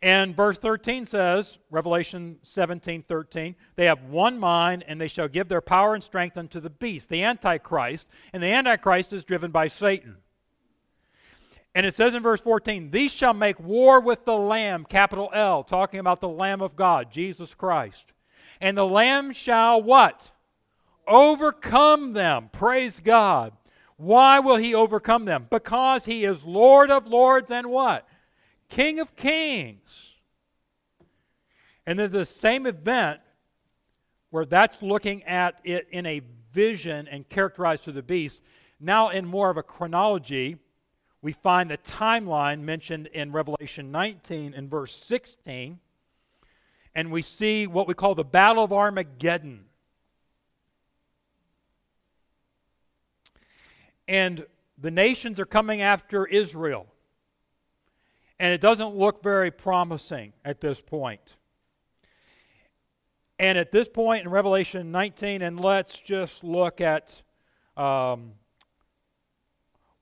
And 0.02 0.36
verse 0.36 0.58
13 0.58 1.04
says, 1.04 1.58
Revelation 1.70 2.38
17 2.42 3.04
13, 3.04 3.54
they 3.76 3.86
have 3.86 4.02
one 4.04 4.38
mind, 4.38 4.84
and 4.86 5.00
they 5.00 5.08
shall 5.08 5.28
give 5.28 5.48
their 5.48 5.60
power 5.60 5.94
and 5.94 6.02
strength 6.02 6.36
unto 6.36 6.60
the 6.60 6.68
beast, 6.68 7.08
the 7.08 7.22
Antichrist. 7.22 8.08
And 8.32 8.42
the 8.42 8.48
Antichrist 8.48 9.12
is 9.12 9.24
driven 9.24 9.50
by 9.50 9.68
Satan. 9.68 10.16
And 11.74 11.84
it 11.84 11.94
says 11.94 12.14
in 12.14 12.22
verse 12.22 12.40
14, 12.40 12.90
These 12.90 13.12
shall 13.12 13.34
make 13.34 13.58
war 13.58 14.00
with 14.00 14.24
the 14.24 14.36
Lamb, 14.36 14.86
capital 14.88 15.30
L, 15.32 15.64
talking 15.64 16.00
about 16.00 16.20
the 16.20 16.28
Lamb 16.28 16.60
of 16.62 16.76
God, 16.76 17.10
Jesus 17.10 17.54
Christ. 17.54 18.12
And 18.60 18.78
the 18.78 18.86
Lamb 18.86 19.32
shall 19.32 19.82
what? 19.82 20.30
Overcome 21.06 22.12
them. 22.12 22.48
Praise 22.52 23.00
God. 23.00 23.52
Why 23.96 24.40
will 24.40 24.56
he 24.56 24.74
overcome 24.74 25.24
them? 25.24 25.46
Because 25.50 26.04
he 26.04 26.24
is 26.24 26.44
Lord 26.44 26.90
of 26.90 27.06
lords 27.06 27.50
and 27.50 27.68
what? 27.68 28.06
King 28.68 29.00
of 29.00 29.14
kings. 29.16 30.14
And 31.86 31.98
then 31.98 32.10
the 32.10 32.24
same 32.24 32.66
event 32.66 33.20
where 34.30 34.44
that's 34.44 34.82
looking 34.82 35.22
at 35.24 35.60
it 35.64 35.86
in 35.90 36.06
a 36.06 36.22
vision 36.52 37.06
and 37.08 37.28
characterized 37.28 37.84
through 37.84 37.92
the 37.92 38.02
beast, 38.02 38.42
now 38.80 39.10
in 39.10 39.26
more 39.26 39.50
of 39.50 39.56
a 39.56 39.62
chronology 39.62 40.56
we 41.24 41.32
find 41.32 41.70
the 41.70 41.78
timeline 41.78 42.60
mentioned 42.60 43.06
in 43.06 43.32
Revelation 43.32 43.90
19 43.90 44.52
and 44.52 44.70
verse 44.70 44.94
16, 44.94 45.78
and 46.94 47.10
we 47.10 47.22
see 47.22 47.66
what 47.66 47.88
we 47.88 47.94
call 47.94 48.14
the 48.14 48.22
Battle 48.22 48.62
of 48.62 48.74
Armageddon. 48.74 49.64
And 54.06 54.44
the 54.76 54.90
nations 54.90 55.40
are 55.40 55.46
coming 55.46 55.80
after 55.80 56.26
Israel. 56.26 56.86
And 58.38 58.52
it 58.52 58.60
doesn't 58.60 58.94
look 58.94 59.22
very 59.22 59.50
promising 59.50 60.34
at 60.44 60.60
this 60.60 60.82
point. 60.82 61.36
And 63.38 63.56
at 63.56 63.72
this 63.72 63.88
point 63.88 64.26
in 64.26 64.30
Revelation 64.30 64.92
19, 64.92 65.40
and 65.40 65.58
let's 65.58 65.98
just 65.98 66.44
look 66.44 66.82
at, 66.82 67.22
um, 67.78 68.32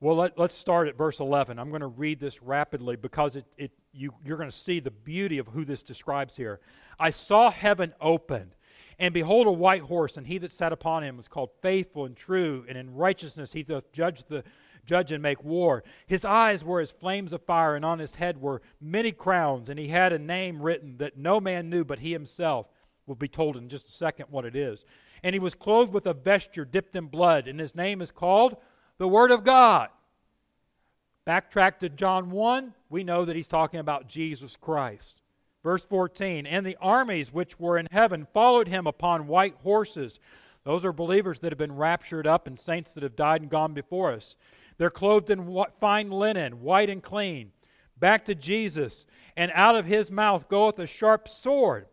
well, 0.03 0.17
let, 0.17 0.37
us 0.37 0.53
start 0.53 0.89
at 0.89 0.97
verse 0.97 1.21
11. 1.21 1.57
I'm 1.57 1.69
going 1.69 1.79
to 1.79 1.87
read 1.87 2.19
this 2.19 2.43
rapidly 2.43 2.97
because 2.97 3.37
it, 3.37 3.45
it, 3.57 3.71
you, 3.93 4.13
you're 4.25 4.35
going 4.35 4.49
to 4.49 4.55
see 4.55 4.81
the 4.81 4.91
beauty 4.91 5.37
of 5.37 5.47
who 5.47 5.63
this 5.63 5.81
describes 5.81 6.35
here. 6.35 6.59
I 6.99 7.09
saw 7.09 7.49
heaven 7.49 7.93
opened, 8.01 8.51
and 8.99 9.13
behold, 9.13 9.47
a 9.47 9.51
white 9.51 9.83
horse, 9.83 10.17
and 10.17 10.27
he 10.27 10.37
that 10.39 10.51
sat 10.51 10.73
upon 10.73 11.05
him 11.05 11.15
was 11.15 11.29
called 11.29 11.51
faithful 11.61 12.03
and 12.03 12.17
true, 12.17 12.65
and 12.67 12.77
in 12.77 12.93
righteousness 12.93 13.53
he 13.53 13.63
doth 13.63 13.93
judge 13.93 14.25
the 14.25 14.43
judge 14.85 15.13
and 15.13 15.23
make 15.23 15.41
war. 15.41 15.85
His 16.05 16.25
eyes 16.25 16.65
were 16.65 16.81
as 16.81 16.91
flames 16.91 17.31
of 17.31 17.41
fire, 17.43 17.77
and 17.77 17.85
on 17.85 17.99
his 17.99 18.15
head 18.15 18.41
were 18.41 18.61
many 18.81 19.13
crowns, 19.13 19.69
and 19.69 19.79
he 19.79 19.87
had 19.87 20.11
a 20.11 20.19
name 20.19 20.61
written 20.61 20.97
that 20.97 21.17
no 21.17 21.39
man 21.39 21.69
knew 21.69 21.85
but 21.85 21.99
he 21.99 22.11
himself. 22.11 22.67
Will 23.05 23.15
be 23.15 23.29
told 23.29 23.55
in 23.55 23.69
just 23.69 23.87
a 23.87 23.91
second 23.91 24.27
what 24.29 24.45
it 24.45 24.55
is. 24.55 24.83
And 25.23 25.33
he 25.33 25.39
was 25.39 25.55
clothed 25.55 25.93
with 25.93 26.05
a 26.05 26.13
vesture 26.13 26.65
dipped 26.65 26.95
in 26.95 27.07
blood, 27.07 27.47
and 27.47 27.57
his 27.57 27.73
name 27.73 28.01
is 28.01 28.11
called 28.11 28.57
the 29.03 29.07
Word 29.09 29.31
of 29.31 29.43
God. 29.43 29.89
Backtrack 31.27 31.79
to 31.79 31.89
John 31.89 32.31
1, 32.31 32.73
we 32.89 33.03
know 33.03 33.25
that 33.25 33.35
he's 33.35 33.49
talking 33.49 33.81
about 33.81 34.07
Jesus 34.07 34.55
Christ. 34.55 35.19
Verse 35.61 35.83
14, 35.83 36.45
and 36.45 36.65
the 36.65 36.77
armies 36.79 37.33
which 37.33 37.59
were 37.59 37.77
in 37.77 37.89
heaven 37.91 38.25
followed 38.33 38.69
him 38.69 38.87
upon 38.87 39.27
white 39.27 39.55
horses. 39.61 40.21
Those 40.63 40.85
are 40.85 40.93
believers 40.93 41.41
that 41.41 41.51
have 41.51 41.59
been 41.59 41.75
raptured 41.75 42.25
up 42.25 42.47
and 42.47 42.57
saints 42.57 42.93
that 42.93 43.03
have 43.03 43.17
died 43.17 43.41
and 43.41 43.51
gone 43.51 43.73
before 43.73 44.13
us. 44.13 44.37
They're 44.77 44.89
clothed 44.89 45.29
in 45.29 45.53
fine 45.81 46.09
linen, 46.09 46.61
white 46.61 46.89
and 46.89 47.03
clean. 47.03 47.51
Back 47.99 48.23
to 48.23 48.35
Jesus. 48.35 49.05
And 49.35 49.51
out 49.53 49.75
of 49.75 49.85
his 49.85 50.11
mouth 50.11 50.47
goeth 50.47 50.79
a 50.79 50.87
sharp 50.87 51.27
sword, 51.27 51.87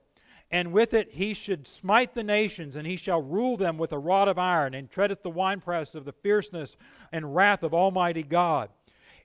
and 0.50 0.72
with 0.72 0.94
it 0.94 1.12
he 1.12 1.32
should 1.34 1.66
smite 1.66 2.14
the 2.14 2.24
nations, 2.24 2.76
and 2.76 2.86
he 2.86 2.96
shall 2.96 3.22
rule 3.22 3.56
them 3.56 3.78
with 3.78 3.92
a 3.92 3.98
rod 3.98 4.28
of 4.28 4.38
iron, 4.38 4.74
and 4.74 4.90
treadeth 4.90 5.22
the 5.22 5.30
winepress 5.30 5.94
of 5.94 6.04
the 6.04 6.12
fierceness 6.12 6.76
and 7.12 7.34
wrath 7.34 7.62
of 7.62 7.74
Almighty 7.74 8.22
God. 8.22 8.70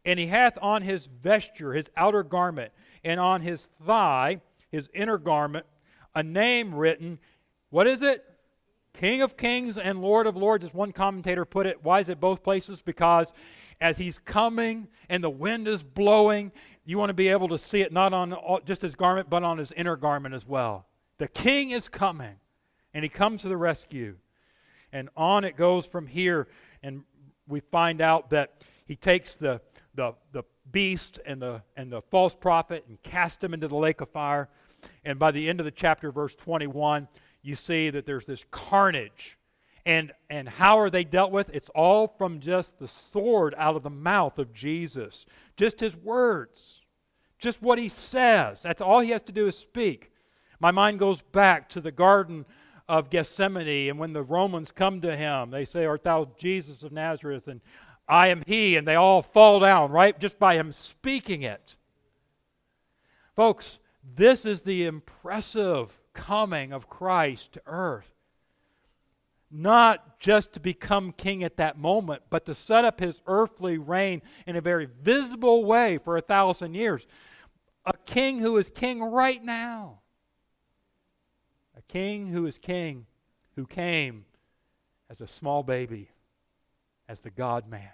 And 0.05 0.19
he 0.19 0.27
hath 0.27 0.57
on 0.61 0.83
his 0.83 1.07
vesture, 1.07 1.73
his 1.73 1.89
outer 1.97 2.21
garment, 2.21 2.71
and 3.03 3.19
on 3.19 3.41
his 3.41 3.69
thigh, 3.85 4.41
his 4.69 4.89
inner 4.93 5.17
garment, 5.17 5.65
a 6.13 6.21
name 6.21 6.75
written. 6.75 7.17
What 7.71 7.87
is 7.87 8.01
it? 8.03 8.23
King 8.93 9.21
of 9.21 9.35
Kings 9.35 9.77
and 9.77 10.01
Lord 10.01 10.27
of 10.27 10.37
Lords, 10.37 10.63
as 10.63 10.73
one 10.73 10.91
commentator 10.91 11.43
put 11.43 11.65
it. 11.65 11.83
Why 11.83 11.99
is 11.99 12.09
it 12.09 12.19
both 12.19 12.43
places? 12.43 12.81
Because 12.81 13.33
as 13.81 13.97
he's 13.97 14.19
coming 14.19 14.87
and 15.09 15.23
the 15.23 15.29
wind 15.29 15.67
is 15.67 15.83
blowing, 15.83 16.51
you 16.85 16.97
want 16.97 17.09
to 17.09 17.13
be 17.13 17.27
able 17.27 17.47
to 17.49 17.57
see 17.57 17.81
it 17.81 17.91
not 17.91 18.13
on 18.13 18.37
just 18.63 18.81
his 18.81 18.95
garment, 18.95 19.29
but 19.29 19.43
on 19.43 19.57
his 19.57 19.71
inner 19.71 19.95
garment 19.95 20.33
as 20.35 20.47
well. 20.47 20.85
The 21.17 21.27
king 21.27 21.71
is 21.71 21.87
coming, 21.87 22.35
and 22.93 23.03
he 23.03 23.09
comes 23.09 23.41
to 23.41 23.49
the 23.49 23.57
rescue. 23.57 24.17
And 24.91 25.09
on 25.15 25.43
it 25.43 25.57
goes 25.57 25.85
from 25.85 26.07
here, 26.07 26.47
and 26.81 27.03
we 27.47 27.59
find 27.59 28.01
out 28.01 28.29
that 28.31 28.63
he 28.85 28.95
takes 28.95 29.35
the, 29.35 29.61
the, 29.95 30.13
the 30.31 30.43
beast 30.71 31.19
and 31.25 31.41
the, 31.41 31.61
and 31.75 31.91
the 31.91 32.01
false 32.01 32.35
prophet 32.35 32.85
and 32.87 33.01
cast 33.01 33.43
him 33.43 33.53
into 33.53 33.67
the 33.67 33.75
lake 33.75 34.01
of 34.01 34.09
fire. 34.09 34.49
And 35.03 35.17
by 35.17 35.31
the 35.31 35.49
end 35.49 35.59
of 35.59 35.65
the 35.65 35.71
chapter, 35.71 36.11
verse 36.11 36.35
21, 36.35 37.07
you 37.41 37.55
see 37.55 37.89
that 37.89 38.05
there's 38.05 38.25
this 38.25 38.45
carnage. 38.51 39.37
And, 39.85 40.11
and 40.29 40.49
how 40.49 40.79
are 40.79 40.89
they 40.89 41.03
dealt 41.03 41.31
with? 41.31 41.49
It's 41.53 41.69
all 41.69 42.07
from 42.07 42.39
just 42.39 42.79
the 42.79 42.87
sword 42.87 43.53
out 43.57 43.75
of 43.75 43.83
the 43.83 43.89
mouth 43.89 44.39
of 44.39 44.53
Jesus. 44.53 45.25
Just 45.57 45.79
his 45.79 45.95
words. 45.95 46.81
Just 47.37 47.61
what 47.61 47.77
he 47.77 47.89
says. 47.89 48.61
That's 48.61 48.81
all 48.81 48.99
he 48.99 49.11
has 49.11 49.21
to 49.23 49.31
do 49.31 49.47
is 49.47 49.57
speak. 49.57 50.11
My 50.59 50.71
mind 50.71 50.99
goes 50.99 51.21
back 51.21 51.69
to 51.69 51.81
the 51.81 51.91
Garden 51.91 52.45
of 52.87 53.09
Gethsemane, 53.09 53.89
and 53.89 53.99
when 53.99 54.13
the 54.13 54.23
Romans 54.23 54.71
come 54.71 55.01
to 55.01 55.15
him, 55.15 55.51
they 55.51 55.65
say, 55.65 55.85
Art 55.85 56.03
thou 56.03 56.29
Jesus 56.37 56.83
of 56.83 56.91
Nazareth? 56.91 57.47
And 57.47 57.61
I 58.07 58.27
am 58.27 58.43
he, 58.45 58.75
and 58.75 58.87
they 58.87 58.95
all 58.95 59.21
fall 59.21 59.59
down, 59.59 59.91
right? 59.91 60.17
Just 60.19 60.37
by 60.39 60.55
him 60.55 60.71
speaking 60.71 61.41
it. 61.41 61.75
Folks, 63.35 63.79
this 64.15 64.45
is 64.45 64.61
the 64.61 64.85
impressive 64.85 65.97
coming 66.13 66.71
of 66.71 66.87
Christ 66.87 67.53
to 67.53 67.61
earth. 67.65 68.11
Not 69.51 70.19
just 70.19 70.53
to 70.53 70.59
become 70.59 71.11
king 71.11 71.43
at 71.43 71.57
that 71.57 71.77
moment, 71.77 72.23
but 72.29 72.45
to 72.45 72.55
set 72.55 72.85
up 72.85 72.99
his 72.99 73.21
earthly 73.25 73.77
reign 73.77 74.21
in 74.45 74.55
a 74.55 74.61
very 74.61 74.87
visible 75.01 75.65
way 75.65 75.97
for 75.97 76.17
a 76.17 76.21
thousand 76.21 76.73
years. 76.75 77.07
A 77.85 77.93
king 78.05 78.39
who 78.39 78.57
is 78.57 78.69
king 78.69 79.01
right 79.01 79.43
now. 79.43 79.99
A 81.77 81.81
king 81.83 82.27
who 82.27 82.45
is 82.45 82.57
king, 82.57 83.05
who 83.55 83.65
came 83.65 84.25
as 85.09 85.21
a 85.21 85.27
small 85.27 85.63
baby, 85.63 86.09
as 87.07 87.21
the 87.21 87.29
God 87.29 87.69
man, 87.69 87.91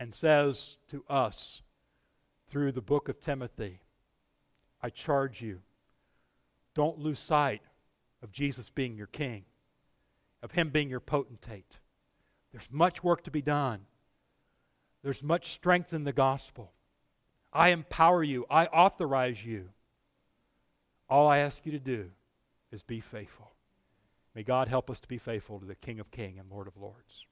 and 0.00 0.14
says 0.14 0.76
to 0.88 1.04
us 1.08 1.62
through 2.48 2.72
the 2.72 2.80
book 2.80 3.08
of 3.08 3.20
Timothy, 3.20 3.80
I 4.82 4.90
charge 4.90 5.40
you 5.40 5.60
don't 6.74 6.98
lose 6.98 7.18
sight 7.18 7.62
of 8.22 8.30
Jesus 8.30 8.68
being 8.68 8.96
your 8.96 9.06
king, 9.06 9.44
of 10.42 10.52
him 10.52 10.68
being 10.68 10.90
your 10.90 11.00
potentate. 11.00 11.78
There's 12.52 12.68
much 12.70 13.02
work 13.02 13.24
to 13.24 13.30
be 13.30 13.40
done. 13.40 13.80
There's 15.02 15.22
much 15.22 15.52
strength 15.52 15.94
in 15.94 16.04
the 16.04 16.12
gospel. 16.12 16.72
I 17.50 17.70
empower 17.70 18.22
you, 18.22 18.44
I 18.50 18.66
authorize 18.66 19.42
you. 19.42 19.70
All 21.08 21.26
I 21.28 21.38
ask 21.38 21.64
you 21.64 21.72
to 21.72 21.78
do 21.78 22.10
is 22.72 22.82
be 22.82 23.00
faithful. 23.00 23.52
May 24.34 24.42
God 24.42 24.68
help 24.68 24.90
us 24.90 25.00
to 25.00 25.08
be 25.08 25.18
faithful 25.18 25.58
to 25.58 25.66
the 25.66 25.74
King 25.74 25.98
of 25.98 26.10
Kings 26.10 26.38
and 26.38 26.50
Lord 26.50 26.66
of 26.66 26.76
Lords. 26.76 27.24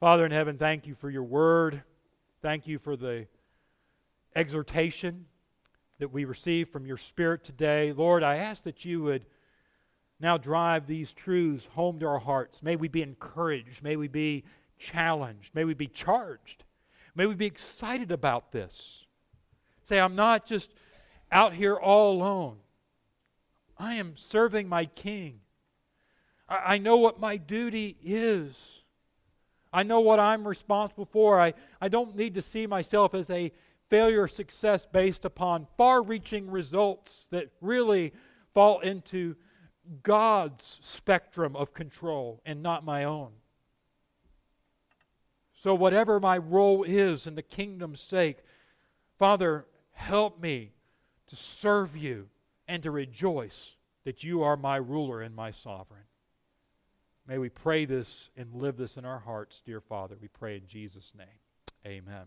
Father 0.00 0.26
in 0.26 0.32
heaven, 0.32 0.58
thank 0.58 0.86
you 0.86 0.94
for 0.94 1.08
your 1.08 1.22
word. 1.22 1.82
Thank 2.42 2.66
you 2.66 2.78
for 2.78 2.96
the 2.96 3.26
exhortation 4.34 5.26
that 5.98 6.12
we 6.12 6.24
receive 6.24 6.68
from 6.68 6.86
your 6.86 6.96
Spirit 6.96 7.44
today. 7.44 7.92
Lord, 7.92 8.22
I 8.22 8.36
ask 8.36 8.64
that 8.64 8.84
you 8.84 9.02
would 9.02 9.24
now 10.20 10.36
drive 10.36 10.86
these 10.86 11.12
truths 11.12 11.66
home 11.66 11.98
to 12.00 12.06
our 12.06 12.18
hearts. 12.18 12.62
May 12.62 12.76
we 12.76 12.88
be 12.88 13.02
encouraged. 13.02 13.82
May 13.82 13.96
we 13.96 14.08
be 14.08 14.44
challenged. 14.78 15.54
May 15.54 15.64
we 15.64 15.74
be 15.74 15.86
charged. 15.86 16.64
May 17.14 17.26
we 17.26 17.34
be 17.34 17.46
excited 17.46 18.10
about 18.10 18.50
this. 18.50 19.04
Say, 19.84 20.00
I'm 20.00 20.16
not 20.16 20.46
just 20.46 20.72
out 21.30 21.52
here 21.52 21.76
all 21.76 22.16
alone. 22.16 22.56
I 23.84 23.94
am 23.94 24.16
serving 24.16 24.66
my 24.66 24.86
King. 24.86 25.40
I, 26.48 26.74
I 26.74 26.78
know 26.78 26.96
what 26.96 27.20
my 27.20 27.36
duty 27.36 27.98
is. 28.02 28.82
I 29.74 29.82
know 29.82 30.00
what 30.00 30.18
I'm 30.18 30.48
responsible 30.48 31.04
for. 31.04 31.38
I, 31.38 31.52
I 31.82 31.88
don't 31.88 32.16
need 32.16 32.32
to 32.34 32.42
see 32.42 32.66
myself 32.66 33.12
as 33.14 33.28
a 33.28 33.52
failure 33.90 34.22
or 34.22 34.28
success 34.28 34.86
based 34.90 35.26
upon 35.26 35.66
far 35.76 36.02
reaching 36.02 36.50
results 36.50 37.28
that 37.30 37.50
really 37.60 38.14
fall 38.54 38.80
into 38.80 39.36
God's 40.02 40.78
spectrum 40.82 41.54
of 41.54 41.74
control 41.74 42.40
and 42.46 42.62
not 42.62 42.86
my 42.86 43.04
own. 43.04 43.32
So, 45.52 45.74
whatever 45.74 46.18
my 46.18 46.38
role 46.38 46.84
is 46.84 47.26
in 47.26 47.34
the 47.34 47.42
kingdom's 47.42 48.00
sake, 48.00 48.38
Father, 49.18 49.66
help 49.92 50.40
me 50.40 50.72
to 51.26 51.36
serve 51.36 51.94
you 51.94 52.28
and 52.68 52.82
to 52.82 52.90
rejoice 52.90 53.76
that 54.04 54.22
you 54.22 54.42
are 54.42 54.56
my 54.56 54.76
ruler 54.76 55.22
and 55.22 55.34
my 55.34 55.50
sovereign. 55.50 56.04
May 57.26 57.38
we 57.38 57.48
pray 57.48 57.86
this 57.86 58.30
and 58.36 58.54
live 58.54 58.76
this 58.76 58.96
in 58.96 59.04
our 59.04 59.18
hearts, 59.18 59.62
dear 59.64 59.80
Father. 59.80 60.16
We 60.20 60.28
pray 60.28 60.56
in 60.56 60.66
Jesus' 60.66 61.12
name. 61.16 61.26
Amen. 61.86 62.24